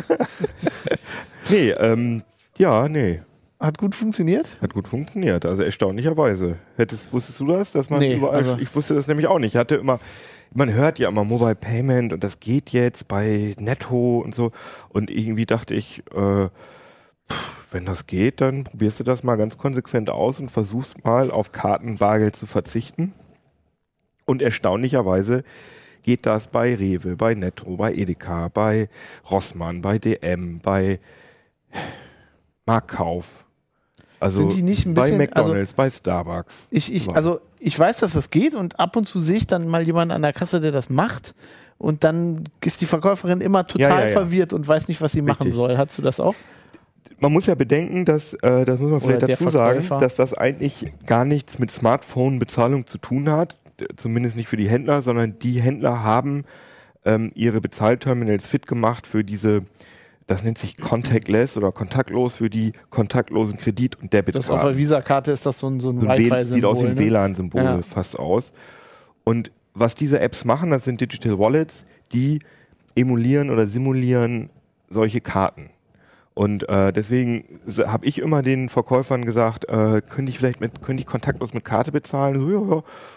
nee, 1.49 1.69
ähm, 1.71 2.23
ja, 2.57 2.87
nee. 2.87 3.21
Hat 3.59 3.77
gut 3.77 3.95
funktioniert? 3.95 4.57
Hat 4.61 4.73
gut 4.73 4.87
funktioniert, 4.87 5.45
also 5.45 5.63
erstaunlicherweise. 5.63 6.57
Hättest, 6.75 7.13
wusstest 7.13 7.39
du 7.39 7.47
das, 7.47 7.71
dass 7.71 7.89
man 7.89 7.99
nee, 7.99 8.15
überall, 8.15 8.35
also 8.35 8.57
ich 8.57 8.73
wusste 8.75 8.95
das 8.95 9.07
nämlich 9.07 9.27
auch 9.27 9.39
nicht. 9.39 9.53
Ich 9.53 9.59
hatte 9.59 9.75
immer, 9.75 9.99
man 10.53 10.73
hört 10.73 10.99
ja 10.99 11.07
immer 11.07 11.23
Mobile 11.23 11.55
Payment 11.55 12.11
und 12.11 12.23
das 12.23 12.39
geht 12.39 12.71
jetzt 12.71 13.07
bei 13.07 13.55
Netto 13.57 14.19
und 14.19 14.35
so. 14.35 14.51
Und 14.89 15.09
irgendwie 15.09 15.45
dachte 15.45 15.73
ich, 15.73 16.03
äh, 16.13 16.49
pff, 17.29 17.55
wenn 17.71 17.85
das 17.85 18.07
geht, 18.07 18.41
dann 18.41 18.65
probierst 18.65 18.99
du 18.99 19.03
das 19.05 19.23
mal 19.23 19.35
ganz 19.37 19.57
konsequent 19.57 20.09
aus 20.09 20.39
und 20.39 20.51
versuchst 20.51 21.03
mal 21.05 21.31
auf 21.31 21.51
Kartenbargeld 21.53 22.35
zu 22.35 22.47
verzichten. 22.47 23.13
Und 24.25 24.41
erstaunlicherweise 24.41 25.43
geht 26.03 26.25
das 26.25 26.47
bei 26.47 26.75
Rewe, 26.75 27.15
bei 27.15 27.35
Netto, 27.35 27.77
bei 27.77 27.93
Edeka, 27.93 28.49
bei 28.49 28.89
Rossmann, 29.31 29.81
bei 29.81 29.97
DM, 29.97 30.59
bei 30.59 30.99
Marktkauf. 32.65 33.44
Also 34.19 34.41
Sind 34.41 34.53
die 34.53 34.61
nicht 34.63 34.85
ein 34.85 34.93
bisschen, 34.93 35.17
bei 35.17 35.25
McDonalds, 35.25 35.71
also 35.71 35.75
bei 35.75 35.89
Starbucks. 35.89 36.67
Ich, 36.71 36.93
ich, 36.93 37.09
also 37.09 37.39
ich 37.59 37.77
weiß, 37.77 37.99
dass 37.99 38.13
das 38.13 38.29
geht 38.29 38.55
und 38.55 38.79
ab 38.79 38.95
und 38.95 39.07
zu 39.07 39.19
sehe 39.19 39.37
ich 39.37 39.47
dann 39.47 39.67
mal 39.67 39.85
jemanden 39.85 40.13
an 40.13 40.21
der 40.21 40.33
Kasse, 40.33 40.61
der 40.61 40.71
das 40.71 40.89
macht. 40.89 41.33
Und 41.77 42.03
dann 42.03 42.45
ist 42.63 42.79
die 42.81 42.85
Verkäuferin 42.85 43.41
immer 43.41 43.67
total 43.67 43.89
ja, 43.89 43.99
ja, 43.99 44.05
ja. 44.07 44.11
verwirrt 44.11 44.53
und 44.53 44.67
weiß 44.67 44.87
nicht, 44.87 45.01
was 45.01 45.11
sie 45.11 45.19
Richtig. 45.19 45.39
machen 45.39 45.53
soll. 45.53 45.77
Hast 45.77 45.97
du 45.97 46.01
das 46.01 46.19
auch? 46.19 46.35
Man 47.19 47.31
muss 47.31 47.45
ja 47.45 47.55
bedenken, 47.55 48.05
dass, 48.05 48.33
äh, 48.35 48.65
das 48.65 48.79
muss 48.79 48.91
man 48.91 49.01
vielleicht 49.01 49.23
dazu 49.23 49.49
sagen, 49.49 49.85
dass 49.99 50.15
das 50.15 50.33
eigentlich 50.33 50.91
gar 51.05 51.25
nichts 51.25 51.59
mit 51.59 51.71
Smartphone-Bezahlung 51.71 52.87
zu 52.87 52.97
tun 52.97 53.29
hat. 53.29 53.59
Zumindest 53.97 54.35
nicht 54.35 54.47
für 54.47 54.57
die 54.57 54.69
Händler, 54.69 55.01
sondern 55.01 55.37
die 55.39 55.61
Händler 55.61 56.03
haben 56.03 56.45
ähm, 57.03 57.31
ihre 57.35 57.61
Bezahlterminals 57.61 58.47
fit 58.47 58.67
gemacht 58.67 59.05
für 59.05 59.23
diese 59.23 59.63
das 60.27 60.43
nennt 60.43 60.57
sich 60.57 60.77
Contactless 60.77 61.55
oder 61.55 61.71
kontaktlos 61.71 62.37
für 62.37 62.49
die 62.49 62.71
kontaktlosen 62.89 63.57
Kredit- 63.57 63.95
und 63.95 64.11
Debitkarten. 64.11 64.47
Das 64.47 64.49
auf 64.49 64.63
der 64.63 64.77
Visa-Karte 64.77 65.31
ist 65.31 65.45
das 65.45 65.59
so 65.59 65.67
ein, 65.67 65.79
so 65.79 65.89
ein, 65.89 66.01
so 66.01 66.07
ein 66.07 66.17
Wi-Fi-Symbol. 66.17 66.45
Sieht 66.45 66.65
aus 66.65 66.81
wie 66.81 66.87
ein 66.87 66.93
ne? 66.93 66.99
WLAN-Symbol 66.99 67.63
ja. 67.63 67.81
fast 67.83 68.17
aus. 68.17 68.51
Und 69.23 69.51
was 69.73 69.93
diese 69.93 70.19
Apps 70.19 70.45
machen, 70.45 70.71
das 70.71 70.83
sind 70.83 71.01
Digital 71.01 71.37
Wallets, 71.37 71.85
die 72.11 72.39
emulieren 72.95 73.49
oder 73.49 73.67
simulieren 73.67 74.49
solche 74.89 75.21
Karten. 75.21 75.69
Und 76.35 76.67
äh, 76.67 76.91
deswegen 76.91 77.45
habe 77.87 78.05
ich 78.05 78.19
immer 78.19 78.43
den 78.43 78.67
Verkäufern 78.67 79.23
gesagt, 79.23 79.69
äh, 79.69 80.01
könnte 80.01 80.29
ich 80.29 80.37
vielleicht 80.37 80.59
mit, 80.59 80.81
könnte 80.81 80.99
ich 80.99 81.07
kontaktlos 81.07 81.53
mit 81.53 81.63
Karte 81.63 81.93
bezahlen? 81.93 82.35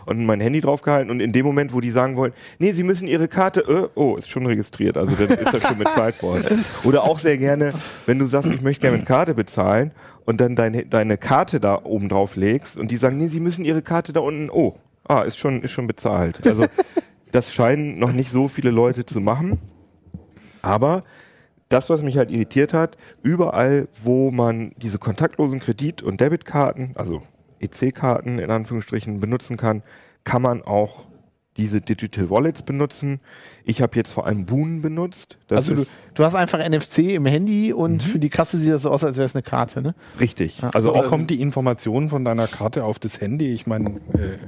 Und 0.06 0.24
mein 0.24 0.40
Handy 0.40 0.60
draufgehalten. 0.60 1.10
Und 1.10 1.18
in 1.18 1.32
dem 1.32 1.44
Moment, 1.44 1.74
wo 1.74 1.80
die 1.80 1.90
sagen 1.90 2.14
wollen, 2.14 2.32
nee, 2.60 2.70
sie 2.70 2.84
müssen 2.84 3.08
ihre 3.08 3.26
Karte, 3.26 3.60
äh, 3.62 3.88
oh, 3.96 4.14
ist 4.14 4.30
schon 4.30 4.46
registriert, 4.46 4.96
also 4.96 5.16
dann 5.16 5.36
ist 5.36 5.52
das 5.52 5.62
schon 5.62 5.78
bezahlt 5.78 6.22
worden. 6.22 6.64
Oder 6.84 7.02
auch 7.02 7.18
sehr 7.18 7.38
gerne, 7.38 7.72
wenn 8.06 8.20
du 8.20 8.26
sagst, 8.26 8.52
ich 8.52 8.62
möchte 8.62 8.82
gerne 8.82 8.98
mit 8.98 9.06
Karte 9.06 9.34
bezahlen 9.34 9.90
und 10.24 10.40
dann 10.40 10.54
deine, 10.54 10.86
deine 10.86 11.18
Karte 11.18 11.58
da 11.58 11.80
oben 11.82 12.08
drauf 12.08 12.36
legst 12.36 12.76
und 12.76 12.92
die 12.92 12.96
sagen, 12.96 13.18
nee, 13.18 13.26
sie 13.26 13.40
müssen 13.40 13.64
ihre 13.64 13.82
Karte 13.82 14.12
da 14.12 14.20
unten, 14.20 14.48
oh, 14.48 14.76
ah, 15.08 15.22
ist 15.22 15.38
schon, 15.38 15.62
ist 15.62 15.72
schon 15.72 15.88
bezahlt. 15.88 16.46
Also 16.46 16.66
das 17.32 17.52
scheinen 17.52 17.98
noch 17.98 18.12
nicht 18.12 18.30
so 18.30 18.46
viele 18.46 18.70
Leute 18.70 19.04
zu 19.04 19.20
machen. 19.20 19.58
Aber 20.62 21.02
das, 21.68 21.90
was 21.90 22.02
mich 22.02 22.16
halt 22.16 22.30
irritiert 22.30 22.72
hat, 22.72 22.96
überall, 23.22 23.88
wo 24.02 24.30
man 24.30 24.72
diese 24.76 24.98
kontaktlosen 24.98 25.60
Kredit- 25.60 26.02
und 26.02 26.20
Debitkarten, 26.20 26.92
also 26.94 27.22
EC-Karten 27.60 28.38
in 28.38 28.50
Anführungsstrichen 28.50 29.20
benutzen 29.20 29.56
kann, 29.56 29.82
kann 30.24 30.42
man 30.42 30.62
auch 30.62 31.06
diese 31.56 31.80
Digital 31.80 32.30
Wallets 32.30 32.62
benutzen. 32.62 33.20
Ich 33.64 33.82
habe 33.82 33.96
jetzt 33.96 34.12
vor 34.12 34.26
allem 34.26 34.46
Boon 34.46 34.80
benutzt. 34.80 35.38
Das 35.48 35.68
also 35.68 35.82
du, 35.82 35.90
du, 36.14 36.24
hast 36.24 36.36
einfach 36.36 36.60
NFC 36.66 36.98
im 36.98 37.26
Handy 37.26 37.72
und 37.72 37.94
mhm. 37.94 38.00
für 38.00 38.18
die 38.20 38.30
Kasse 38.30 38.58
sieht 38.58 38.72
das 38.72 38.82
so 38.82 38.90
aus, 38.90 39.02
als 39.02 39.16
wäre 39.16 39.26
es 39.26 39.34
eine 39.34 39.42
Karte, 39.42 39.82
ne? 39.82 39.94
Richtig. 40.20 40.60
Ja, 40.60 40.70
also, 40.70 40.92
also 40.92 41.04
auch 41.04 41.08
kommt 41.08 41.30
die 41.30 41.40
Information 41.40 42.08
von 42.08 42.24
deiner 42.24 42.46
Karte 42.46 42.84
auf 42.84 43.00
das 43.00 43.20
Handy. 43.20 43.52
Ich 43.52 43.66
meine, 43.66 44.00
äh 44.14 44.38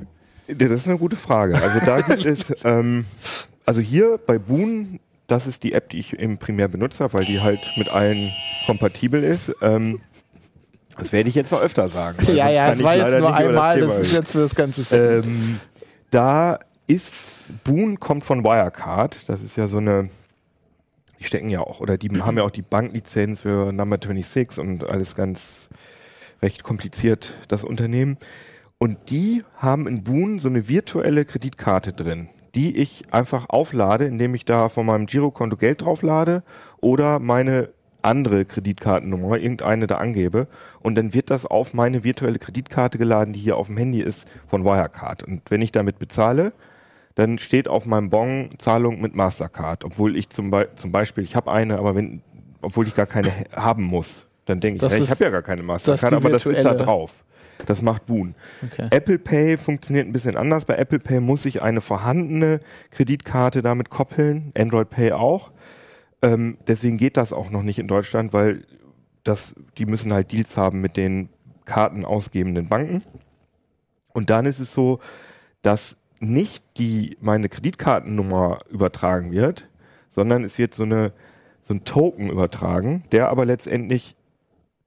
das 0.55 0.71
ist 0.73 0.89
eine 0.89 0.99
gute 0.99 1.17
Frage. 1.17 1.61
Also 1.61 1.81
da 1.85 2.01
gibt 2.07 2.25
es, 2.25 2.53
ähm, 2.65 3.05
also 3.67 3.81
hier 3.81 4.19
bei 4.25 4.39
Boon 4.39 5.01
das 5.31 5.47
ist 5.47 5.63
die 5.63 5.73
App, 5.73 5.91
die 5.91 5.99
ich 5.99 6.13
im 6.19 6.39
primär 6.39 6.69
benutze, 6.69 7.13
weil 7.13 7.25
die 7.25 7.41
halt 7.41 7.61
mit 7.77 7.89
allen 7.89 8.33
kompatibel 8.67 9.23
ist. 9.23 9.55
Ähm, 9.63 10.01
das 10.99 11.13
werde 11.13 11.29
ich 11.29 11.35
jetzt 11.35 11.53
noch 11.53 11.63
öfter 11.63 11.89
sagen. 11.89 12.19
Ja, 12.35 12.51
ja, 12.51 12.73
es 12.73 12.83
war 12.83 12.97
jetzt 12.97 13.19
nur 13.19 13.35
einmal, 13.35 13.81
das, 13.81 13.97
das 13.97 14.07
ist 14.09 14.13
jetzt 14.13 14.33
für 14.33 14.41
das 14.41 14.55
ganze 14.55 14.83
Set. 14.83 15.25
Ähm, 15.25 15.61
da 16.11 16.59
ist, 16.87 17.15
Boon 17.65 18.01
kommt 18.01 18.25
von 18.25 18.45
Wirecard, 18.45 19.29
das 19.29 19.41
ist 19.43 19.57
ja 19.57 19.69
so 19.69 19.79
eine, 19.79 20.11
die 21.21 21.25
stecken 21.25 21.49
ja 21.49 21.61
auch, 21.61 21.81
oder 21.81 21.97
die 21.97 22.11
haben 22.21 22.37
ja 22.37 22.43
auch 22.43 22.51
die 22.51 22.63
Banklizenz 22.63 23.41
für 23.41 23.73
Number 23.73 23.99
26 24.03 24.59
und 24.59 24.91
alles 24.91 25.15
ganz 25.15 25.69
recht 26.43 26.65
kompliziert, 26.65 27.33
das 27.49 27.63
Unternehmen. 27.63 28.19
Und 28.79 29.11
die 29.11 29.45
haben 29.57 29.87
in 29.87 30.03
Boon 30.03 30.39
so 30.39 30.49
eine 30.49 30.69
virtuelle 30.69 31.25
Kreditkarte 31.25 31.93
drin, 31.93 32.31
die 32.55 32.77
ich 32.77 33.05
einfach 33.13 33.49
auflade, 33.49 34.07
indem 34.07 34.35
ich 34.35 34.45
da 34.45 34.69
von 34.69 34.87
meinem 34.87 35.07
Girokonto 35.07 35.57
Geld 35.57 35.83
drauflade 35.83 36.43
oder 36.81 37.19
meine 37.19 37.71
andere 38.03 38.45
Kreditkartennummer, 38.45 39.37
irgendeine 39.39 39.87
da 39.87 39.97
angebe 39.97 40.47
und 40.81 40.95
dann 40.95 41.13
wird 41.13 41.31
das 41.31 41.47
auf 41.47 41.75
meine 41.75 42.03
virtuelle 42.03 42.39
Kreditkarte 42.39 42.99
geladen, 42.99 43.35
die 43.35 43.41
hier 43.41 43.57
auf 43.57 43.67
dem 43.67 43.77
Handy 43.77 44.01
ist 44.01 44.27
von 44.49 44.65
Wirecard. 44.65 45.23
Und 45.23 45.43
wenn 45.51 45.61
ich 45.61 45.73
damit 45.73 45.99
bezahle, 45.99 46.53
dann 47.15 47.39
steht 47.39 47.69
auf 47.69 47.87
meinem 47.87 48.09
Bon 48.09 48.51
Zahlung 48.59 49.01
mit 49.01 49.15
Mastercard, 49.15 49.85
obwohl 49.85 50.17
ich 50.17 50.31
zum, 50.31 50.51
Be 50.51 50.69
zum 50.77 50.93
Beispiel, 50.93 51.25
ich 51.25 51.37
habe 51.37 51.51
eine, 51.51 51.79
aber 51.79 51.95
wenn, 51.95 52.23
obwohl 52.63 52.87
ich 52.87 52.95
gar 52.95 53.07
keine 53.07 53.31
haben 53.55 53.85
muss, 53.85 54.27
dann 54.47 54.61
denke 54.61 54.85
ich, 54.85 54.93
hey, 54.93 55.03
ich 55.03 55.11
habe 55.11 55.25
ja 55.25 55.31
gar 55.31 55.43
keine 55.43 55.63
Mastercard, 55.63 56.13
aber 56.15 56.31
das 56.31 56.47
ist 56.47 56.65
da 56.65 56.75
drauf. 56.75 57.13
Das 57.67 57.83
macht 57.83 58.07
Boon. 58.07 58.35
Okay. 58.65 58.89
Apple 58.91 59.19
Pay 59.19 59.57
funktioniert 59.57 60.07
ein 60.07 60.13
bisschen 60.13 60.37
anders. 60.37 60.65
Bei 60.65 60.77
Apple 60.77 60.99
Pay 60.99 61.21
muss 61.21 61.45
ich 61.45 61.63
eine 61.63 61.81
vorhandene 61.81 62.61
Kreditkarte 62.91 63.63
damit 63.63 63.91
koppeln, 63.91 64.53
Android 64.57 64.91
Pay 64.91 65.13
auch. 65.13 65.51
Ähm, 66.23 66.59
deswegen 66.67 66.99
geht 66.99 67.17
das 67.17 67.33
auch 67.33 67.51
noch 67.51 67.63
nicht 67.63 67.79
in 67.79 67.89
Deutschland, 67.89 68.33
weil 68.33 68.65
das, 69.25 69.55
die 69.79 69.87
müssen 69.87 70.13
halt 70.13 70.33
Deals 70.33 70.57
haben 70.57 70.81
mit 70.81 70.97
den 70.97 71.29
kartenausgebenden 71.65 72.69
Banken. 72.69 73.03
Und 74.13 74.31
dann 74.31 74.47
ist 74.47 74.61
es 74.61 74.75
so, 74.75 75.01
dass 75.63 75.97
nicht 76.19 76.65
die 76.77 77.17
meine 77.21 77.49
Kreditkartennummer 77.49 78.59
übertragen 78.69 79.33
wird, 79.33 79.69
sondern 80.11 80.45
es 80.45 80.59
wird 80.59 80.75
so 80.75 80.83
eine 80.83 81.13
so 81.71 81.75
ein 81.75 81.85
Token 81.85 82.31
übertragen, 82.31 83.05
der 83.13 83.29
aber 83.29 83.45
letztendlich 83.45 84.17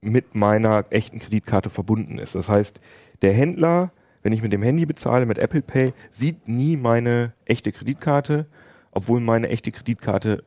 mit 0.03 0.35
meiner 0.35 0.85
echten 0.89 1.19
Kreditkarte 1.19 1.69
verbunden 1.69 2.17
ist. 2.19 2.35
Das 2.35 2.49
heißt, 2.49 2.79
der 3.21 3.33
Händler, 3.33 3.91
wenn 4.21 4.33
ich 4.33 4.41
mit 4.41 4.53
dem 4.53 4.63
Handy 4.63 4.85
bezahle, 4.85 5.25
mit 5.25 5.37
Apple 5.37 5.61
Pay, 5.61 5.93
sieht 6.11 6.47
nie 6.47 6.77
meine 6.77 7.33
echte 7.45 7.71
Kreditkarte, 7.71 8.45
obwohl 8.91 9.19
meine 9.19 9.49
echte 9.49 9.71
Kreditkarte 9.71 10.43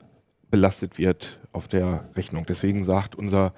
belastet 0.50 0.98
wird 0.98 1.40
auf 1.52 1.68
der 1.68 2.08
Rechnung. 2.14 2.46
Deswegen 2.46 2.84
sagt 2.84 3.14
unser 3.16 3.52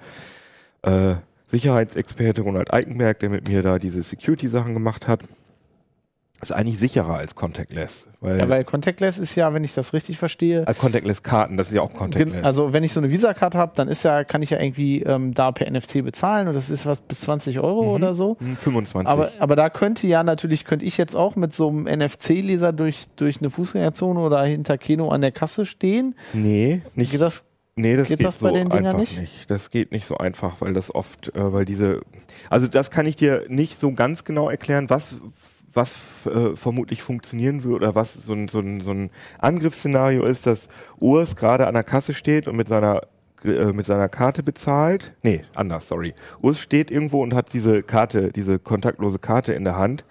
äh, 0.81 1.15
Sicherheitsexperte 1.47 2.41
Ronald 2.41 2.73
Eikenberg, 2.73 3.19
der 3.19 3.29
mit 3.29 3.47
mir 3.47 3.63
da 3.63 3.79
diese 3.79 4.03
Security-Sachen 4.03 4.73
gemacht 4.73 5.07
hat, 5.07 5.23
ist 6.41 6.51
eigentlich 6.51 6.79
sicherer 6.79 7.15
als 7.15 7.35
Contactless. 7.35 8.07
Weil 8.21 8.39
ja, 8.39 8.49
weil 8.49 8.63
Contactless 8.63 9.17
ist 9.17 9.35
ja, 9.35 9.53
wenn 9.53 9.63
ich 9.63 9.73
das 9.73 9.93
richtig 9.93 10.17
verstehe. 10.17 10.67
Als 10.67 10.77
Contactless-Karten, 10.77 11.57
das 11.57 11.67
ist 11.69 11.75
ja 11.75 11.81
auch 11.81 11.93
Contactless. 11.93 12.43
Also 12.43 12.73
wenn 12.73 12.83
ich 12.83 12.93
so 12.93 12.99
eine 12.99 13.09
Visa-Karte 13.09 13.57
habe, 13.57 13.73
dann 13.75 13.87
ist 13.87 14.03
ja, 14.03 14.23
kann 14.23 14.41
ich 14.41 14.49
ja 14.49 14.59
irgendwie 14.59 15.01
ähm, 15.03 15.33
da 15.33 15.51
per 15.51 15.69
NFC 15.69 16.03
bezahlen 16.03 16.47
und 16.47 16.53
das 16.53 16.69
ist 16.69 16.85
was 16.85 17.01
bis 17.01 17.21
20 17.21 17.59
Euro 17.59 17.83
mhm. 17.83 17.89
oder 17.89 18.13
so. 18.13 18.35
25. 18.39 18.93
Mhm, 18.93 19.07
aber, 19.07 19.31
aber 19.39 19.55
da 19.55 19.69
könnte 19.69 20.07
ja 20.07 20.23
natürlich, 20.23 20.65
könnte 20.65 20.85
ich 20.85 20.97
jetzt 20.97 21.15
auch 21.15 21.35
mit 21.35 21.53
so 21.55 21.69
einem 21.69 21.83
NFC-Leser 21.83 22.73
durch, 22.73 23.07
durch 23.15 23.39
eine 23.39 23.49
Fußgängerzone 23.49 24.19
oder 24.19 24.43
hinter 24.43 24.77
Keno 24.77 25.09
an 25.09 25.21
der 25.21 25.31
Kasse 25.31 25.65
stehen. 25.65 26.15
Nee, 26.33 26.81
nicht. 26.95 27.11
Geht 27.11 27.21
das, 27.21 27.45
Nee, 27.79 27.95
das 27.95 28.09
geht, 28.09 28.17
geht 28.17 28.27
das 28.27 28.39
so 28.39 28.47
einfach 28.47 28.97
nicht? 28.97 29.17
nicht? 29.17 29.49
Das 29.49 29.71
geht 29.71 29.93
nicht 29.93 30.05
so 30.05 30.17
einfach, 30.17 30.59
weil 30.59 30.73
das 30.73 30.93
oft, 30.93 31.33
äh, 31.33 31.53
weil 31.53 31.63
diese, 31.63 32.01
also 32.49 32.67
das 32.67 32.91
kann 32.91 33.05
ich 33.05 33.15
dir 33.15 33.45
nicht 33.47 33.79
so 33.79 33.93
ganz 33.93 34.25
genau 34.25 34.49
erklären, 34.49 34.89
was 34.89 35.21
was 35.73 36.25
äh, 36.25 36.55
vermutlich 36.55 37.03
funktionieren 37.03 37.63
würde 37.63 37.75
oder 37.75 37.95
was 37.95 38.13
so 38.13 38.33
ein, 38.33 38.47
so 38.47 38.59
ein, 38.59 38.81
so 38.81 38.91
ein 38.91 39.09
Angriffsszenario 39.39 40.25
ist, 40.25 40.45
dass 40.45 40.67
Urs 40.99 41.35
gerade 41.35 41.67
an 41.67 41.73
der 41.73 41.83
Kasse 41.83 42.13
steht 42.13 42.47
und 42.47 42.55
mit 42.55 42.67
seiner 42.67 43.01
äh, 43.43 43.71
mit 43.71 43.85
seiner 43.85 44.09
Karte 44.09 44.43
bezahlt. 44.43 45.13
Nee, 45.23 45.43
anders, 45.55 45.87
sorry. 45.87 46.13
Urs 46.41 46.59
steht 46.59 46.91
irgendwo 46.91 47.23
und 47.23 47.33
hat 47.33 47.53
diese 47.53 47.83
Karte, 47.83 48.31
diese 48.31 48.59
kontaktlose 48.59 49.19
Karte 49.19 49.53
in 49.53 49.63
der 49.63 49.77
Hand. 49.77 50.03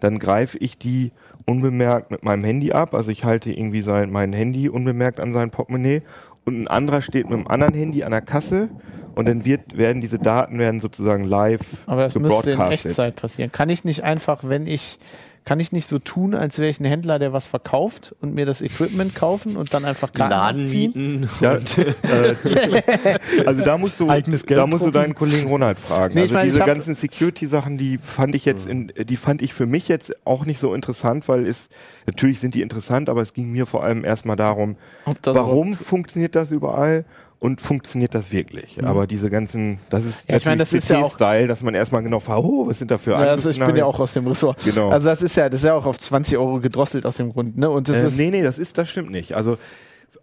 Dann 0.00 0.18
greife 0.18 0.58
ich 0.58 0.76
die 0.76 1.12
unbemerkt 1.46 2.10
mit 2.10 2.22
meinem 2.22 2.44
Handy 2.44 2.72
ab. 2.72 2.94
Also 2.94 3.10
ich 3.10 3.24
halte 3.24 3.52
irgendwie 3.52 3.80
sein, 3.80 4.10
mein 4.10 4.32
Handy 4.32 4.68
unbemerkt 4.68 5.20
an 5.20 5.32
sein 5.32 5.50
Portemonnaie 5.50 6.02
und 6.44 6.60
ein 6.60 6.68
anderer 6.68 7.00
steht 7.00 7.28
mit 7.28 7.38
einem 7.38 7.46
anderen 7.46 7.74
Handy 7.74 8.04
an 8.04 8.10
der 8.10 8.20
Kasse 8.20 8.68
und 9.14 9.26
dann 9.26 9.44
wird, 9.44 9.76
werden 9.76 10.00
diese 10.00 10.18
Daten 10.18 10.58
werden 10.58 10.80
sozusagen 10.80 11.24
live 11.24 11.60
Aber 11.86 12.02
das 12.02 12.14
müsste 12.14 12.52
in 12.52 12.60
Echtzeit 12.60 13.16
passieren. 13.16 13.52
Kann 13.52 13.68
ich 13.68 13.84
nicht 13.84 14.02
einfach, 14.02 14.40
wenn 14.42 14.66
ich 14.66 14.98
kann 15.44 15.60
ich 15.60 15.72
nicht 15.72 15.88
so 15.88 15.98
tun, 15.98 16.34
als 16.34 16.58
wäre 16.58 16.70
ich 16.70 16.80
ein 16.80 16.86
Händler, 16.86 17.18
der 17.18 17.34
was 17.34 17.46
verkauft 17.46 18.14
und 18.20 18.34
mir 18.34 18.46
das 18.46 18.62
Equipment 18.62 19.14
kaufen 19.14 19.56
und 19.56 19.74
dann 19.74 19.84
einfach 19.84 20.12
Karten 20.12 20.30
Laden 20.30 20.70
mieten? 20.70 21.28
Ja, 21.40 21.56
äh, 21.56 23.18
also 23.44 23.62
da 23.62 23.76
musst 23.76 24.00
du, 24.00 24.06
da 24.06 24.66
musst 24.66 24.86
du 24.86 24.90
deinen 24.90 25.14
Kollegen 25.14 25.48
Ronald 25.48 25.78
fragen. 25.78 26.14
Nee, 26.14 26.22
also 26.22 26.34
meine, 26.34 26.50
diese 26.50 26.64
ganzen 26.64 26.94
Security-Sachen, 26.94 27.76
die 27.76 27.98
fand 27.98 28.34
ich 28.34 28.44
jetzt, 28.44 28.66
in, 28.66 28.92
die 28.96 29.16
fand 29.16 29.42
ich 29.42 29.52
für 29.52 29.66
mich 29.66 29.88
jetzt 29.88 30.14
auch 30.24 30.46
nicht 30.46 30.60
so 30.60 30.74
interessant, 30.74 31.28
weil 31.28 31.46
es 31.46 31.68
natürlich 32.06 32.40
sind 32.40 32.54
die 32.54 32.62
interessant, 32.62 33.10
aber 33.10 33.20
es 33.20 33.34
ging 33.34 33.52
mir 33.52 33.66
vor 33.66 33.84
allem 33.84 34.04
erstmal 34.04 34.36
darum, 34.36 34.76
warum 35.24 35.74
funktioniert 35.74 36.34
das 36.34 36.50
überall 36.50 37.04
und 37.44 37.60
funktioniert 37.60 38.14
das 38.14 38.32
wirklich. 38.32 38.78
Mhm. 38.78 38.86
Aber 38.86 39.06
diese 39.06 39.28
ganzen, 39.28 39.78
das 39.90 40.02
ist 40.02 40.26
ja, 40.26 40.38
ich 40.38 40.46
meine, 40.46 40.60
das 40.60 40.72
ist 40.72 40.88
ja 40.88 41.02
auch 41.02 41.12
Style, 41.12 41.46
dass 41.46 41.60
man 41.60 41.74
erstmal 41.74 42.02
genau 42.02 42.18
fragt, 42.18 42.42
oh, 42.42 42.66
was 42.66 42.78
sind 42.78 42.90
da 42.90 42.96
für 42.96 43.10
ja, 43.10 43.18
also 43.18 43.50
Ich 43.50 43.58
bin 43.58 43.76
ja 43.76 43.84
auch 43.84 44.00
aus 44.00 44.14
dem 44.14 44.26
Ressort. 44.26 44.64
Genau. 44.64 44.88
Also 44.88 45.08
das 45.08 45.20
ist 45.20 45.36
ja, 45.36 45.50
das 45.50 45.60
ist 45.60 45.66
ja 45.66 45.74
auch 45.74 45.84
auf 45.84 45.98
20 45.98 46.38
Euro 46.38 46.58
gedrosselt 46.60 47.04
aus 47.04 47.18
dem 47.18 47.34
Grund, 47.34 47.58
ne? 47.58 47.68
Und 47.68 47.90
das 47.90 47.98
äh, 47.98 48.06
ist 48.06 48.16
nee, 48.16 48.30
nee, 48.30 48.40
das 48.40 48.58
ist, 48.58 48.78
das 48.78 48.88
stimmt 48.88 49.10
nicht. 49.10 49.34
Also 49.34 49.58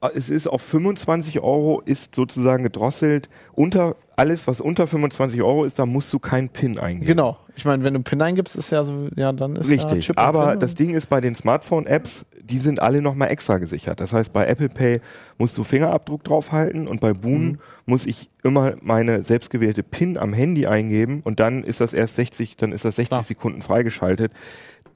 es 0.09 0.29
ist 0.29 0.47
auf 0.47 0.61
25 0.61 1.41
Euro 1.41 1.81
ist 1.85 2.15
sozusagen 2.15 2.63
gedrosselt. 2.63 3.29
Unter 3.53 3.95
alles, 4.15 4.47
was 4.47 4.61
unter 4.61 4.87
25 4.87 5.41
Euro 5.41 5.63
ist, 5.63 5.79
da 5.79 5.85
musst 5.85 6.11
du 6.13 6.19
keinen 6.19 6.49
PIN 6.49 6.79
eingeben. 6.79 7.07
Genau. 7.07 7.37
Ich 7.55 7.65
meine, 7.65 7.83
wenn 7.83 7.93
du 7.93 8.01
PIN 8.01 8.21
eingibst, 8.21 8.55
ist 8.55 8.71
ja 8.71 8.83
so, 8.83 9.09
ja, 9.15 9.31
dann 9.31 9.55
ist 9.55 9.69
Richtig. 9.69 10.09
Ja 10.09 10.17
Aber 10.17 10.55
das 10.55 10.75
Ding 10.75 10.93
ist 10.93 11.07
bei 11.07 11.21
den 11.21 11.35
Smartphone-Apps, 11.35 12.25
die 12.41 12.57
sind 12.57 12.81
alle 12.81 13.01
nochmal 13.01 13.29
extra 13.29 13.57
gesichert. 13.57 13.99
Das 13.99 14.13
heißt, 14.13 14.33
bei 14.33 14.45
Apple 14.45 14.69
Pay 14.69 15.01
musst 15.37 15.57
du 15.57 15.63
Fingerabdruck 15.63 16.23
draufhalten 16.23 16.87
und 16.87 16.99
bei 16.99 17.13
Boon 17.13 17.43
mhm. 17.43 17.59
muss 17.85 18.05
ich 18.05 18.29
immer 18.43 18.73
meine 18.81 19.23
selbstgewählte 19.23 19.83
PIN 19.83 20.17
am 20.17 20.33
Handy 20.33 20.65
eingeben 20.65 21.21
und 21.23 21.39
dann 21.39 21.63
ist 21.63 21.81
das 21.81 21.93
erst 21.93 22.15
60, 22.15 22.57
dann 22.57 22.71
ist 22.71 22.85
das 22.85 22.95
60 22.95 23.17
ja. 23.17 23.23
Sekunden 23.23 23.61
freigeschaltet. 23.61 24.31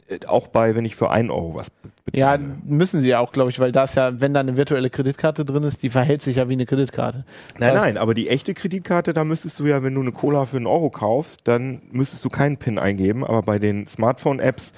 Äh, 0.07 0.19
auch 0.27 0.47
bei, 0.47 0.75
wenn 0.75 0.85
ich 0.85 0.95
für 0.95 1.09
einen 1.09 1.31
Euro 1.31 1.55
was 1.55 1.69
bezahle. 2.05 2.43
Ja, 2.43 2.53
müssen 2.63 3.01
sie 3.01 3.09
ja 3.09 3.19
auch, 3.19 3.31
glaube 3.31 3.49
ich, 3.49 3.59
weil 3.59 3.71
das 3.71 3.95
ja, 3.95 4.21
wenn 4.21 4.33
da 4.33 4.39
eine 4.39 4.55
virtuelle 4.55 4.89
Kreditkarte 4.89 5.45
drin 5.45 5.63
ist, 5.63 5.81
die 5.81 5.89
verhält 5.89 6.21
sich 6.21 6.35
ja 6.35 6.47
wie 6.47 6.53
eine 6.53 6.65
Kreditkarte. 6.65 7.25
Das 7.49 7.59
nein, 7.59 7.73
nein, 7.73 7.97
aber 7.97 8.13
die 8.13 8.29
echte 8.29 8.53
Kreditkarte, 8.53 9.13
da 9.13 9.23
müsstest 9.23 9.59
du 9.59 9.65
ja, 9.65 9.83
wenn 9.83 9.95
du 9.95 10.01
eine 10.01 10.11
Cola 10.11 10.45
für 10.45 10.57
einen 10.57 10.67
Euro 10.67 10.91
kaufst, 10.91 11.41
dann 11.45 11.81
müsstest 11.91 12.23
du 12.23 12.29
keinen 12.29 12.57
PIN 12.57 12.77
eingeben, 12.77 13.23
aber 13.23 13.41
bei 13.41 13.57
den 13.57 13.87
Smartphone-Apps, 13.87 14.73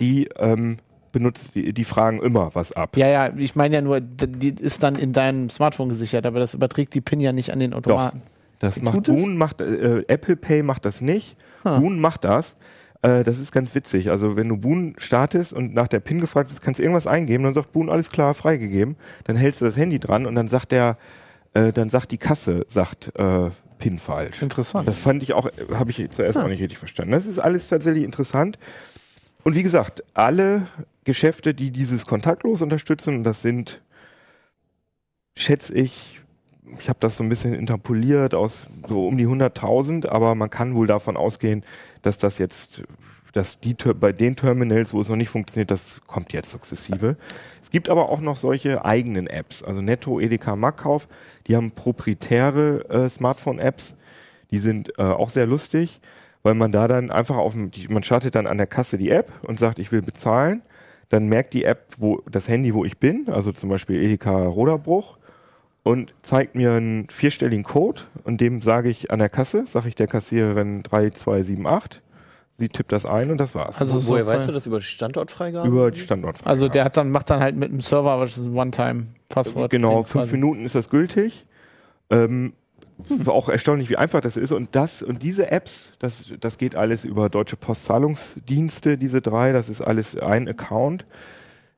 die 0.00 0.28
ähm, 0.38 0.78
benutzt, 1.12 1.54
die, 1.54 1.74
die, 1.74 1.84
fragen 1.84 2.22
immer 2.22 2.54
was 2.54 2.72
ab. 2.72 2.96
Ja, 2.96 3.08
ja, 3.08 3.32
ich 3.36 3.56
meine 3.56 3.74
ja 3.74 3.80
nur, 3.82 4.00
die 4.00 4.48
ist 4.48 4.82
dann 4.82 4.94
in 4.96 5.12
deinem 5.12 5.50
Smartphone 5.50 5.90
gesichert, 5.90 6.24
aber 6.24 6.38
das 6.38 6.54
überträgt 6.54 6.94
die 6.94 7.02
PIN 7.02 7.20
ja 7.20 7.32
nicht 7.32 7.52
an 7.52 7.58
den 7.58 7.74
Automaten. 7.74 8.22
Doch. 8.24 8.30
Das 8.60 8.80
macht 8.82 9.04
Boon, 9.04 9.36
macht 9.36 9.62
äh, 9.62 10.04
Apple 10.06 10.36
Pay 10.36 10.62
macht 10.62 10.84
das 10.84 11.00
nicht. 11.00 11.36
Huh. 11.64 11.80
Boon 11.80 11.98
macht 11.98 12.24
das. 12.24 12.56
Äh, 13.02 13.24
das 13.24 13.38
ist 13.38 13.52
ganz 13.52 13.74
witzig. 13.74 14.10
Also 14.10 14.36
wenn 14.36 14.48
du 14.48 14.56
Boon 14.56 14.94
startest 14.98 15.52
und 15.52 15.74
nach 15.74 15.88
der 15.88 16.00
PIN 16.00 16.20
gefragt 16.20 16.50
wirst, 16.50 16.62
kannst 16.62 16.78
du 16.78 16.82
irgendwas 16.82 17.06
eingeben, 17.06 17.44
dann 17.44 17.54
sagt 17.54 17.72
Boon, 17.72 17.88
alles 17.88 18.10
klar, 18.10 18.34
freigegeben. 18.34 18.96
Dann 19.24 19.36
hältst 19.36 19.60
du 19.60 19.64
das 19.64 19.76
Handy 19.76 19.98
dran 19.98 20.26
und 20.26 20.34
dann 20.34 20.48
sagt 20.48 20.72
der, 20.72 20.96
äh, 21.54 21.72
dann 21.72 21.88
sagt 21.88 22.10
die 22.10 22.18
Kasse, 22.18 22.64
sagt 22.68 23.12
äh, 23.16 23.50
PIN 23.78 23.98
falsch. 23.98 24.42
Interessant. 24.42 24.86
Das 24.86 24.98
fand 24.98 25.22
ich 25.22 25.32
auch, 25.32 25.48
habe 25.72 25.90
ich 25.90 26.10
zuerst 26.10 26.36
ja. 26.36 26.44
auch 26.44 26.48
nicht 26.48 26.60
richtig 26.60 26.78
verstanden. 26.78 27.12
Das 27.12 27.26
ist 27.26 27.38
alles 27.38 27.68
tatsächlich 27.68 28.04
interessant. 28.04 28.58
Und 29.42 29.54
wie 29.54 29.62
gesagt, 29.62 30.04
alle 30.12 30.66
Geschäfte, 31.04 31.54
die 31.54 31.70
dieses 31.70 32.06
kontaktlos 32.06 32.60
unterstützen, 32.60 33.24
das 33.24 33.40
sind, 33.40 33.80
schätze 35.34 35.74
ich, 35.74 36.19
ich 36.78 36.88
habe 36.88 36.98
das 37.00 37.16
so 37.16 37.22
ein 37.22 37.28
bisschen 37.28 37.54
interpoliert 37.54 38.34
aus 38.34 38.66
so 38.88 39.06
um 39.06 39.16
die 39.16 39.26
100.000, 39.26 40.08
aber 40.08 40.34
man 40.34 40.50
kann 40.50 40.74
wohl 40.74 40.86
davon 40.86 41.16
ausgehen, 41.16 41.64
dass 42.02 42.18
das 42.18 42.38
jetzt, 42.38 42.82
dass 43.32 43.58
die 43.60 43.74
bei 43.74 44.12
den 44.12 44.36
Terminals, 44.36 44.92
wo 44.92 45.00
es 45.00 45.08
noch 45.08 45.16
nicht 45.16 45.30
funktioniert, 45.30 45.70
das 45.70 46.00
kommt 46.06 46.32
jetzt 46.32 46.50
sukzessive. 46.50 47.16
Es 47.62 47.70
gibt 47.70 47.88
aber 47.88 48.08
auch 48.08 48.20
noch 48.20 48.36
solche 48.36 48.84
eigenen 48.84 49.26
Apps, 49.26 49.62
also 49.62 49.80
Netto, 49.80 50.20
Edeka, 50.20 50.56
Markkauf, 50.56 51.08
die 51.46 51.56
haben 51.56 51.70
proprietäre 51.70 52.88
äh, 52.90 53.08
Smartphone-Apps, 53.08 53.94
die 54.50 54.58
sind 54.58 54.98
äh, 54.98 55.02
auch 55.02 55.30
sehr 55.30 55.46
lustig, 55.46 56.00
weil 56.42 56.54
man 56.54 56.72
da 56.72 56.88
dann 56.88 57.10
einfach 57.10 57.36
auf 57.36 57.52
dem, 57.52 57.70
man 57.88 58.02
startet 58.02 58.34
dann 58.34 58.46
an 58.46 58.58
der 58.58 58.66
Kasse 58.66 58.98
die 58.98 59.10
App 59.10 59.32
und 59.42 59.58
sagt, 59.58 59.78
ich 59.78 59.92
will 59.92 60.02
bezahlen, 60.02 60.62
dann 61.08 61.26
merkt 61.26 61.54
die 61.54 61.64
App, 61.64 61.94
wo 61.98 62.22
das 62.30 62.48
Handy, 62.48 62.72
wo 62.74 62.84
ich 62.84 62.98
bin, 62.98 63.28
also 63.28 63.52
zum 63.52 63.68
Beispiel 63.68 64.02
Edeka 64.02 64.46
Roderbruch, 64.46 65.18
und 65.82 66.12
zeigt 66.22 66.54
mir 66.54 66.72
einen 66.72 67.08
vierstelligen 67.08 67.64
Code 67.64 68.02
und 68.24 68.40
dem 68.40 68.60
sage 68.60 68.88
ich 68.88 69.10
an 69.10 69.18
der 69.18 69.28
Kasse, 69.28 69.64
sage 69.66 69.88
ich 69.88 69.94
der 69.94 70.06
Kassiererin 70.06 70.82
3278. 70.82 72.02
Sie 72.58 72.68
tippt 72.68 72.92
das 72.92 73.06
ein 73.06 73.30
und 73.30 73.38
das 73.38 73.54
war's. 73.54 73.80
Also 73.80 74.06
woher 74.06 74.26
weißt 74.26 74.48
du 74.48 74.52
das 74.52 74.66
über 74.66 74.78
die 74.78 74.84
Standortfreigabe? 74.84 75.66
Über 75.66 75.90
die 75.90 76.00
Standortfreigabe. 76.00 76.50
Also 76.50 76.68
der 76.68 76.84
hat 76.84 76.98
dann 76.98 77.10
macht 77.10 77.30
dann 77.30 77.40
halt 77.40 77.56
mit 77.56 77.72
dem 77.72 77.80
Server, 77.80 78.20
was 78.20 78.36
ist 78.36 78.44
ein 78.44 78.54
One-Time-Passwort. 78.54 79.70
Genau, 79.70 80.02
fünf 80.02 80.24
quasi. 80.24 80.32
Minuten 80.32 80.66
ist 80.66 80.74
das 80.74 80.90
gültig. 80.90 81.46
Ähm, 82.10 82.52
hm. 83.08 83.28
auch 83.28 83.48
erstaunlich, 83.48 83.88
wie 83.88 83.96
einfach 83.96 84.20
das 84.20 84.36
ist. 84.36 84.52
Und 84.52 84.74
das 84.74 85.02
und 85.02 85.22
diese 85.22 85.50
Apps, 85.50 85.94
das, 86.00 86.32
das 86.38 86.58
geht 86.58 86.76
alles 86.76 87.06
über 87.06 87.30
Deutsche 87.30 87.56
Postzahlungsdienste, 87.56 88.98
diese 88.98 89.22
drei, 89.22 89.52
das 89.52 89.70
ist 89.70 89.80
alles 89.80 90.14
ein 90.18 90.46
Account. 90.46 91.06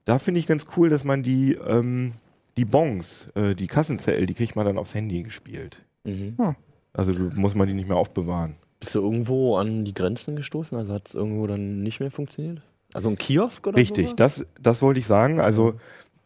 Da 0.05 0.19
finde 0.19 0.41
ich 0.41 0.49
ganz 0.49 0.67
cool, 0.77 0.91
dass 0.91 1.05
man 1.05 1.23
die, 1.23 1.53
ähm, 1.53 2.15
die 2.57 2.65
Bons, 2.65 3.29
äh, 3.35 3.55
die 3.55 3.67
Kassenzell, 3.67 4.27
die 4.27 4.35
kriegt 4.35 4.57
man 4.57 4.67
dann 4.67 4.79
aufs 4.79 4.95
Handy 4.95 5.23
gespielt. 5.23 5.79
Mhm. 6.05 6.35
Hm. 6.37 6.57
Also 6.93 7.13
muss 7.35 7.55
man 7.55 7.67
die 7.67 7.75
nicht 7.75 7.89
mehr 7.89 7.97
aufbewahren. 7.97 8.57
Bist 8.81 8.95
du 8.95 9.01
irgendwo 9.01 9.57
an 9.57 9.85
die 9.85 9.95
Grenzen 9.95 10.37
gestoßen? 10.37 10.77
Also 10.77 10.93
hat 10.93 11.09
es 11.09 11.15
irgendwo 11.15 11.47
dann 11.47 11.83
nicht 11.83 12.01
mehr 12.01 12.11
funktioniert? 12.11 12.63
Also 12.93 13.09
ein 13.09 13.17
Kiosk 13.17 13.67
oder 13.67 13.79
Richtig, 13.79 14.07
sowas? 14.11 14.17
das, 14.17 14.47
das 14.61 14.83
wollte 14.83 15.01
ich 15.01 15.07
sagen. 15.07 15.41
Also 15.41 15.75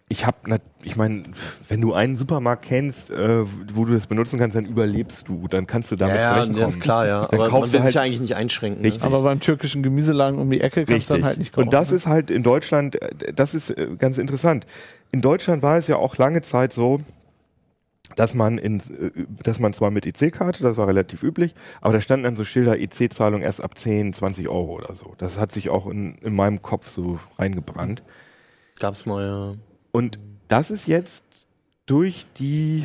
ich 0.08 0.24
habe, 0.24 0.60
ich 0.84 0.94
meine, 0.94 1.24
wenn 1.68 1.80
du 1.80 1.92
einen 1.92 2.14
Supermarkt 2.14 2.64
kennst, 2.64 3.10
äh, 3.10 3.44
wo 3.74 3.84
du 3.84 3.92
das 3.92 4.06
benutzen 4.06 4.38
kannst, 4.38 4.56
dann 4.56 4.64
überlebst 4.64 5.26
du, 5.26 5.48
dann 5.48 5.66
kannst 5.66 5.90
du 5.90 5.96
damit 5.96 6.16
ja, 6.16 6.28
zurechtkommen. 6.28 6.60
Ja, 6.60 6.66
ist 6.66 6.80
klar, 6.80 7.06
ja. 7.06 7.26
Dann 7.26 7.40
aber 7.40 7.50
man 7.50 7.72
will 7.72 7.80
halt 7.80 7.86
sich 7.86 7.94
ja 7.94 8.02
eigentlich 8.02 8.20
nicht 8.20 8.36
einschränken. 8.36 8.82
Ne? 8.82 8.92
Aber 9.00 9.22
beim 9.22 9.40
türkischen 9.40 9.82
Gemüseladen 9.82 10.38
um 10.38 10.48
die 10.48 10.60
Ecke 10.60 10.84
kannst 10.84 11.10
du 11.10 11.14
dann 11.14 11.24
halt 11.24 11.38
nicht 11.38 11.52
kaufen. 11.52 11.66
Und 11.66 11.72
das 11.72 11.90
ne? 11.90 11.96
ist 11.96 12.06
halt 12.06 12.30
in 12.30 12.44
Deutschland, 12.44 13.02
äh, 13.02 13.32
das 13.34 13.54
ist 13.54 13.70
äh, 13.70 13.88
ganz 13.98 14.18
interessant. 14.18 14.64
In 15.12 15.22
Deutschland 15.22 15.62
war 15.62 15.76
es 15.76 15.86
ja 15.86 15.96
auch 15.96 16.16
lange 16.16 16.42
Zeit 16.42 16.72
so, 16.72 17.00
dass 18.14 18.34
man 18.34 18.58
in, 18.58 18.80
äh, 18.80 19.10
dass 19.42 19.58
man 19.58 19.72
zwar 19.72 19.90
mit 19.90 20.06
EC-Karte, 20.06 20.62
das 20.62 20.76
war 20.76 20.86
relativ 20.86 21.22
üblich, 21.22 21.54
aber 21.80 21.94
da 21.94 22.00
standen 22.00 22.24
dann 22.24 22.36
so 22.36 22.44
Schilder 22.44 22.78
EC-Zahlung 22.78 23.42
erst 23.42 23.62
ab 23.62 23.76
10, 23.76 24.12
20 24.12 24.48
Euro 24.48 24.76
oder 24.76 24.94
so. 24.94 25.14
Das 25.18 25.38
hat 25.38 25.52
sich 25.52 25.70
auch 25.70 25.86
in, 25.86 26.16
in 26.16 26.34
meinem 26.34 26.62
Kopf 26.62 26.88
so 26.88 27.18
reingebrannt. 27.38 28.02
Gab's 28.78 29.06
mal, 29.06 29.24
ja. 29.24 29.54
Und 29.92 30.18
das 30.48 30.70
ist 30.70 30.86
jetzt 30.86 31.24
durch 31.86 32.26
die, 32.38 32.84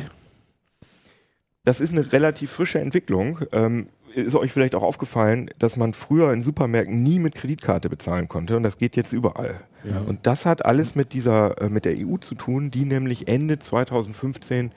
das 1.64 1.80
ist 1.80 1.92
eine 1.92 2.12
relativ 2.12 2.50
frische 2.50 2.80
Entwicklung. 2.80 3.40
Ähm, 3.52 3.88
ist 4.14 4.34
euch 4.34 4.52
vielleicht 4.52 4.74
auch 4.74 4.82
aufgefallen, 4.82 5.50
dass 5.58 5.76
man 5.76 5.94
früher 5.94 6.32
in 6.32 6.42
Supermärkten 6.42 7.02
nie 7.02 7.18
mit 7.18 7.34
Kreditkarte 7.34 7.88
bezahlen 7.88 8.28
konnte 8.28 8.56
und 8.56 8.62
das 8.62 8.78
geht 8.78 8.96
jetzt 8.96 9.12
überall. 9.12 9.60
Ja. 9.84 10.00
Und 10.00 10.26
das 10.26 10.46
hat 10.46 10.64
alles 10.64 10.94
mit 10.94 11.12
dieser, 11.12 11.60
äh, 11.60 11.68
mit 11.68 11.84
der 11.84 11.96
EU 11.96 12.16
zu 12.18 12.34
tun, 12.34 12.70
die 12.70 12.84
nämlich 12.84 13.28
Ende 13.28 13.58
2015 13.58 14.72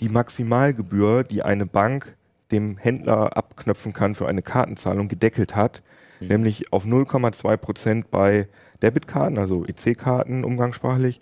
die 0.00 0.08
Maximalgebühr, 0.08 1.24
die 1.24 1.42
eine 1.42 1.66
Bank 1.66 2.16
dem 2.50 2.78
Händler 2.78 3.36
abknöpfen 3.36 3.92
kann 3.92 4.14
für 4.14 4.26
eine 4.26 4.42
Kartenzahlung, 4.42 5.08
gedeckelt 5.08 5.54
hat, 5.54 5.82
mhm. 6.20 6.28
nämlich 6.28 6.72
auf 6.72 6.84
0,2 6.84 7.56
Prozent 7.56 8.10
bei 8.10 8.48
Debitkarten, 8.82 9.38
also 9.38 9.64
EC-Karten 9.66 10.44
umgangssprachlich, 10.44 11.20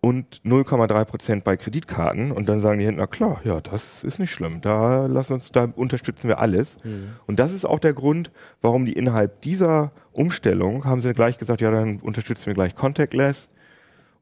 und 0.00 0.40
0,3 0.44 1.04
Prozent 1.04 1.44
bei 1.44 1.56
Kreditkarten. 1.56 2.30
Und 2.30 2.48
dann 2.48 2.60
sagen 2.60 2.78
die 2.78 2.86
Händler, 2.86 3.06
klar, 3.06 3.40
ja, 3.44 3.60
das 3.60 4.04
ist 4.04 4.18
nicht 4.18 4.30
schlimm. 4.30 4.60
Da 4.60 5.06
lassen 5.06 5.34
uns, 5.34 5.50
da 5.50 5.64
unterstützen 5.74 6.28
wir 6.28 6.38
alles. 6.38 6.76
Mhm. 6.84 7.10
Und 7.26 7.38
das 7.38 7.52
ist 7.52 7.64
auch 7.64 7.80
der 7.80 7.94
Grund, 7.94 8.30
warum 8.60 8.84
die 8.84 8.92
innerhalb 8.92 9.42
dieser 9.42 9.92
Umstellung 10.12 10.84
haben 10.84 11.00
sie 11.00 11.12
gleich 11.12 11.38
gesagt, 11.38 11.60
ja, 11.60 11.70
dann 11.70 11.98
unterstützen 11.98 12.46
wir 12.46 12.54
gleich 12.54 12.76
Contactless 12.76 13.48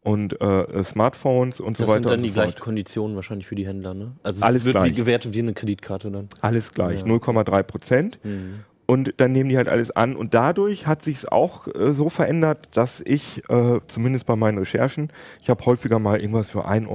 und 0.03 0.41
äh, 0.41 0.85
Smartphones 0.85 1.61
und 1.61 1.79
das 1.79 1.87
so 1.87 1.93
weiter. 1.93 2.03
Das 2.03 2.11
sind 2.11 2.19
dann 2.19 2.23
die 2.23 2.29
so 2.31 2.35
gleichen 2.35 2.61
Konditionen 2.61 3.17
wahrscheinlich 3.17 3.47
für 3.47 3.57
die 3.57 3.67
Händler, 3.67 3.93
ne? 3.93 4.13
Also 4.23 4.39
es 4.39 4.43
Alles 4.43 4.65
wird 4.65 4.77
gleich. 4.77 4.91
wie 4.93 4.95
gewertet 4.95 5.35
wie 5.35 5.41
eine 5.41 5.53
Kreditkarte 5.53 6.11
dann. 6.11 6.29
Alles 6.41 6.73
gleich, 6.73 7.01
ja. 7.01 7.07
0,3 7.07 7.63
Prozent. 7.65 8.19
Mhm. 8.25 8.61
Und 8.87 9.15
dann 9.17 9.33
nehmen 9.33 9.51
die 9.51 9.57
halt 9.57 9.69
alles 9.69 9.91
an. 9.91 10.15
Und 10.15 10.33
dadurch 10.33 10.87
hat 10.87 11.03
sich 11.03 11.17
es 11.17 11.29
auch 11.29 11.67
äh, 11.67 11.93
so 11.93 12.09
verändert, 12.09 12.69
dass 12.73 13.01
ich, 13.01 13.43
äh, 13.49 13.81
zumindest 13.89 14.27
bei 14.27 14.37
meinen 14.37 14.59
Recherchen, 14.59 15.11
ich 15.43 15.51
habe 15.51 15.65
häufiger 15.67 15.99
mal 15.99 16.21
irgendwas 16.21 16.51
für 16.51 16.69
1,30 16.69 16.89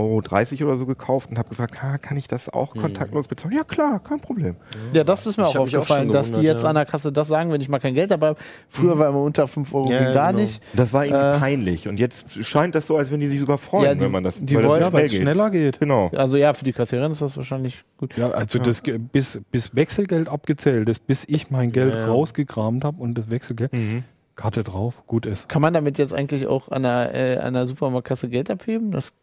Euro 0.61 0.71
oder 0.71 0.79
so 0.79 0.85
gekauft 0.85 1.29
und 1.29 1.37
habe 1.37 1.49
gefragt, 1.49 1.75
ah, 1.81 1.97
kann 1.97 2.15
ich 2.15 2.29
das 2.29 2.47
auch 2.47 2.75
mhm. 2.75 2.81
kontaktlos 2.81 3.27
bezahlen? 3.27 3.53
Ja 3.55 3.65
klar, 3.65 3.99
kein 3.99 4.21
Problem. 4.21 4.55
Ja, 4.93 5.03
das 5.03 5.27
ist 5.27 5.37
mir 5.37 5.49
ich 5.49 5.57
auch 5.57 5.63
aufgefallen, 5.63 6.09
auch 6.09 6.13
dass 6.13 6.31
die 6.31 6.41
jetzt 6.41 6.63
ja. 6.63 6.69
an 6.69 6.75
der 6.75 6.85
Kasse 6.85 7.11
das 7.11 7.27
sagen, 7.27 7.51
wenn 7.51 7.59
ich 7.59 7.67
mal 7.67 7.79
kein 7.79 7.93
Geld 7.93 8.09
dabei 8.09 8.27
habe. 8.27 8.39
Früher 8.69 8.95
mhm. 8.95 8.99
war 8.99 9.09
immer 9.09 9.21
unter 9.21 9.49
5 9.49 9.73
Euro 9.73 9.91
ja, 9.91 10.13
gar 10.13 10.31
genau. 10.31 10.43
nicht. 10.43 10.63
Das 10.73 10.93
war 10.93 11.05
irgendwie 11.05 11.25
äh, 11.25 11.39
peinlich. 11.39 11.87
Und 11.89 11.99
jetzt 11.99 12.41
scheint 12.45 12.73
das 12.73 12.87
so, 12.87 12.95
als 12.95 13.11
wenn 13.11 13.19
die 13.19 13.27
sich 13.27 13.41
sogar 13.41 13.57
freuen, 13.57 13.85
ja, 13.85 13.95
die, 13.95 14.01
wenn 14.01 14.11
man 14.11 14.23
das, 14.23 14.39
die 14.39 14.55
weil 14.55 14.63
wollen, 14.63 14.83
schnell 14.85 15.07
geht. 15.09 15.21
schneller 15.21 15.49
geht. 15.49 15.79
Genau. 15.79 16.09
Also 16.15 16.37
ja, 16.37 16.53
für 16.53 16.63
die 16.63 16.71
Kassiererin 16.71 17.11
ist 17.11 17.21
das 17.21 17.35
wahrscheinlich 17.35 17.83
gut. 17.97 18.15
Ja, 18.17 18.29
also 18.31 18.59
das 18.59 18.81
bis, 19.11 19.41
bis 19.51 19.75
Wechselgeld 19.75 20.29
abgezählt 20.29 20.87
ist, 20.87 21.05
bis 21.05 21.25
ich 21.27 21.49
mein 21.49 21.71
Geld 21.71 21.80
rausgekramt 21.89 22.71
eingerahmt 22.71 22.83
habe 22.83 23.01
und 23.01 23.17
das 23.17 23.29
Wechselgeld. 23.29 23.73
Mhm. 23.73 24.03
Karte 24.35 24.63
drauf, 24.63 25.03
gut 25.07 25.25
ist. 25.25 25.49
Kann 25.49 25.61
man 25.61 25.73
damit 25.73 25.97
jetzt 25.97 26.13
eigentlich 26.13 26.47
auch 26.47 26.69
an 26.69 26.83
der, 26.83 27.13
äh, 27.13 27.37
an 27.37 27.53
der 27.53 27.67
Supermarktkasse 27.67 28.29
Geld 28.29 28.49
abheben? 28.49 28.91
Das 28.91 29.13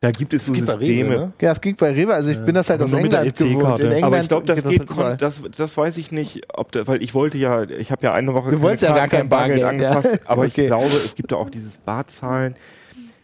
da 0.00 0.10
gibt 0.10 0.34
es 0.34 0.44
so 0.44 0.54
Systeme. 0.54 0.80
Rewe, 0.80 1.08
ne? 1.08 1.32
Ja, 1.40 1.52
es 1.52 1.60
ging 1.62 1.76
bei 1.76 1.92
Rewe. 1.92 2.12
Also 2.12 2.30
ich 2.30 2.36
ja. 2.36 2.42
bin 2.42 2.54
das 2.54 2.68
halt 2.68 2.82
aus 2.82 2.92
England 2.92 3.36
gewohnt. 3.36 3.78
In 3.78 3.86
England 3.86 4.04
Aber 4.04 4.20
ich 4.20 4.28
glaube, 4.28 4.46
das 4.46 4.62
geht, 4.62 4.90
halt 4.94 5.22
das, 5.22 5.40
das 5.56 5.76
weiß 5.78 5.96
ich 5.96 6.12
nicht, 6.12 6.42
ob 6.52 6.72
da, 6.72 6.86
weil 6.86 7.02
ich 7.02 7.14
wollte 7.14 7.38
ja, 7.38 7.62
ich 7.62 7.90
habe 7.90 8.04
ja 8.04 8.12
eine 8.12 8.34
Woche 8.34 8.50
du 8.50 8.60
wolltest 8.60 8.82
ja 8.82 8.92
gar 8.92 9.08
kein 9.08 9.30
Bargeld, 9.30 9.62
Bargeld 9.62 9.86
angepasst, 9.86 10.14
ja. 10.16 10.20
aber 10.30 10.42
okay. 10.42 10.62
ich 10.62 10.66
glaube, 10.66 10.90
es 11.06 11.14
gibt 11.14 11.32
da 11.32 11.36
auch 11.36 11.48
dieses 11.48 11.78
Barzahlen. 11.78 12.56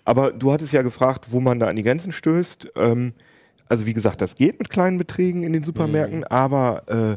Aber 0.06 0.30
du 0.30 0.52
hattest 0.52 0.72
ja 0.72 0.80
gefragt, 0.80 1.26
wo 1.30 1.40
man 1.40 1.58
da 1.58 1.66
an 1.66 1.76
die 1.76 1.82
Grenzen 1.82 2.12
stößt. 2.12 2.68
Ähm, 2.76 3.12
also 3.68 3.84
wie 3.84 3.92
gesagt, 3.92 4.22
das 4.22 4.36
geht 4.36 4.58
mit 4.58 4.70
kleinen 4.70 4.96
Beträgen 4.96 5.42
in 5.42 5.52
den 5.52 5.64
Supermärkten, 5.64 6.20
mhm. 6.20 6.24
aber 6.30 6.82
äh, 6.86 7.16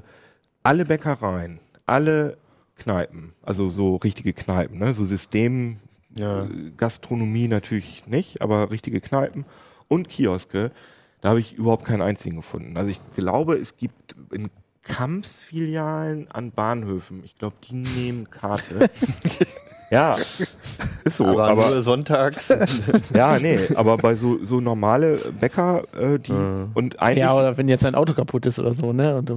alle 0.64 0.86
Bäckereien, 0.86 1.60
alle 1.86 2.38
Kneipen, 2.76 3.34
also 3.44 3.70
so 3.70 3.98
richtige 3.98 4.34
Kneipen, 4.34 4.80
ne? 4.80 4.94
so 4.94 5.06
System, 5.06 5.78
ja. 6.16 6.48
Gastronomie 6.78 7.48
natürlich 7.48 8.08
nicht, 8.08 8.42
aber 8.42 8.72
richtige 8.72 9.02
Kneipen 9.02 9.46
und 9.88 10.10
Kioske, 10.10 10.72
da 11.22 11.30
habe 11.30 11.40
ich 11.40 11.54
überhaupt 11.54 11.86
keinen 11.86 12.02
einzigen 12.02 12.38
gefunden. 12.38 12.78
Also 12.78 12.90
ich 12.90 13.00
glaube, 13.16 13.56
es 13.56 13.78
gibt 13.78 14.16
in 14.32 14.50
Kamps-Filialen 14.84 16.30
an 16.30 16.52
Bahnhöfen, 16.52 17.24
ich 17.24 17.38
glaube, 17.38 17.56
die 17.64 17.76
nehmen 17.76 18.30
Karte. 18.30 18.90
ja, 19.94 20.16
ist 21.04 21.18
so. 21.18 21.26
Aber, 21.26 21.50
aber 21.50 21.70
nur 21.70 21.84
sonntags. 21.84 22.52
ja, 23.14 23.38
nee, 23.38 23.60
aber 23.76 23.98
bei 23.98 24.16
so, 24.16 24.44
so 24.44 24.60
normale 24.60 25.18
Bäcker, 25.40 25.84
äh, 25.96 26.18
die 26.18 26.32
mhm. 26.32 26.72
und 26.74 27.00
eigentlich. 27.00 27.20
Ja, 27.20 27.36
oder 27.36 27.58
wenn 27.58 27.70
jetzt 27.70 27.86
ein 27.86 27.94
Auto 27.94 28.14
kaputt 28.14 28.48
ist 28.48 28.58
oder 28.58 28.74
so, 28.74 28.92
ne? 28.92 29.18
Und, 29.18 29.32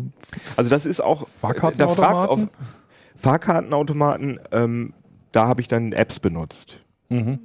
also 0.57 0.71
das 0.71 0.87
ist 0.87 1.03
auch. 1.03 1.27
Da 1.43 1.89
fragt 1.89 2.31
auf, 2.31 2.41
Fahrkartenautomaten, 3.17 4.41
ähm, 4.51 4.95
da 5.33 5.47
habe 5.47 5.61
ich 5.61 5.69
dann 5.69 5.93
Apps 5.93 6.21
benutzt. 6.21 6.81
Mhm. 7.11 7.41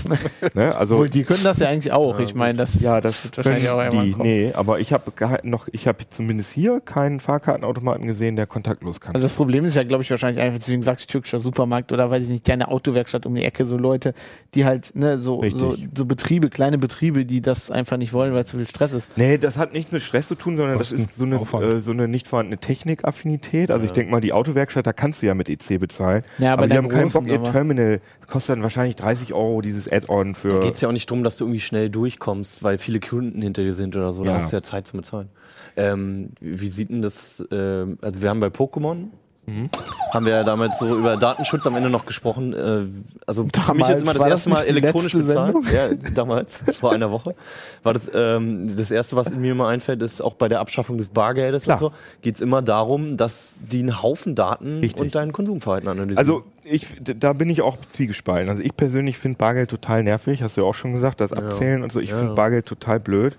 ne, 0.54 0.74
also 0.76 0.94
Obwohl, 0.94 1.10
die 1.10 1.24
können 1.24 1.44
das 1.44 1.58
ja 1.58 1.68
eigentlich 1.68 1.92
auch. 1.92 2.18
Ich 2.18 2.34
meine, 2.34 2.58
das, 2.58 2.80
ja, 2.80 3.00
das 3.00 3.24
wird 3.24 3.36
wahrscheinlich 3.36 3.68
auch 3.68 3.88
die, 3.88 4.12
kommen. 4.12 4.22
Nee, 4.22 4.52
aber 4.54 4.80
ich 4.80 4.92
habe 4.92 5.12
noch, 5.42 5.68
ich 5.72 5.86
habe 5.86 5.98
zumindest 6.10 6.52
hier 6.52 6.80
keinen 6.80 7.20
Fahrkartenautomaten 7.20 8.06
gesehen, 8.06 8.36
der 8.36 8.46
kontaktlos 8.46 9.00
kann. 9.00 9.14
Also 9.14 9.26
das 9.26 9.34
Problem 9.34 9.64
ist 9.64 9.74
ja, 9.74 9.84
glaube 9.84 10.02
ich, 10.02 10.10
wahrscheinlich 10.10 10.42
einfach, 10.42 10.58
deswegen 10.58 10.82
sagt 10.82 11.08
türkischer 11.08 11.38
Supermarkt 11.38 11.92
oder 11.92 12.10
weiß 12.10 12.24
ich 12.24 12.30
nicht, 12.30 12.48
deine 12.48 12.68
Autowerkstatt 12.68 13.26
um 13.26 13.34
die 13.34 13.44
Ecke, 13.44 13.64
so 13.64 13.76
Leute, 13.76 14.14
die 14.54 14.64
halt, 14.64 14.94
ne, 14.94 15.18
so, 15.18 15.42
so, 15.50 15.76
so, 15.94 16.04
Betriebe, 16.04 16.50
kleine 16.50 16.78
Betriebe, 16.78 17.24
die 17.24 17.40
das 17.40 17.70
einfach 17.70 17.96
nicht 17.96 18.12
wollen, 18.12 18.34
weil 18.34 18.44
zu 18.44 18.56
viel 18.56 18.66
Stress 18.66 18.92
ist. 18.92 19.08
Nee, 19.16 19.38
das 19.38 19.56
hat 19.56 19.72
nicht 19.72 19.92
mit 19.92 20.02
Stress 20.02 20.28
zu 20.28 20.34
tun, 20.34 20.56
sondern 20.56 20.78
das 20.78 20.92
ist 20.92 21.14
so 21.14 21.24
eine, 21.24 21.36
äh, 21.36 21.80
so 21.80 21.92
eine 21.92 22.08
nicht 22.08 22.26
vorhandene 22.26 22.58
Technikaffinität. 22.58 23.70
Also 23.70 23.84
ja. 23.84 23.90
ich 23.90 23.92
denke 23.92 24.10
mal, 24.10 24.20
die 24.20 24.32
Autowerkstatt, 24.32 24.86
da 24.86 24.92
kannst 24.92 25.22
du 25.22 25.26
ja 25.26 25.34
mit 25.34 25.48
EC 25.48 25.78
bezahlen. 25.78 26.24
Ja, 26.38 26.52
aber, 26.52 26.64
aber 26.64 26.68
die 26.68 26.76
haben 26.76 26.88
keinen 26.88 27.10
Bock, 27.10 27.26
ihr 27.26 27.42
Terminal 27.42 28.00
kostet 28.32 28.56
dann 28.56 28.62
wahrscheinlich 28.62 28.96
30 28.96 29.34
Euro 29.34 29.60
dieses 29.60 29.81
Add-on 29.90 30.34
für. 30.34 30.48
Da 30.48 30.58
geht 30.60 30.74
es 30.74 30.80
ja 30.80 30.88
auch 30.88 30.92
nicht 30.92 31.10
darum, 31.10 31.24
dass 31.24 31.36
du 31.36 31.44
irgendwie 31.44 31.60
schnell 31.60 31.90
durchkommst, 31.90 32.62
weil 32.62 32.78
viele 32.78 33.00
Kunden 33.00 33.40
hinter 33.42 33.62
dir 33.62 33.74
sind 33.74 33.96
oder 33.96 34.12
so. 34.12 34.24
Ja. 34.24 34.32
Da 34.32 34.36
hast 34.38 34.52
du 34.52 34.56
ja 34.56 34.62
Zeit 34.62 34.86
zum 34.86 34.98
Bezahlen. 34.98 35.28
Ähm, 35.76 36.30
wie 36.40 36.68
sieht 36.68 36.90
denn 36.90 37.02
das? 37.02 37.40
Äh, 37.50 37.86
also, 38.00 38.22
wir 38.22 38.28
haben 38.28 38.40
bei 38.40 38.48
Pokémon 38.48 39.08
Mhm. 39.46 39.70
Haben 40.12 40.26
wir 40.26 40.34
ja 40.34 40.44
damals 40.44 40.78
so 40.78 40.96
über 40.96 41.16
Datenschutz 41.16 41.66
am 41.66 41.74
Ende 41.74 41.90
noch 41.90 42.06
gesprochen. 42.06 42.52
Äh, 42.52 42.86
also 43.26 43.42
damals 43.50 43.66
für 43.66 43.74
mich 43.74 43.88
ist 43.88 44.02
immer 44.02 44.14
das 44.14 44.28
erste 44.28 44.50
Mal 44.50 44.64
elektronisch 44.64 45.12
bezahlt. 45.14 45.56
Ja, 45.72 45.88
damals, 46.14 46.52
vor 46.78 46.92
einer 46.92 47.10
Woche. 47.10 47.34
War 47.82 47.92
das 47.92 48.08
ähm, 48.14 48.76
das 48.76 48.92
erste, 48.92 49.16
was 49.16 49.30
mir 49.30 49.52
immer 49.52 49.66
einfällt, 49.66 50.00
ist 50.02 50.22
auch 50.22 50.34
bei 50.34 50.48
der 50.48 50.60
Abschaffung 50.60 50.96
des 50.96 51.08
Bargeldes 51.08 51.64
Klar. 51.64 51.82
und 51.82 51.90
so, 51.90 51.96
geht 52.20 52.36
es 52.36 52.40
immer 52.40 52.62
darum, 52.62 53.16
dass 53.16 53.54
die 53.58 53.80
einen 53.80 54.00
Haufen 54.00 54.36
Daten 54.36 54.78
Richtig. 54.78 55.00
und 55.00 55.14
dein 55.14 55.32
Konsumverhalten 55.32 55.88
analysieren. 55.88 56.18
Also 56.18 56.44
ich, 56.62 56.86
da 57.00 57.32
bin 57.32 57.50
ich 57.50 57.62
auch 57.62 57.78
zwiegespalten. 57.92 58.48
Also 58.48 58.62
ich 58.62 58.76
persönlich 58.76 59.18
finde 59.18 59.38
Bargeld 59.38 59.70
total 59.70 60.04
nervig, 60.04 60.42
hast 60.42 60.56
du 60.56 60.60
ja 60.60 60.66
auch 60.68 60.74
schon 60.74 60.92
gesagt, 60.92 61.20
das 61.20 61.32
Abzählen 61.32 61.78
ja. 61.78 61.84
und 61.84 61.90
so. 61.90 61.98
Ich 61.98 62.10
ja. 62.10 62.18
finde 62.18 62.34
Bargeld 62.34 62.66
total 62.66 63.00
blöd. 63.00 63.36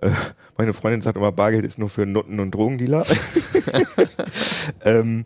Äh, 0.00 0.10
meine 0.56 0.72
Freundin 0.72 1.00
sagt 1.00 1.16
immer, 1.16 1.32
Bargeld 1.32 1.64
ist 1.64 1.78
nur 1.78 1.90
für 1.90 2.06
Nutten 2.06 2.40
und 2.40 2.52
Drogendealer. 2.52 3.04
ähm, 4.84 5.24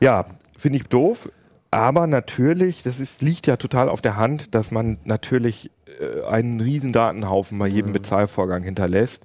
ja, 0.00 0.26
finde 0.58 0.78
ich 0.78 0.84
doof. 0.84 1.30
Aber 1.70 2.06
natürlich, 2.06 2.82
das 2.82 3.00
ist, 3.00 3.22
liegt 3.22 3.46
ja 3.46 3.56
total 3.56 3.88
auf 3.88 4.00
der 4.00 4.16
Hand, 4.16 4.54
dass 4.54 4.70
man 4.70 4.98
natürlich 5.04 5.70
äh, 6.00 6.22
einen 6.24 6.60
riesen 6.60 6.92
Datenhaufen 6.92 7.58
bei 7.58 7.66
jedem 7.66 7.90
mhm. 7.90 7.94
Bezahlvorgang 7.94 8.62
hinterlässt. 8.62 9.22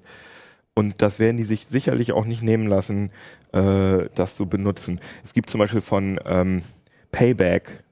Und 0.74 1.02
das 1.02 1.18
werden 1.18 1.36
die 1.36 1.44
sich 1.44 1.66
sicherlich 1.66 2.12
auch 2.12 2.24
nicht 2.24 2.42
nehmen 2.42 2.66
lassen, 2.66 3.10
äh, 3.52 4.08
das 4.14 4.36
zu 4.36 4.46
benutzen. 4.46 5.00
Es 5.24 5.34
gibt 5.34 5.50
zum 5.50 5.58
Beispiel 5.58 5.82
von 5.82 6.18
ähm, 6.24 6.62
Payback, 7.10 7.84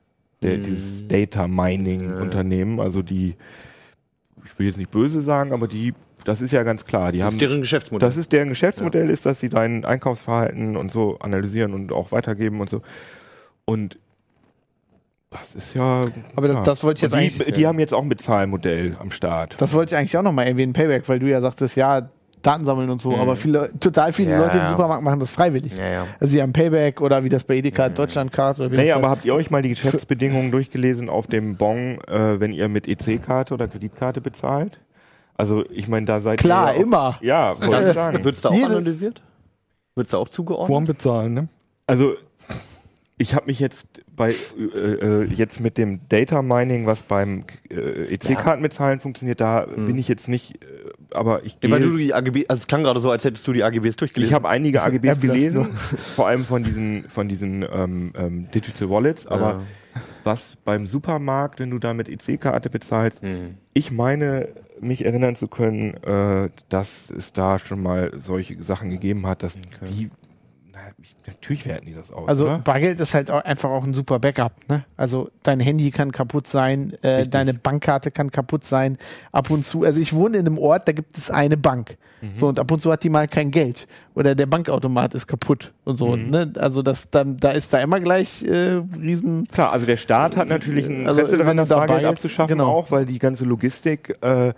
der, 0.42 0.58
mhm. 0.58 0.62
dieses 0.62 1.06
Data 1.06 1.46
Mining 1.46 2.10
Unternehmen, 2.12 2.80
also 2.80 3.02
die, 3.02 3.36
ich 4.44 4.58
will 4.58 4.66
jetzt 4.66 4.78
nicht 4.78 4.90
böse 4.90 5.20
sagen, 5.20 5.52
aber 5.52 5.68
die 5.68 5.94
das 6.24 6.40
ist 6.40 6.52
ja 6.52 6.62
ganz 6.62 6.84
klar. 6.84 7.12
Die 7.12 7.18
Das 7.18 7.26
haben, 7.26 7.32
ist 7.34 7.40
deren 7.40 7.60
Geschäftsmodell. 7.60 8.08
das 8.08 8.16
ist 8.16 8.32
deren 8.32 8.48
Geschäftsmodell, 8.48 9.10
ist, 9.10 9.26
dass 9.26 9.40
sie 9.40 9.48
dein 9.48 9.84
Einkaufsverhalten 9.84 10.76
und 10.76 10.90
so 10.92 11.18
analysieren 11.20 11.74
und 11.74 11.92
auch 11.92 12.12
weitergeben 12.12 12.60
und 12.60 12.68
so. 12.70 12.82
Und 13.64 13.98
das 15.30 15.54
ist 15.54 15.74
ja. 15.74 16.02
Aber 16.34 16.48
das- 16.48 16.56
ja. 16.56 16.62
das 16.64 16.82
wollte 16.82 16.98
ich 16.98 17.02
jetzt 17.02 17.12
die, 17.12 17.16
eigentlich- 17.44 17.54
Die 17.54 17.66
haben 17.66 17.78
jetzt 17.78 17.94
auch 17.94 18.02
ein 18.02 18.08
Bezahlmodell 18.08 18.96
am 18.98 19.10
Start. 19.12 19.54
Das 19.58 19.72
wollte 19.74 19.94
ich 19.94 19.98
eigentlich 19.98 20.16
auch 20.16 20.22
nochmal 20.22 20.46
erwähnen, 20.48 20.72
Payback, 20.72 21.08
weil 21.08 21.20
du 21.20 21.28
ja 21.28 21.40
sagtest, 21.40 21.76
ja, 21.76 22.08
Daten 22.42 22.64
sammeln 22.64 22.88
und 22.88 23.02
so, 23.02 23.14
aber 23.18 23.36
viele, 23.36 23.70
total 23.80 24.14
viele 24.14 24.30
Ja, 24.30 24.38
Leute 24.38 24.56
im 24.56 24.64
ja. 24.64 24.70
Supermarkt 24.70 25.04
machen 25.04 25.20
das 25.20 25.30
freiwillig. 25.30 25.76
ja, 25.78 25.86
ja. 25.90 26.06
Also 26.18 26.32
sie 26.32 26.40
haben 26.40 26.54
Payback 26.54 27.02
oder 27.02 27.22
wie 27.22 27.28
das 27.28 27.44
bei 27.44 27.56
Edeka 27.56 27.90
Deutschlandcard 27.90 28.58
oder 28.60 28.72
wie 28.72 28.76
Naja, 28.76 28.96
aber 28.96 29.10
habt 29.10 29.26
ihr 29.26 29.34
euch 29.34 29.50
mal 29.50 29.60
die 29.60 29.68
Geschäftsbedingungen 29.68 30.50
durchgelesen 30.50 31.10
auf 31.10 31.26
dem 31.26 31.56
Bon, 31.56 31.98
äh, 32.08 32.40
wenn 32.40 32.54
ihr 32.54 32.68
mit 32.68 32.88
EC-Karte 32.88 33.52
oder 33.52 33.68
Kreditkarte 33.68 34.22
bezahlt? 34.22 34.80
Also 35.40 35.64
ich 35.70 35.88
meine, 35.88 36.06
da 36.06 36.20
seid 36.20 36.38
Klar, 36.38 36.68
ihr 36.68 36.74
ja 36.74 36.78
auch- 36.78 36.82
immer. 36.82 37.18
Ja, 37.22 37.60
wollte 37.60 37.88
ich 37.88 37.94
sagen. 37.94 38.22
Wird 38.24 38.36
es 38.36 38.42
da 38.42 38.50
auch 38.50 38.54
Jedes- 38.54 38.70
analysiert? 38.70 39.22
Wird 39.94 40.06
es 40.06 40.10
da 40.12 40.18
auch 40.18 40.28
zugeordnet? 40.28 40.68
Vorm 40.68 40.84
Bezahlen, 40.84 41.34
ne? 41.34 41.48
Also 41.86 42.14
ich 43.18 43.34
habe 43.34 43.46
mich 43.46 43.58
jetzt 43.60 43.86
bei 44.16 44.30
äh, 44.30 44.64
äh, 44.74 45.24
jetzt 45.24 45.60
mit 45.60 45.76
dem 45.76 46.00
Data 46.08 46.40
Mining, 46.42 46.86
was 46.86 47.02
beim 47.02 47.44
äh, 47.70 48.14
EC-Kartenbezahlen 48.14 49.00
funktioniert, 49.00 49.40
da 49.40 49.66
bin 49.66 49.98
ich 49.98 50.08
jetzt 50.08 50.26
nicht, 50.28 50.62
äh, 50.62 50.66
aber 51.10 51.44
ich 51.44 51.56
Ja, 51.62 51.70
weil 51.70 51.80
du 51.80 51.90
gehe. 51.96 52.06
die 52.06 52.14
AGB, 52.14 52.46
also 52.48 52.60
es 52.60 52.66
klang 52.66 52.82
gerade 52.82 53.00
so, 53.00 53.10
als 53.10 53.24
hättest 53.24 53.46
du 53.46 53.52
die 53.52 53.62
AGBs 53.62 53.96
durchgelesen. 53.96 54.28
Ich 54.30 54.34
habe 54.34 54.48
einige 54.48 54.82
AGBs 54.82 55.20
gelesen, 55.20 55.68
vor 56.16 56.28
allem 56.28 56.44
von 56.44 56.62
diesen, 56.64 57.02
von 57.04 57.28
diesen 57.28 57.62
ähm, 57.70 58.12
ähm, 58.16 58.50
Digital 58.52 58.88
Wallets, 58.88 59.26
aber 59.26 59.62
was 60.24 60.56
beim 60.64 60.86
Supermarkt, 60.86 61.60
wenn 61.60 61.70
du 61.70 61.78
da 61.78 61.92
mit 61.94 62.08
EC-Karte 62.08 62.70
bezahlst, 62.70 63.22
Hm. 63.22 63.56
ich 63.74 63.90
meine, 63.90 64.48
mich 64.80 65.04
erinnern 65.04 65.36
zu 65.36 65.48
können, 65.48 65.94
äh, 66.02 66.50
dass 66.68 67.10
es 67.10 67.32
da 67.32 67.58
schon 67.58 67.82
mal 67.82 68.12
solche 68.18 68.62
Sachen 68.62 68.90
gegeben 68.90 69.26
hat, 69.26 69.42
dass 69.42 69.54
die, 69.54 69.60
na, 69.80 69.86
ich, 69.88 70.08
natürlich 71.26 71.66
werten 71.66 71.86
die 71.86 71.94
das 71.94 72.12
aus. 72.12 72.28
Also 72.28 72.44
oder? 72.46 72.58
Bargeld 72.58 73.00
ist 73.00 73.14
halt 73.14 73.30
auch 73.30 73.44
einfach 73.44 73.70
auch 73.70 73.84
ein 73.84 73.94
super 73.94 74.18
Backup. 74.18 74.52
Ne? 74.68 74.84
Also 74.96 75.30
dein 75.42 75.60
Handy 75.60 75.90
kann 75.90 76.12
kaputt 76.12 76.46
sein, 76.46 76.94
äh, 77.02 77.26
deine 77.26 77.54
Bankkarte 77.54 78.10
kann 78.10 78.30
kaputt 78.30 78.64
sein. 78.64 78.98
Ab 79.32 79.50
und 79.50 79.64
zu, 79.64 79.84
also 79.84 80.00
ich 80.00 80.12
wohne 80.14 80.38
in 80.38 80.46
einem 80.46 80.58
Ort, 80.58 80.88
da 80.88 80.92
gibt 80.92 81.16
es 81.16 81.30
eine 81.30 81.56
Bank. 81.56 81.96
Mhm. 82.20 82.28
So 82.36 82.48
und 82.48 82.58
ab 82.58 82.70
und 82.70 82.82
zu 82.82 82.92
hat 82.92 83.02
die 83.02 83.08
mal 83.08 83.28
kein 83.28 83.50
Geld 83.50 83.86
oder 84.14 84.34
der 84.34 84.46
Bankautomat 84.46 85.14
ist 85.14 85.26
kaputt 85.26 85.72
und 85.84 85.96
so. 85.96 86.16
Mhm. 86.16 86.30
Ne? 86.30 86.52
Also 86.58 86.82
das, 86.82 87.08
da, 87.10 87.24
da 87.24 87.50
ist 87.52 87.72
da 87.72 87.80
immer 87.80 88.00
gleich 88.00 88.42
äh, 88.42 88.80
riesen. 89.00 89.46
Klar, 89.48 89.72
also 89.72 89.86
der 89.86 89.96
Staat 89.96 90.36
hat 90.36 90.48
natürlich 90.48 90.86
ein 90.86 91.06
Also, 91.06 91.20
Interesse 91.20 91.38
daran, 91.38 91.50
wenn 91.50 91.56
du 91.56 91.62
das 91.62 91.68
da 91.70 91.76
Bargeld 91.76 91.96
Bargeld- 92.02 92.12
abzuschaffen, 92.16 92.58
genau. 92.58 92.70
auch, 92.70 92.90
weil 92.90 93.06
die 93.06 93.18
ganze 93.18 93.44
Logistik, 93.44 94.18
äh, 94.22 94.48
äh, 94.48 94.52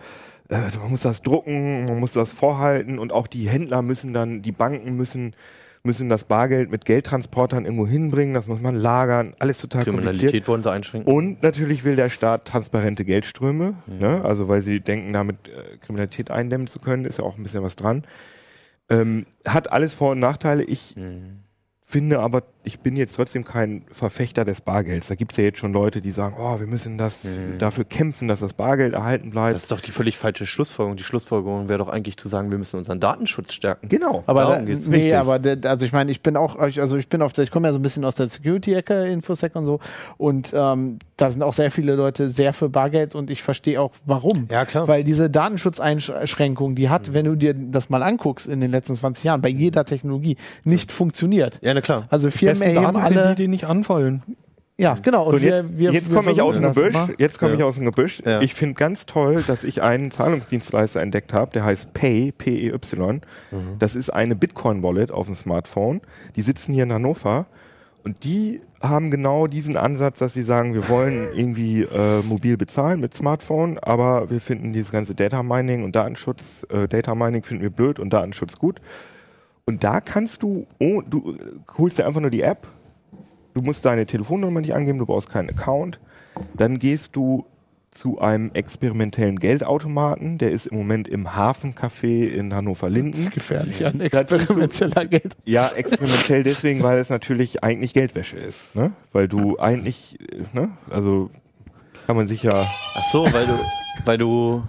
man 0.48 0.90
muss 0.90 1.02
das 1.02 1.22
drucken, 1.22 1.86
man 1.86 2.00
muss 2.00 2.12
das 2.12 2.32
vorhalten 2.32 2.98
und 2.98 3.12
auch 3.12 3.26
die 3.26 3.48
Händler 3.48 3.80
müssen 3.82 4.12
dann, 4.12 4.42
die 4.42 4.52
Banken 4.52 4.96
müssen, 4.96 5.34
müssen 5.84 6.08
das 6.08 6.24
Bargeld 6.24 6.70
mit 6.70 6.84
Geldtransportern 6.84 7.64
irgendwo 7.64 7.86
hinbringen, 7.86 8.34
das 8.34 8.46
muss 8.46 8.60
man 8.60 8.76
lagern, 8.76 9.34
alles 9.40 9.58
total 9.58 9.84
kompliziert. 9.84 10.12
Kriminalität 10.14 10.48
wollen 10.48 10.62
sie 10.62 10.70
einschränken. 10.70 11.12
Und 11.12 11.42
natürlich 11.42 11.82
will 11.84 11.96
der 11.96 12.08
Staat 12.08 12.44
transparente 12.46 13.04
Geldströme, 13.04 13.74
ne? 13.86 14.24
also 14.24 14.48
weil 14.48 14.62
sie 14.62 14.80
denken, 14.80 15.12
damit 15.12 15.48
äh, 15.48 15.78
Kriminalität 15.78 16.30
eindämmen 16.30 16.68
zu 16.68 16.78
können, 16.78 17.04
ist 17.04 17.18
ja 17.18 17.24
auch 17.24 17.36
ein 17.36 17.42
bisschen 17.42 17.64
was 17.64 17.74
dran. 17.74 18.04
Ähm, 18.90 19.26
hat 19.44 19.72
alles 19.72 19.92
Vor- 19.94 20.12
und 20.12 20.20
Nachteile. 20.20 20.62
Ich 20.62 20.94
Mhm. 20.96 21.41
Finde 21.92 22.20
aber, 22.20 22.42
ich 22.64 22.80
bin 22.80 22.96
jetzt 22.96 23.14
trotzdem 23.16 23.44
kein 23.44 23.84
Verfechter 23.92 24.46
des 24.46 24.62
Bargelds. 24.62 25.08
Da 25.08 25.14
gibt 25.14 25.32
es 25.32 25.36
ja 25.36 25.44
jetzt 25.44 25.58
schon 25.58 25.74
Leute, 25.74 26.00
die 26.00 26.10
sagen, 26.10 26.36
oh, 26.38 26.58
wir 26.58 26.66
müssen 26.66 26.96
das 26.96 27.18
dafür 27.58 27.84
kämpfen, 27.84 28.28
dass 28.28 28.40
das 28.40 28.54
Bargeld 28.54 28.94
erhalten 28.94 29.28
bleibt. 29.30 29.54
Das 29.54 29.64
ist 29.64 29.72
doch 29.72 29.80
die 29.80 29.90
völlig 29.90 30.16
falsche 30.16 30.46
Schlussfolgerung. 30.46 30.96
Die 30.96 31.02
Schlussfolgerung 31.02 31.68
wäre 31.68 31.78
doch 31.78 31.88
eigentlich 31.88 32.16
zu 32.16 32.30
sagen, 32.30 32.50
wir 32.50 32.56
müssen 32.56 32.78
unseren 32.78 32.98
Datenschutz 32.98 33.52
stärken. 33.52 33.90
genau. 33.90 34.24
Aber 34.26 34.40
Darum 34.40 34.58
da, 34.60 34.64
geht's. 34.64 34.86
nee, 34.86 35.12
Richtig. 35.12 35.16
aber 35.16 35.40
also 35.68 35.84
ich 35.84 35.92
meine, 35.92 36.10
ich 36.10 36.22
bin 36.22 36.38
auch, 36.38 36.56
also 36.56 36.96
ich 36.96 37.08
bin 37.08 37.20
auf 37.20 37.34
der, 37.34 37.44
ich 37.44 37.50
komme 37.50 37.68
ja 37.68 37.72
so 37.72 37.78
ein 37.78 37.82
bisschen 37.82 38.06
aus 38.06 38.14
der 38.14 38.28
Security-Ecke, 38.28 39.08
Infosec 39.08 39.54
und 39.54 39.66
so, 39.66 39.78
und 40.16 40.50
ähm, 40.54 40.98
da 41.22 41.30
sind 41.30 41.42
auch 41.42 41.54
sehr 41.54 41.70
viele 41.70 41.94
Leute 41.94 42.28
sehr 42.28 42.52
für 42.52 42.68
Bargeld 42.68 43.14
und 43.14 43.30
ich 43.30 43.42
verstehe 43.42 43.80
auch 43.80 43.92
warum. 44.04 44.48
Ja, 44.50 44.64
klar. 44.64 44.88
Weil 44.88 45.04
diese 45.04 45.30
Datenschutzeinschränkung, 45.30 46.74
die 46.74 46.88
hat, 46.88 47.12
wenn 47.14 47.24
du 47.24 47.36
dir 47.36 47.54
das 47.54 47.90
mal 47.90 48.02
anguckst 48.02 48.46
in 48.46 48.60
den 48.60 48.70
letzten 48.70 48.96
20 48.96 49.24
Jahren, 49.24 49.40
bei 49.42 49.48
jeder 49.48 49.84
Technologie 49.84 50.36
nicht 50.64 50.92
funktioniert. 50.92 51.58
Ja, 51.62 51.74
na 51.74 51.80
klar. 51.80 52.06
Also 52.10 52.30
Firmen 52.30 52.58
Besten 52.60 52.76
erheben 52.76 52.94
Daten 52.94 53.06
sind 53.14 53.18
alle. 53.18 53.34
die, 53.36 53.42
die 53.42 53.48
nicht 53.48 53.64
anfallen. 53.64 54.22
ja, 54.78 54.94
genau. 55.00 55.26
Und, 55.26 55.34
Und 55.34 55.42
jetzt, 55.42 55.70
wir, 55.72 55.78
wir, 55.78 55.92
jetzt 55.92 56.12
komme 56.12 56.32
ich 56.32 56.40
aus 56.42 56.56
dem 56.56 56.64
versuchen 56.72 56.92
das 56.92 57.06
Gebüsch. 57.06 57.16
Jetzt 57.20 57.38
komme 57.38 57.52
Ja. 57.52 57.58
ich 57.58 57.62
aus 57.64 57.74
dem 57.76 57.84
Gebüsch. 57.84 58.22
Ja. 58.26 58.40
Ich 58.40 58.54
finde 58.54 58.74
ganz 58.74 59.06
toll, 59.06 59.42
dass 59.46 59.64
ich 59.64 59.80
einen 59.82 60.10
Zahlungsdienstleister 60.10 61.00
entdeckt 61.00 61.32
habe, 61.32 61.52
der 61.52 61.64
heißt 61.64 61.92
Pay, 61.92 62.32
P-E-Y. 62.32 63.20
Das 63.78 63.94
ist 63.94 64.10
eine 64.10 64.34
Bitcoin-Wallet 64.34 65.12
auf 65.12 65.26
dem 65.26 65.34
Smartphone. 65.36 66.00
Die 66.36 66.42
sitzen 66.42 66.72
hier 66.72 66.82
in 66.84 66.92
Hannover 66.92 67.46
und 68.04 68.24
die 68.24 68.60
haben 68.82 69.10
genau 69.10 69.46
diesen 69.46 69.76
Ansatz, 69.76 70.18
dass 70.18 70.34
sie 70.34 70.42
sagen, 70.42 70.74
wir 70.74 70.88
wollen 70.88 71.28
irgendwie 71.34 71.82
äh, 71.82 72.22
mobil 72.22 72.56
bezahlen 72.56 73.00
mit 73.00 73.14
Smartphone, 73.14 73.78
aber 73.78 74.28
wir 74.28 74.40
finden 74.40 74.72
dieses 74.72 74.90
ganze 74.90 75.14
Data 75.14 75.42
Mining 75.42 75.84
und 75.84 75.94
Datenschutz, 75.94 76.66
äh, 76.68 76.88
Data 76.88 77.14
Mining 77.14 77.42
finden 77.42 77.62
wir 77.62 77.70
blöd 77.70 77.98
und 77.98 78.12
Datenschutz 78.12 78.58
gut. 78.58 78.80
Und 79.64 79.84
da 79.84 80.00
kannst 80.00 80.42
du, 80.42 80.66
oh, 80.80 81.00
du 81.00 81.32
äh, 81.32 81.38
holst 81.78 81.98
dir 81.98 82.06
einfach 82.06 82.20
nur 82.20 82.30
die 82.30 82.42
App, 82.42 82.66
du 83.54 83.62
musst 83.62 83.84
deine 83.84 84.06
Telefonnummer 84.06 84.60
nicht 84.60 84.74
angeben, 84.74 84.98
du 84.98 85.06
brauchst 85.06 85.30
keinen 85.30 85.50
Account. 85.50 86.00
Dann 86.54 86.78
gehst 86.78 87.14
du 87.14 87.44
zu 87.92 88.18
einem 88.20 88.50
experimentellen 88.54 89.38
Geldautomaten, 89.38 90.38
der 90.38 90.50
ist 90.50 90.66
im 90.66 90.78
Moment 90.78 91.06
im 91.08 91.36
Hafencafé 91.36 92.26
in 92.26 92.52
Hannover-Linden. 92.54 93.30
gefährlich, 93.30 93.84
ein 93.84 93.98
Da 93.98 94.24
tust 94.24 94.30
du- 94.32 94.34
experimenteller 94.60 95.06
Geld. 95.06 95.36
Ja, 95.44 95.68
experimentell 95.68 96.42
deswegen, 96.42 96.82
weil 96.82 96.98
es 96.98 97.10
natürlich 97.10 97.62
eigentlich 97.62 97.92
Geldwäsche 97.94 98.36
ist. 98.36 98.74
Ne? 98.74 98.92
Weil 99.12 99.28
du 99.28 99.58
eigentlich, 99.58 100.18
äh, 100.20 100.42
ne? 100.54 100.70
also 100.90 101.30
kann 102.06 102.16
man 102.16 102.26
sich 102.28 102.42
ja, 102.42 102.62
Ach 102.94 103.12
so, 103.12 103.24
weil 103.30 103.46
du, 103.46 103.52
weil 104.06 104.18
du, 104.18 104.62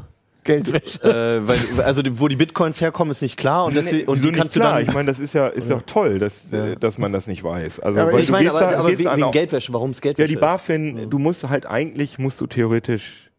Geldwäsche. 0.43 1.01
äh, 1.03 1.47
weil, 1.47 1.57
du- 1.57 1.83
also 1.85 2.01
die- 2.01 2.19
wo 2.19 2.27
die 2.27 2.35
Bitcoins 2.35 2.79
herkommen, 2.81 3.11
ist 3.11 3.21
nicht 3.21 3.37
klar 3.37 3.65
und, 3.65 3.75
deswegen, 3.75 4.07
und 4.07 4.15
wieso 4.15 4.25
die 4.25 4.31
nicht 4.31 4.39
kannst 4.41 4.55
du 4.55 4.59
klar. 4.59 4.73
dann. 4.79 4.83
Ich 4.87 4.93
meine, 4.93 5.07
das 5.07 5.19
ist 5.19 5.33
ja, 5.33 5.47
ist 5.47 5.69
ja 5.69 5.79
toll, 5.85 6.19
dass, 6.19 6.43
äh, 6.51 6.75
dass 6.75 6.97
man 6.97 7.13
das 7.13 7.27
nicht 7.27 7.43
weiß. 7.43 7.79
Also, 7.79 7.99
Aber 8.01 8.13
weil 8.13 8.21
ich 8.23 8.29
meine, 8.31 8.49
aber, 8.49 8.59
da- 8.59 8.77
aber 8.79 8.89
wegen, 8.89 8.99
wegen 9.11 9.23
auch- 9.23 9.31
Geldwäsche, 9.31 9.71
warum 9.73 9.91
ist 9.91 9.97
Ja, 9.97 10.11
Geldwäsche? 10.13 10.27
die 10.27 10.35
BaFin, 10.35 11.09
du 11.09 11.19
musst 11.19 11.47
halt 11.49 11.65
eigentlich, 11.65 12.17
musst 12.19 12.39
du 12.41 12.47
theoretisch, 12.47 13.29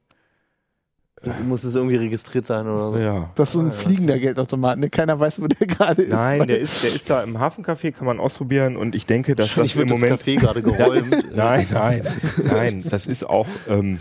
Muss 1.47 1.65
es 1.65 1.75
irgendwie 1.75 1.97
registriert 1.97 2.45
sein 2.45 2.67
oder 2.69 2.91
so? 2.93 2.99
ja. 2.99 3.31
Das 3.37 3.49
ist 3.49 3.55
so 3.55 3.61
ein 3.61 3.73
fliegender 3.73 4.19
Geldautomat, 4.19 4.79
ne? 4.79 4.91
Keiner 4.91 5.19
weiß, 5.19 5.41
wo 5.41 5.47
der 5.47 5.67
gerade 5.67 6.03
ist. 6.03 6.11
Nein, 6.13 6.47
der 6.47 6.59
ist, 6.59 6.83
der 6.83 6.91
ist 6.95 7.09
da 7.09 7.23
im 7.23 7.39
Hafencafé, 7.39 7.93
kann 7.93 8.07
man 8.07 8.21
ausprobieren 8.21 8.77
und 8.77 8.95
ich 8.95 9.07
denke, 9.07 9.35
dass 9.35 9.55
das 9.55 9.73
im 9.73 9.79
wird 9.79 9.91
das 9.91 9.99
Moment. 9.99 10.21
Café 10.21 10.39
gerade 10.39 10.61
geräumt. 10.63 11.11
Nein, 11.35 11.67
nein, 11.73 12.03
nein, 12.45 12.85
das 12.91 13.07
ist 13.07 13.25
auch. 13.25 13.47
Ähm, 13.69 13.99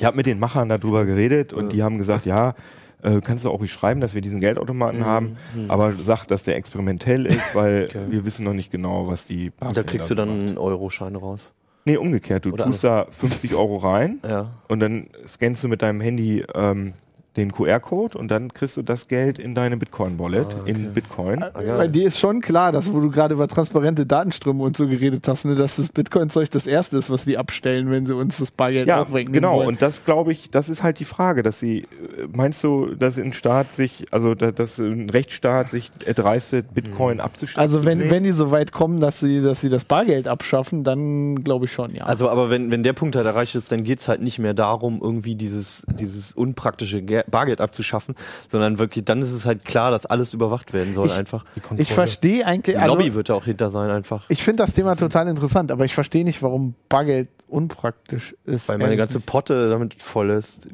ich 0.00 0.04
habe 0.06 0.16
mit 0.16 0.26
den 0.26 0.38
Machern 0.38 0.68
darüber 0.68 1.04
geredet 1.04 1.52
und 1.52 1.72
die 1.72 1.82
haben 1.82 1.98
gesagt, 1.98 2.26
ja, 2.26 2.54
äh, 3.02 3.20
kannst 3.20 3.44
du 3.44 3.50
auch 3.50 3.60
beschreiben, 3.60 4.00
dass 4.00 4.14
wir 4.14 4.20
diesen 4.22 4.40
Geldautomaten 4.40 5.04
haben, 5.06 5.36
aber 5.68 5.92
sag, 6.02 6.26
dass 6.26 6.42
der 6.42 6.56
experimentell 6.56 7.26
ist, 7.26 7.54
weil 7.54 7.88
wir 8.10 8.24
wissen 8.24 8.44
noch 8.44 8.52
nicht 8.54 8.70
genau, 8.70 9.06
was 9.08 9.26
die. 9.26 9.52
Da 9.60 9.68
BaFin 9.68 9.86
kriegst 9.86 10.10
du 10.10 10.14
dann 10.14 10.28
macht. 10.28 10.48
einen 10.48 10.58
Euroschein 10.58 11.16
raus. 11.16 11.52
Nee, 11.86 11.96
umgekehrt. 11.96 12.44
Du 12.44 12.52
Oder 12.52 12.64
tust 12.66 12.84
da 12.84 13.06
50 13.10 13.54
Euro 13.54 13.76
rein 13.78 14.18
Ja. 14.26 14.50
und 14.68 14.80
dann 14.80 15.06
scannst 15.26 15.64
du 15.64 15.68
mit 15.68 15.80
deinem 15.80 16.00
Handy 16.02 16.44
ähm, 16.54 16.92
den 17.36 17.52
QR-Code 17.52 18.18
und 18.18 18.28
dann 18.28 18.52
kriegst 18.52 18.76
du 18.76 18.82
das 18.82 19.06
Geld 19.06 19.38
in 19.38 19.54
deine 19.54 19.76
Bitcoin-Wallet 19.76 20.48
in 20.64 20.92
Bitcoin. 20.92 21.44
Bei 21.54 21.86
dir 21.86 22.06
ist 22.08 22.18
schon 22.18 22.40
klar, 22.40 22.72
dass 22.72 22.92
wo 22.92 22.98
du 23.00 23.10
gerade 23.10 23.34
über 23.34 23.46
transparente 23.46 24.04
Datenströme 24.04 24.62
und 24.64 24.76
so 24.76 24.88
geredet 24.88 25.28
hast, 25.28 25.44
ne, 25.44 25.54
dass 25.54 25.76
das 25.76 25.90
Bitcoin-Zeug 25.90 26.50
das 26.50 26.66
erste 26.66 26.98
ist, 26.98 27.08
was 27.08 27.24
die 27.24 27.38
abstellen, 27.38 27.90
wenn 27.90 28.04
sie 28.04 28.14
uns 28.16 28.38
das 28.38 28.50
Bargeld 28.50 28.88
Ja, 28.88 29.02
wegnehmen 29.12 29.32
genau. 29.32 29.56
wollen. 29.58 29.68
Und 29.68 29.82
das 29.82 30.04
glaube 30.04 30.32
ich, 30.32 30.50
das 30.50 30.68
ist 30.68 30.82
halt 30.82 30.98
die 30.98 31.04
Frage, 31.04 31.42
dass 31.44 31.60
sie, 31.60 31.82
äh, 31.82 31.86
meinst 32.32 32.64
du, 32.64 32.94
dass 32.96 33.16
ein 33.16 33.32
Staat 33.32 33.72
sich, 33.72 34.06
also 34.10 34.34
da- 34.34 34.50
dass 34.50 34.78
ein 34.78 35.08
Rechtsstaat 35.08 35.68
sich 35.70 35.90
erdreistet, 36.04 36.74
Bitcoin 36.74 37.20
abzustellen? 37.20 37.62
also 37.62 37.84
wenn, 37.84 38.10
wenn 38.10 38.24
die 38.24 38.32
so 38.32 38.50
weit 38.50 38.72
kommen, 38.72 39.00
dass 39.00 39.20
sie, 39.20 39.40
dass 39.40 39.60
sie 39.60 39.68
das 39.68 39.84
Bargeld 39.84 40.26
abschaffen, 40.26 40.82
dann 40.82 41.44
glaube 41.44 41.66
ich 41.66 41.72
schon, 41.72 41.94
ja. 41.94 42.04
Also, 42.06 42.28
aber 42.28 42.50
wenn, 42.50 42.70
wenn 42.72 42.82
der 42.82 42.92
Punkt 42.92 43.14
halt 43.14 43.26
erreicht 43.26 43.54
ist, 43.54 43.70
dann 43.70 43.84
geht's 43.84 44.08
halt 44.08 44.20
nicht 44.20 44.38
mehr 44.40 44.54
darum, 44.54 44.98
irgendwie 45.00 45.36
dieses, 45.36 45.86
dieses 45.98 46.32
unpraktische 46.32 47.02
Ge 47.02 47.19
Bargeld 47.28 47.60
abzuschaffen, 47.60 48.14
sondern 48.50 48.78
wirklich, 48.78 49.04
dann 49.04 49.20
ist 49.22 49.32
es 49.32 49.46
halt 49.46 49.64
klar, 49.64 49.90
dass 49.90 50.06
alles 50.06 50.32
überwacht 50.34 50.72
werden 50.72 50.94
soll 50.94 51.06
Ich- 51.08 51.12
einfach. 51.14 51.44
ich 51.76 51.92
verstehe 51.92 52.46
eigentlich, 52.46 52.76
Die 52.76 52.80
also 52.82 52.96
Lobby 52.96 53.14
wird 53.14 53.28
da 53.28 53.34
auch 53.34 53.44
hinter 53.44 53.70
sein 53.70 53.90
einfach. 53.90 54.24
ich 54.28 54.42
finde 54.42 54.62
das 54.62 54.74
Thema 54.74 54.96
total 54.96 55.28
interessant, 55.28 55.70
aber 55.72 55.84
ich 55.84 55.94
verstehe 55.94 56.24
nicht, 56.24 56.42
warum 56.42 56.74
Bargeld 56.88 57.28
unpraktisch 57.48 58.34
ist. 58.44 58.68
Weil 58.68 58.78
meine 58.78 58.96
ganze 58.96 59.16
nicht. 59.18 59.26
Potte 59.26 59.68
damit 59.70 60.02
voll 60.02 60.30
ist. 60.30 60.68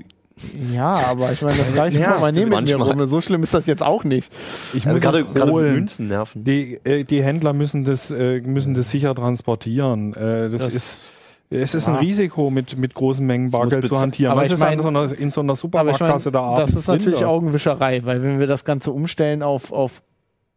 Ja, 0.71 0.93
aber 0.93 1.33
ich 1.33 1.41
meine, 1.41 1.57
das 1.57 1.75
reicht 1.79 1.97
Ja, 1.97 2.19
mal 2.19 2.31
nehmen 2.31 2.51
mit 2.51 2.69
mir 2.69 2.77
rum. 2.77 3.07
So 3.07 3.23
schlimm 3.23 3.43
ist 3.43 3.55
das 3.55 3.65
jetzt 3.67 3.83
auch 3.83 4.05
nicht. 4.05 4.31
Ich 4.75 4.87
Also 4.87 4.97
muss 4.97 5.25
gerade. 5.33 5.53
Münzen 5.53 6.09
nerven. 6.09 6.45
Die, 6.45 6.79
äh, 6.85 7.05
die 7.05 7.23
Händler 7.23 7.55
müssen 7.55 7.85
das, 7.85 8.11
äh, 8.11 8.41
müssen 8.43 8.75
das 8.75 8.91
sicher 8.91 9.15
transportieren. 9.15 10.13
Äh, 10.13 10.51
das, 10.51 10.67
Das- 10.67 10.75
ist 10.75 11.05
Es 11.49 11.75
ist 11.75 11.87
ja. 11.87 11.95
ein 11.95 12.01
Risiko, 12.01 12.51
mit, 12.51 12.77
mit 12.77 12.95
großen 12.95 13.25
Mengen 13.25 13.51
Bargeld 13.51 13.87
zu 13.87 14.01
hantieren. 14.01 14.33
Aber 14.33 14.43
Was 14.43 14.51
ist 14.51 14.61
mein, 14.61 14.81
so 14.81 14.89
einer, 14.89 15.13
in 15.13 15.31
so 15.31 15.41
einer 15.41 15.55
Supermarktkasse 15.55 16.33
da 16.33 16.41
abends 16.41 16.73
Das 16.73 16.81
ist 16.81 16.89
natürlich 16.89 17.21
drin, 17.21 17.29
Augenwischerei, 17.29 18.05
weil 18.05 18.23
wenn 18.23 18.41
wir 18.41 18.47
das 18.47 18.65
Ganze 18.65 18.91
umstellen 18.91 19.43
auf, 19.43 19.73
auf 19.73 20.03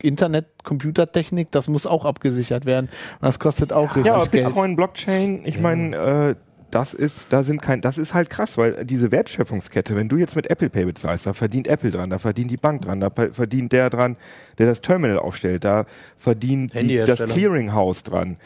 Internet, 0.02 0.48
Computertechnik, 0.64 1.52
das 1.52 1.68
muss 1.68 1.86
auch 1.86 2.06
abgesichert 2.06 2.66
werden. 2.66 2.90
Und 3.22 3.26
das 3.26 3.40
kostet 3.40 3.72
auch 3.72 3.96
richtig 3.96 4.08
ja, 4.08 4.16
aber 4.16 4.28
Geld. 4.28 4.46
Bitcoin, 4.46 4.76
Blockchain, 4.76 5.42
ich 5.46 5.60
meine, 5.60 5.96
äh, 5.96 6.36
das 6.72 6.94
ist, 6.94 7.34
da 7.34 7.44
sind 7.44 7.62
kein, 7.62 7.82
das 7.82 7.98
ist 7.98 8.14
halt 8.14 8.30
krass, 8.30 8.58
weil 8.58 8.86
diese 8.86 9.12
Wertschöpfungskette, 9.12 9.96
wenn 9.96 10.08
du 10.08 10.18
jetzt 10.18 10.36
mit 10.36 10.50
Apple 10.50 10.70
Pay 10.70 10.86
bezahlst, 10.86 11.26
da 11.26 11.34
verdient 11.34 11.68
Apple 11.68 11.92
dran, 11.92 12.10
da 12.10 12.20
verdient 12.20 12.52
die 12.52 12.58
Bank 12.58 12.84
dran, 12.84 13.00
da 13.00 13.10
verdient 13.10 13.72
der 13.72 13.90
dran, 13.90 14.18
der 14.58 14.68
das 14.68 14.82
Terminal 14.82 15.20
aufstellt, 15.20 15.64
da 15.64 15.86
verdient 16.18 16.74
die, 16.80 16.98
das 16.98 17.20
Clearinghouse 17.20 18.04
dran. 18.04 18.38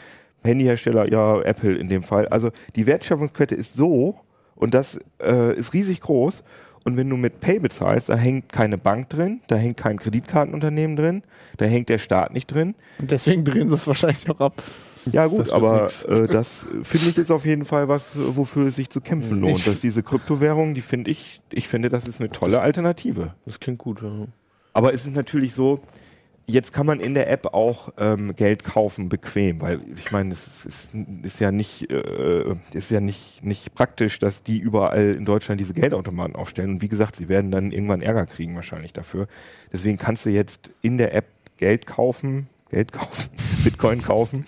Handyhersteller, 0.44 1.10
ja, 1.10 1.40
Apple 1.42 1.74
in 1.76 1.88
dem 1.88 2.02
Fall. 2.02 2.28
Also 2.28 2.50
die 2.76 2.86
Wertschöpfungskette 2.86 3.54
ist 3.54 3.74
so 3.74 4.16
und 4.54 4.74
das 4.74 4.98
äh, 5.20 5.56
ist 5.56 5.72
riesig 5.72 6.00
groß. 6.00 6.44
Und 6.84 6.98
wenn 6.98 7.08
du 7.08 7.16
mit 7.16 7.40
Pay 7.40 7.60
bezahlst, 7.60 8.10
da 8.10 8.16
hängt 8.16 8.52
keine 8.52 8.76
Bank 8.76 9.08
drin, 9.08 9.40
da 9.46 9.56
hängt 9.56 9.78
kein 9.78 9.98
Kreditkartenunternehmen 9.98 10.96
drin, 10.96 11.22
da 11.56 11.64
hängt 11.64 11.88
der 11.88 11.98
Staat 11.98 12.34
nicht 12.34 12.46
drin. 12.48 12.74
Und 12.98 13.10
deswegen 13.10 13.42
drehen 13.42 13.70
sie 13.70 13.74
es 13.74 13.86
wahrscheinlich 13.86 14.28
auch 14.28 14.40
ab. 14.40 14.62
Ja 15.10 15.26
gut, 15.26 15.40
das 15.40 15.50
aber 15.50 15.88
äh, 16.08 16.26
das 16.26 16.66
finde 16.82 17.08
ich 17.10 17.18
ist 17.18 17.30
auf 17.30 17.44
jeden 17.44 17.64
Fall 17.64 17.88
was, 17.88 18.12
wofür 18.14 18.68
es 18.68 18.76
sich 18.76 18.88
zu 18.88 19.00
kämpfen 19.00 19.40
lohnt. 19.40 19.58
Ich 19.58 19.64
dass 19.64 19.80
diese 19.80 20.02
Kryptowährungen, 20.02 20.74
die 20.74 20.80
finde 20.80 21.10
ich, 21.10 21.40
ich 21.50 21.68
finde, 21.68 21.90
das 21.90 22.06
ist 22.08 22.20
eine 22.20 22.30
tolle 22.30 22.60
Alternative. 22.60 23.34
Das 23.44 23.60
klingt 23.60 23.78
gut, 23.78 24.02
ja. 24.02 24.26
Aber 24.72 24.94
es 24.94 25.06
ist 25.06 25.14
natürlich 25.14 25.54
so, 25.54 25.80
jetzt 26.46 26.72
kann 26.72 26.86
man 26.86 27.00
in 27.00 27.14
der 27.14 27.30
App 27.30 27.54
auch 27.54 27.90
ähm, 27.98 28.36
Geld 28.36 28.64
kaufen, 28.64 29.08
bequem, 29.08 29.60
weil 29.60 29.80
ich 29.96 30.12
meine, 30.12 30.32
es 30.32 30.64
ist, 30.64 30.88
ist, 31.22 31.40
ja 31.40 31.50
nicht, 31.50 31.90
äh, 31.90 32.54
ist 32.72 32.90
ja 32.90 33.00
nicht, 33.00 33.44
nicht 33.44 33.74
praktisch, 33.74 34.18
dass 34.18 34.42
die 34.42 34.58
überall 34.58 35.14
in 35.14 35.24
Deutschland 35.24 35.60
diese 35.60 35.74
Geldautomaten 35.74 36.36
aufstellen. 36.36 36.70
Und 36.70 36.82
wie 36.82 36.88
gesagt, 36.88 37.16
sie 37.16 37.28
werden 37.28 37.50
dann 37.50 37.70
irgendwann 37.70 38.02
Ärger 38.02 38.26
kriegen 38.26 38.54
wahrscheinlich 38.54 38.92
dafür. 38.92 39.26
Deswegen 39.72 39.98
kannst 39.98 40.26
du 40.26 40.30
jetzt 40.30 40.70
in 40.82 40.98
der 40.98 41.14
App 41.14 41.26
Geld 41.56 41.86
kaufen, 41.86 42.48
Geld 42.70 42.92
kaufen, 42.92 43.30
Bitcoin 43.64 44.02
kaufen 44.02 44.44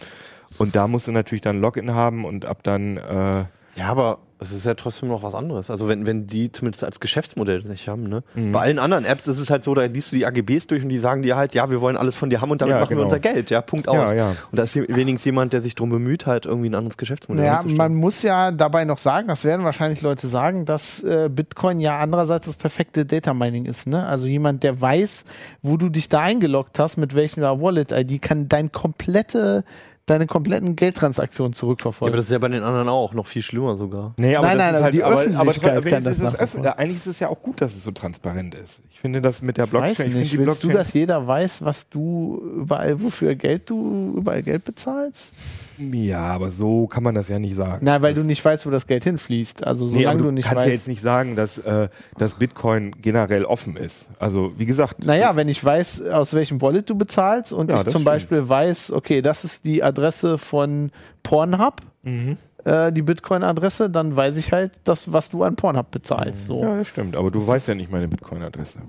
und 0.58 0.76
da 0.76 0.88
musst 0.88 1.08
du 1.08 1.12
natürlich 1.12 1.42
dann 1.42 1.60
Login 1.60 1.94
haben 1.94 2.24
und 2.24 2.44
ab 2.44 2.62
dann. 2.62 2.96
Äh, 2.96 3.44
ja, 3.76 3.88
aber 3.88 4.18
es 4.38 4.52
ist 4.52 4.66
ja 4.66 4.74
trotzdem 4.74 5.08
noch 5.08 5.22
was 5.22 5.34
anderes. 5.34 5.70
Also 5.70 5.88
wenn, 5.88 6.04
wenn 6.04 6.26
die 6.26 6.52
zumindest 6.52 6.84
als 6.84 7.00
Geschäftsmodell 7.00 7.62
nicht 7.62 7.88
haben, 7.88 8.02
ne? 8.04 8.22
Mhm. 8.34 8.52
Bei 8.52 8.60
allen 8.60 8.78
anderen 8.78 9.06
Apps 9.06 9.26
ist 9.26 9.38
es 9.38 9.48
halt 9.48 9.64
so, 9.64 9.74
da 9.74 9.84
liest 9.84 10.12
du 10.12 10.16
die 10.16 10.26
AGBs 10.26 10.66
durch 10.66 10.82
und 10.82 10.90
die 10.90 10.98
sagen 10.98 11.22
dir 11.22 11.36
halt, 11.36 11.54
ja, 11.54 11.70
wir 11.70 11.80
wollen 11.80 11.96
alles 11.96 12.16
von 12.16 12.28
dir 12.28 12.42
haben 12.42 12.50
und 12.50 12.60
damit 12.60 12.74
ja, 12.74 12.80
machen 12.80 12.90
genau. 12.90 13.00
wir 13.02 13.04
unser 13.04 13.18
Geld, 13.18 13.48
ja, 13.48 13.62
Punkt 13.62 13.88
aus. 13.88 14.10
Ja, 14.10 14.12
ja. 14.12 14.36
Und 14.50 14.58
da 14.58 14.64
ist 14.64 14.76
wenigstens 14.76 15.24
jemand, 15.24 15.54
der 15.54 15.62
sich 15.62 15.74
darum 15.74 15.88
bemüht, 15.88 16.26
halt 16.26 16.44
irgendwie 16.44 16.68
ein 16.68 16.74
anderes 16.74 16.98
Geschäftsmodell 16.98 17.46
Ja, 17.46 17.62
man 17.64 17.94
muss 17.94 18.22
ja 18.22 18.50
dabei 18.50 18.84
noch 18.84 18.98
sagen, 18.98 19.28
das 19.28 19.44
werden 19.44 19.64
wahrscheinlich 19.64 20.02
Leute 20.02 20.28
sagen, 20.28 20.66
dass 20.66 21.02
äh, 21.02 21.30
Bitcoin 21.32 21.80
ja 21.80 21.98
andererseits 21.98 22.46
das 22.46 22.58
perfekte 22.58 23.06
Data 23.06 23.32
Mining 23.32 23.64
ist, 23.64 23.86
ne? 23.86 24.06
Also 24.06 24.26
jemand, 24.26 24.62
der 24.62 24.78
weiß, 24.78 25.24
wo 25.62 25.78
du 25.78 25.88
dich 25.88 26.10
da 26.10 26.20
eingeloggt 26.20 26.78
hast, 26.78 26.98
mit 26.98 27.14
welcher 27.14 27.60
Wallet-ID, 27.60 28.20
kann 28.20 28.48
dein 28.48 28.70
komplette 28.70 29.64
deine 30.06 30.26
kompletten 30.26 30.76
Geldtransaktionen 30.76 31.52
zurückverfolgen. 31.52 32.12
Ja, 32.12 32.14
aber 32.14 32.16
das 32.18 32.26
ist 32.26 32.32
ja 32.32 32.38
bei 32.38 32.48
den 32.48 32.62
anderen 32.62 32.88
auch 32.88 33.12
noch 33.12 33.26
viel 33.26 33.42
schlimmer 33.42 33.76
sogar. 33.76 34.14
Nee, 34.16 34.36
aber 34.36 34.46
nein, 34.46 34.58
nein, 34.58 34.74
aber 34.74 34.84
halt, 34.84 34.94
die 34.94 35.02
aber, 35.02 35.16
Öffentlichkeit 35.16 35.76
aber, 35.76 35.90
kann 35.90 36.04
das 36.04 36.18
ist 36.18 36.22
das 36.22 36.56
Eigentlich 36.78 36.98
ist 36.98 37.06
es 37.06 37.20
ja 37.20 37.28
auch 37.28 37.42
gut, 37.42 37.60
dass 37.60 37.74
es 37.74 37.82
so 37.84 37.90
transparent 37.90 38.54
ist. 38.54 38.80
Ich 38.90 39.00
finde 39.00 39.20
das 39.20 39.42
mit 39.42 39.56
der 39.56 39.66
Blockchain. 39.66 39.90
Weiß 39.90 40.14
nicht, 40.14 40.32
ich 40.32 40.38
willst 40.38 40.60
Blockchain 40.60 40.70
du, 40.70 40.76
dass 40.76 40.92
jeder 40.92 41.26
weiß, 41.26 41.64
was 41.64 41.88
du 41.88 42.40
überall, 42.56 43.02
wofür 43.02 43.34
Geld 43.34 43.68
du 43.68 44.14
überall 44.16 44.42
Geld 44.42 44.64
bezahlst? 44.64 45.32
Ja, 45.78 46.20
aber 46.20 46.50
so 46.50 46.86
kann 46.86 47.02
man 47.02 47.14
das 47.14 47.28
ja 47.28 47.38
nicht 47.38 47.56
sagen. 47.56 47.84
Nein, 47.84 48.02
weil 48.02 48.14
das 48.14 48.22
du 48.22 48.26
nicht 48.26 48.44
weißt, 48.44 48.66
wo 48.66 48.70
das 48.70 48.86
Geld 48.86 49.04
hinfließt. 49.04 49.66
Also 49.66 49.86
solange 49.88 50.16
nee, 50.16 50.22
du, 50.22 50.24
du, 50.24 50.30
nicht 50.32 50.44
kannst 50.44 50.58
weißt. 50.58 50.68
ja 50.68 50.74
jetzt 50.74 50.88
nicht 50.88 51.02
sagen, 51.02 51.36
dass, 51.36 51.58
äh, 51.58 51.88
dass 52.16 52.34
Bitcoin 52.34 52.92
generell 53.00 53.44
offen 53.44 53.76
ist. 53.76 54.08
Also 54.18 54.52
wie 54.56 54.66
gesagt. 54.66 55.04
Naja, 55.04 55.36
wenn 55.36 55.48
ich 55.48 55.62
weiß, 55.62 56.06
aus 56.06 56.34
welchem 56.34 56.62
Wallet 56.62 56.88
du 56.88 56.96
bezahlst 56.96 57.52
und 57.52 57.70
ja, 57.70 57.76
ich 57.76 57.82
zum 57.82 57.90
stimmt. 57.90 58.04
Beispiel 58.04 58.48
weiß, 58.48 58.92
okay, 58.92 59.22
das 59.22 59.44
ist 59.44 59.64
die 59.64 59.82
Adresse 59.82 60.38
von 60.38 60.90
Pornhub. 61.22 61.82
Mhm 62.02 62.36
äh, 62.66 62.92
die 62.92 63.02
Bitcoin-Adresse, 63.02 63.88
dann 63.88 64.16
weiß 64.16 64.36
ich 64.36 64.50
halt, 64.50 64.72
das, 64.84 65.12
was 65.12 65.30
du 65.30 65.44
an 65.44 65.54
Pornhub 65.54 65.90
bezahlst. 65.92 66.46
So. 66.46 66.62
Ja, 66.62 66.76
das 66.76 66.88
stimmt, 66.88 67.14
aber 67.14 67.30
du 67.30 67.38
das 67.38 67.46
weißt 67.46 67.68
ja 67.68 67.74
nicht 67.76 67.92
meine 67.92 68.08
Bitcoin-Adresse. 68.08 68.80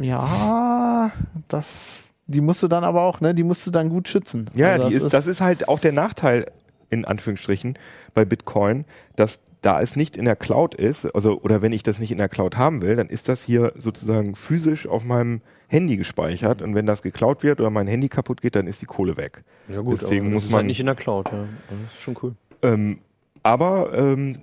Ja, 0.00 1.10
das 1.48 2.05
die 2.26 2.40
musst 2.40 2.62
du 2.62 2.68
dann 2.68 2.84
aber 2.84 3.02
auch, 3.02 3.20
ne, 3.20 3.34
die 3.34 3.42
musst 3.42 3.66
du 3.66 3.70
dann 3.70 3.88
gut 3.88 4.08
schützen. 4.08 4.50
Ja, 4.54 4.72
also 4.72 4.88
die 4.88 4.94
das, 4.94 5.04
ist, 5.04 5.14
das 5.14 5.26
ist 5.26 5.40
halt 5.40 5.68
auch 5.68 5.78
der 5.78 5.92
Nachteil, 5.92 6.46
in 6.90 7.04
Anführungsstrichen, 7.04 7.78
bei 8.14 8.24
Bitcoin, 8.24 8.84
dass 9.16 9.40
da 9.62 9.80
es 9.80 9.96
nicht 9.96 10.16
in 10.16 10.24
der 10.24 10.36
Cloud 10.36 10.74
ist, 10.74 11.06
also 11.06 11.40
oder 11.40 11.62
wenn 11.62 11.72
ich 11.72 11.82
das 11.82 11.98
nicht 11.98 12.12
in 12.12 12.18
der 12.18 12.28
Cloud 12.28 12.56
haben 12.56 12.82
will, 12.82 12.96
dann 12.96 13.08
ist 13.08 13.28
das 13.28 13.42
hier 13.42 13.72
sozusagen 13.76 14.34
physisch 14.34 14.86
auf 14.86 15.04
meinem 15.04 15.40
Handy 15.68 15.96
gespeichert 15.96 16.62
und 16.62 16.74
wenn 16.74 16.86
das 16.86 17.02
geklaut 17.02 17.42
wird 17.42 17.60
oder 17.60 17.70
mein 17.70 17.88
Handy 17.88 18.08
kaputt 18.08 18.40
geht, 18.40 18.54
dann 18.54 18.66
ist 18.66 18.80
die 18.80 18.86
Kohle 18.86 19.16
weg. 19.16 19.42
Ja 19.68 19.80
gut, 19.80 20.00
Deswegen 20.02 20.26
aber 20.26 20.34
das 20.34 20.34
muss 20.34 20.44
ist 20.44 20.50
man 20.50 20.58
halt 20.58 20.66
nicht 20.66 20.80
in 20.80 20.86
der 20.86 20.94
Cloud, 20.94 21.32
ja. 21.32 21.46
Das 21.68 21.94
ist 21.94 22.00
schon 22.00 22.16
cool. 22.22 22.34
Ähm, 22.62 22.98
aber 23.42 23.92
ähm, 23.94 24.38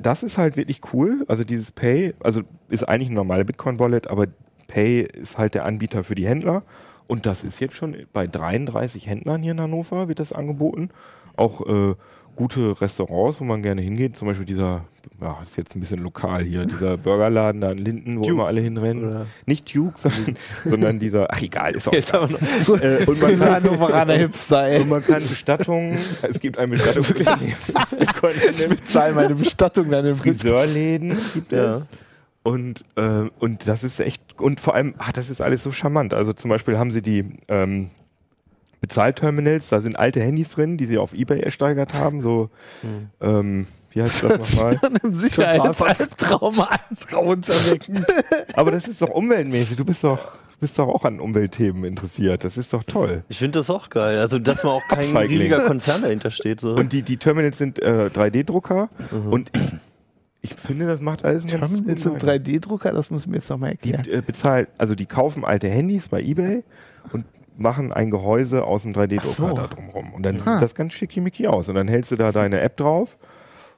das 0.00 0.22
ist 0.22 0.36
halt 0.36 0.56
wirklich 0.56 0.80
cool. 0.92 1.24
Also 1.28 1.44
dieses 1.44 1.70
Pay, 1.70 2.14
also 2.20 2.42
ist 2.68 2.86
eigentlich 2.86 3.08
ein 3.08 3.14
normale 3.14 3.44
Bitcoin-Wallet, 3.44 4.08
aber 4.08 4.26
Pay 4.68 5.02
ist 5.02 5.38
halt 5.38 5.54
der 5.54 5.64
Anbieter 5.64 6.04
für 6.04 6.14
die 6.14 6.26
Händler 6.26 6.62
und 7.06 7.26
das 7.26 7.44
ist 7.44 7.60
jetzt 7.60 7.76
schon 7.76 7.96
bei 8.12 8.26
33 8.26 9.06
Händlern 9.06 9.42
hier 9.42 9.52
in 9.52 9.60
Hannover, 9.60 10.08
wird 10.08 10.18
das 10.18 10.32
angeboten. 10.32 10.90
Auch 11.36 11.66
äh, 11.66 11.94
gute 12.36 12.80
Restaurants, 12.80 13.40
wo 13.40 13.44
man 13.44 13.62
gerne 13.62 13.80
hingeht. 13.80 14.16
Zum 14.16 14.28
Beispiel 14.28 14.46
dieser, 14.46 14.84
ja, 15.20 15.38
ist 15.44 15.56
jetzt 15.56 15.74
ein 15.74 15.80
bisschen 15.80 16.02
lokal 16.02 16.42
hier, 16.44 16.66
dieser 16.66 16.96
Burgerladen 16.96 17.60
da 17.60 17.72
in 17.72 17.78
Linden, 17.78 18.18
wo 18.18 18.22
Duke. 18.22 18.34
immer 18.34 18.46
alle 18.46 18.60
hinrennen. 18.60 19.08
Oder? 19.08 19.26
Nicht 19.46 19.74
Duke, 19.74 19.98
sondern, 19.98 20.36
sondern 20.64 20.98
dieser, 21.00 21.32
ach 21.32 21.40
egal, 21.40 21.74
ist 21.74 21.88
auch 21.88 21.92
egal. 21.92 22.28
so, 22.60 22.76
äh, 22.76 23.04
und 23.06 23.20
man 23.20 23.38
kann, 23.38 23.50
Hannoveraner 23.50 24.14
Hipster, 24.14 24.68
ey. 24.68 24.82
Und 24.82 24.90
man 24.90 25.02
kann 25.02 25.22
Bestattungen, 25.22 25.98
es 26.22 26.38
gibt 26.38 26.58
eine 26.58 26.68
Bestattung. 26.68 27.04
ich 27.98 28.68
bezahle 28.68 29.14
meine 29.14 29.34
Bestattung 29.34 29.90
dann 29.90 30.06
im 30.06 30.16
Friseurläden 30.16 31.16
gibt 31.34 31.52
es. 31.52 31.88
Und, 32.46 32.84
äh, 32.94 33.28
und 33.40 33.66
das 33.66 33.82
ist 33.82 33.98
echt, 33.98 34.22
und 34.38 34.60
vor 34.60 34.76
allem, 34.76 34.94
ach, 34.98 35.10
das 35.10 35.30
ist 35.30 35.42
alles 35.42 35.64
so 35.64 35.72
charmant. 35.72 36.14
Also 36.14 36.32
zum 36.32 36.48
Beispiel 36.48 36.78
haben 36.78 36.92
sie 36.92 37.02
die 37.02 37.24
ähm, 37.48 37.90
Bezahlterminals, 38.80 39.68
da 39.68 39.80
sind 39.80 39.98
alte 39.98 40.20
Handys 40.20 40.50
drin, 40.50 40.76
die 40.76 40.86
sie 40.86 40.96
auf 40.96 41.12
Ebay 41.12 41.40
ersteigert 41.40 41.94
haben, 41.94 42.22
so, 42.22 42.50
hm. 42.82 43.08
ähm, 43.20 43.66
wie 43.90 44.00
heißt 44.00 44.22
das 44.22 44.54
nochmal? 44.54 44.78
Sicherheitsalbtraum 45.10 46.54
grauenserweckend. 47.08 48.06
Aber 48.54 48.70
das 48.70 48.86
ist 48.86 49.02
doch 49.02 49.10
umweltmäßig. 49.10 49.76
Du 49.76 49.84
bist 49.84 50.04
doch, 50.04 50.30
bist 50.60 50.78
doch 50.78 50.86
auch 50.86 51.04
an 51.04 51.18
Umweltthemen 51.18 51.82
interessiert. 51.82 52.44
Das 52.44 52.56
ist 52.56 52.72
doch 52.72 52.84
toll. 52.84 53.24
Ich 53.28 53.38
finde 53.38 53.58
das 53.58 53.70
auch 53.70 53.90
geil. 53.90 54.20
Also, 54.20 54.38
dass 54.38 54.62
man 54.62 54.74
auch 54.74 54.86
kein 54.88 55.16
riesiger 55.16 55.66
Konzern 55.66 56.02
dahinter 56.02 56.30
steht. 56.30 56.60
So. 56.60 56.76
Und 56.76 56.92
die, 56.92 57.02
die 57.02 57.16
Terminals 57.16 57.58
sind 57.58 57.82
äh, 57.82 58.08
3D-Drucker 58.14 58.88
mhm. 59.10 59.32
und 59.32 59.50
ich 59.52 59.62
ich 60.42 60.54
finde, 60.54 60.86
das 60.86 61.00
macht 61.00 61.24
alles 61.24 61.46
ganz 61.46 61.72
gut. 61.72 61.88
Jetzt 61.88 62.06
ein 62.06 62.18
3D-Drucker, 62.18 62.92
das 62.92 63.10
muss 63.10 63.26
mir 63.26 63.36
jetzt 63.36 63.50
nochmal 63.50 63.70
erklären. 63.70 64.02
Die 64.02 64.12
äh, 64.12 64.22
bezahlen, 64.22 64.66
also 64.78 64.94
die 64.94 65.06
kaufen 65.06 65.44
alte 65.44 65.68
Handys 65.68 66.08
bei 66.08 66.22
Ebay 66.22 66.62
und 67.12 67.24
machen 67.56 67.92
ein 67.92 68.10
Gehäuse 68.10 68.64
aus 68.64 68.82
dem 68.82 68.92
3D-Drucker 68.92 69.48
so. 69.48 69.54
da 69.54 69.66
drumrum. 69.66 70.12
Und 70.14 70.22
dann 70.22 70.40
ah. 70.40 70.54
sieht 70.54 70.62
das 70.62 70.74
ganz 70.74 70.92
schickimicki 70.92 71.46
aus. 71.46 71.68
Und 71.68 71.74
dann 71.74 71.88
hältst 71.88 72.10
du 72.10 72.16
da 72.16 72.32
deine 72.32 72.60
App 72.60 72.76
drauf 72.76 73.16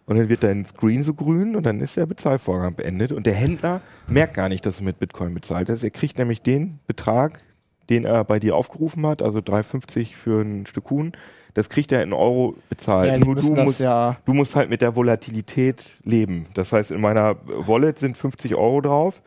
und 0.07 0.17
dann 0.17 0.29
wird 0.29 0.43
dein 0.43 0.65
Screen 0.65 1.03
so 1.03 1.15
grün 1.15 1.55
und 1.55 1.65
dann 1.65 1.81
ist 1.81 1.97
der 1.97 2.07
Bezahlvorgang 2.07 2.75
beendet. 2.75 3.13
Und 3.13 3.27
der 3.27 3.35
Händler 3.35 3.81
merkt 4.07 4.35
gar 4.35 4.49
nicht, 4.49 4.67
dass 4.67 4.81
er 4.81 4.85
mit 4.85 4.99
Bitcoin 4.99 5.35
bezahlt 5.35 5.69
ist. 5.69 5.85
Er 5.85 5.91
kriegt 5.91 6.19
nämlich 6.19 6.43
den 6.43 6.81
Betrag, 6.87 7.43
den 7.89 8.05
er 8.05 8.25
bei 8.25 8.39
dir 8.41 8.57
aufgerufen 8.57 9.07
hat, 9.07 9.23
also 9.23 9.39
3,50 9.39 10.15
für 10.15 10.41
ein 10.43 10.67
Stück 10.67 10.91
Huhn, 10.91 11.13
das 11.55 11.69
kriegt 11.69 11.93
er 11.93 12.03
in 12.03 12.13
Euro 12.13 12.57
bezahlt. 12.69 13.09
Ja, 13.09 13.19
Nur 13.19 13.37
du 13.37 13.55
musst, 13.55 13.81
ja 13.81 14.17
du 14.25 14.35
musst 14.35 14.55
halt 14.57 14.71
mit 14.71 14.81
der 14.81 14.95
Volatilität 14.95 15.85
leben. 16.05 16.47
Das 16.55 16.73
heißt, 16.73 16.91
in 16.91 17.01
meiner 17.01 17.37
Wallet 17.47 17.99
sind 17.99 18.17
50 18.17 18.55
Euro 18.55 18.81
drauf 18.81 19.21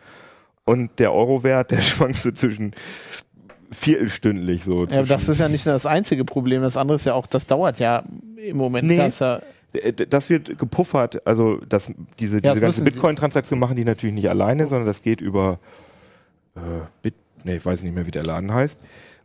und 0.66 0.92
der 1.00 1.14
Euro-Wert, 1.14 1.72
der 1.72 1.82
schwankt 1.82 2.18
so 2.18 2.32
zwischen 2.32 2.74
viertelstündlich 3.72 4.64
so. 4.64 4.86
Ja, 4.86 5.04
das 5.04 5.30
ist 5.30 5.40
ja 5.40 5.48
nicht 5.48 5.66
das 5.66 5.86
einzige 5.86 6.26
Problem. 6.26 6.62
Das 6.62 6.78
andere 6.78 6.96
ist 6.96 7.06
ja 7.06 7.14
auch, 7.14 7.28
das 7.28 7.48
dauert 7.48 7.80
ja 7.80 8.04
im 8.36 8.58
Moment. 8.58 8.88
Nee. 8.88 8.98
Das, 8.98 9.20
ja 9.20 9.42
das 9.72 10.30
wird 10.30 10.58
gepuffert, 10.58 11.26
also 11.26 11.62
das, 11.68 11.90
diese, 12.20 12.36
ja, 12.36 12.52
diese 12.52 12.62
ganze 12.62 12.84
Bitcoin-Transaktion 12.84 13.58
machen 13.58 13.78
die 13.78 13.86
natürlich 13.86 14.16
nicht 14.16 14.30
alleine, 14.30 14.68
sondern 14.68 14.86
das 14.86 15.02
geht 15.02 15.22
über 15.22 15.60
äh, 16.56 16.60
Bit, 17.02 17.16
nee, 17.44 17.56
ich 17.56 17.66
weiß 17.66 17.82
nicht 17.84 17.96
mehr, 17.96 18.06
wie 18.06 18.12
der 18.12 18.24
Laden 18.24 18.54
heißt. 18.54 18.78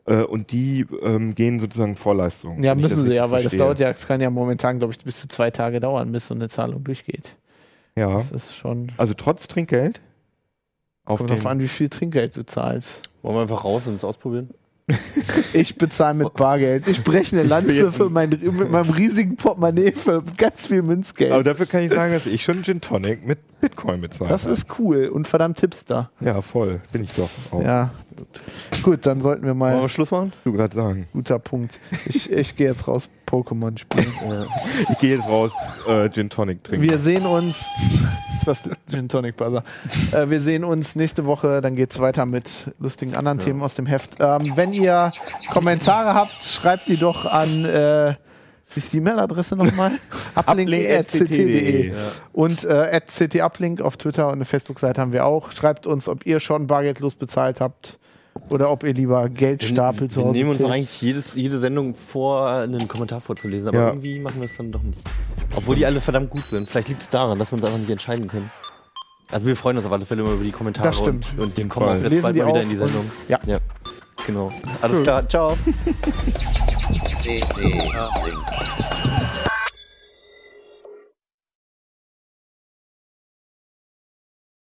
Äh, 0.07 0.23
und 0.23 0.53
die 0.53 0.87
ähm, 1.03 1.35
gehen 1.35 1.59
sozusagen 1.59 1.97
Vorleistungen. 1.97 2.63
Ja, 2.63 2.75
müssen 2.75 3.05
sie 3.05 3.15
ja, 3.15 3.31
weil 3.31 3.43
verstehe. 3.43 3.59
das 3.59 3.67
dauert 3.67 3.81
ja, 3.81 3.91
es 3.91 4.07
kann 4.07 4.21
ja 4.21 4.31
momentan, 4.31 4.79
glaube 4.79 4.93
ich, 4.93 5.05
bis 5.05 5.17
zu 5.19 5.29
zwei 5.29 5.51
Tage 5.51 5.81
dauern, 5.81 6.13
bis 6.13 6.29
so 6.29 6.35
eine 6.35 6.49
Zahlung 6.49 6.85
durchgeht. 6.85 7.37
Ja. 7.97 8.19
Das 8.19 8.31
ist 8.31 8.55
schon. 8.55 8.93
Also 8.97 9.15
trotz 9.15 9.49
Trinkgeld? 9.49 10.01
Auf 11.05 11.19
Kommt 11.19 11.31
drauf 11.31 11.47
an, 11.47 11.61
wie 11.61 11.69
viel 11.69 11.89
Trinkgeld 11.89 12.37
du 12.37 12.45
zahlst. 12.45 13.03
Wollen 13.23 13.37
wir 13.37 13.43
einfach 13.43 13.65
raus 13.65 13.87
und 13.87 13.95
es 13.95 14.05
ausprobieren? 14.05 14.51
Ich 15.53 15.77
bezahle 15.77 16.15
mit 16.15 16.35
Bargeld. 16.35 16.87
Ich 16.87 17.03
breche 17.03 17.37
eine 17.37 17.49
Lanze 17.49 17.91
für 17.91 18.11
mein, 18.11 18.31
mit 18.31 18.71
meinem 18.71 18.91
riesigen 18.91 19.37
Portemonnaie 19.37 19.93
für 19.93 20.23
ganz 20.37 20.67
viel 20.67 20.83
Münzgeld. 20.83 21.33
Aber 21.33 21.43
dafür 21.43 21.67
kann 21.67 21.83
ich 21.83 21.93
sagen, 21.93 22.13
dass 22.13 22.27
ich 22.27 22.45
schon 22.45 22.63
Gin 22.63 22.81
Tonic 22.81 23.27
mit 23.27 23.39
Bitcoin 23.61 24.01
bezahle. 24.01 24.31
Das 24.31 24.47
ist 24.47 24.79
cool 24.79 25.07
und 25.07 25.27
verdammt 25.27 25.59
Tipster. 25.59 26.11
Ja, 26.21 26.43
voll. 26.43 26.81
Bin 26.93 27.05
ich 27.05 27.15
doch. 27.15 27.29
Auch. 27.53 27.63
Ja. 27.63 27.91
Gut, 28.83 29.07
dann 29.07 29.21
sollten 29.21 29.45
wir 29.45 29.55
mal. 29.55 29.73
Wollen 29.73 29.85
wir 29.85 29.89
Schluss 29.89 30.11
machen? 30.11 30.33
Du 30.45 30.53
gerade 30.53 30.75
sagen. 30.75 31.09
Guter 31.13 31.39
Punkt. 31.39 31.81
Ich, 32.07 32.31
ich 32.31 32.57
gehe 32.57 32.69
jetzt 32.69 32.87
raus 32.87 33.09
Pokémon 33.27 33.77
spielen. 33.79 34.07
ich 34.91 34.99
gehe 34.99 35.17
jetzt 35.17 35.27
raus 35.27 35.53
äh, 35.89 36.09
Gin 36.11 36.31
Tonic 36.31 36.63
trinken. 36.65 36.89
Wir 36.89 36.99
sehen 36.99 37.27
uns. 37.27 37.67
Ist 38.49 38.67
das 38.67 38.77
Gin 38.91 39.09
Tonic 39.09 39.37
Buzzer? 39.37 39.63
Äh, 40.13 40.29
wir 40.31 40.41
sehen 40.41 40.65
uns 40.65 40.97
nächste 40.97 41.25
Woche. 41.25 41.61
Dann 41.61 41.77
geht 41.77 41.91
es 41.91 41.99
weiter 41.99 42.27
mit 42.27 42.49
lustigen 42.79 43.15
anderen 43.15 43.39
ja. 43.39 43.45
Themen 43.45 43.63
aus 43.63 43.75
dem 43.75 43.87
Heft. 43.87 44.17
Ähm, 44.21 44.53
wenn 44.55 44.73
ihr 44.73 45.13
Kommentare 45.51 46.15
habt, 46.15 46.43
schreibt 46.43 46.89
die 46.89 46.97
doch 46.97 47.25
an. 47.25 47.65
Äh, 47.65 48.15
wie 48.75 48.81
ist 48.81 48.93
die 48.93 48.99
E-Mail-Adresse 48.99 49.57
nochmal? 49.57 49.93
uplink.ct.de. 50.35 51.89
Ja. 51.89 51.95
Und 52.33 52.65
äh, 52.65 53.01
@ct_uplink 53.01 53.81
auf 53.81 53.97
Twitter 53.97 54.27
und 54.27 54.35
eine 54.35 54.45
Facebook-Seite 54.45 55.01
haben 55.01 55.13
wir 55.13 55.25
auch. 55.25 55.53
Schreibt 55.53 55.87
uns, 55.87 56.09
ob 56.09 56.27
ihr 56.27 56.41
schon 56.41 56.67
bargeldlos 56.67 57.15
bezahlt 57.15 57.61
habt 57.61 57.99
oder 58.51 58.71
ob 58.71 58.85
ihr 58.85 58.95
lieber 58.95 59.29
Geld 59.29 59.63
stapelt 59.63 60.13
zu 60.13 60.21
Hause. 60.21 60.35
Wir 60.35 60.41
nehmen 60.41 60.51
uns 60.51 60.61
doch 60.61 60.71
eigentlich 60.71 61.01
jedes, 61.03 61.35
jede 61.35 61.59
Sendung 61.59 61.95
vor, 61.95 62.49
einen 62.49 62.89
Kommentar 62.89 63.21
vorzulesen, 63.21 63.69
aber 63.69 63.79
ja. 63.79 63.89
irgendwie 63.89 64.21
machen 64.21 64.41
wir 64.41 64.47
es 64.47 64.57
dann 64.57 64.73
doch 64.73 64.83
nicht. 64.83 64.99
Obwohl 65.55 65.77
die 65.77 65.87
alle 65.87 66.01
verdammt 66.01 66.31
gut 66.31 66.47
sind. 66.47 66.69
Vielleicht 66.69 66.89
liegt 66.89 67.03
es 67.03 67.09
daran, 67.09 67.39
dass 67.39 67.51
wir 67.51 67.57
uns 67.57 67.65
einfach 67.65 67.79
nicht 67.79 67.91
entscheiden 67.91 68.29
können. 68.29 68.51
Also 69.31 69.47
wir 69.47 69.57
freuen 69.57 69.77
uns 69.77 69.87
auf 69.87 69.93
alle 69.93 70.07
Fälle 70.07 70.23
immer 70.23 70.33
über 70.33 70.45
die 70.45 70.53
Kommentare 70.53 70.89
das 70.89 70.99
stimmt. 70.99 71.33
und, 71.37 71.45
und 71.45 71.59
die 71.59 71.67
kommen 71.67 72.03
jetzt 72.03 72.23
bald 72.23 72.37
mal 72.37 72.47
wieder 72.47 72.63
in 72.63 72.69
die 72.69 72.77
Sendung. 72.77 73.11
Ja. 73.29 73.41
ja. 73.45 73.59
Genau. 74.27 74.51
Alles 74.81 75.03
klar. 75.03 75.29
Ciao. 75.29 75.57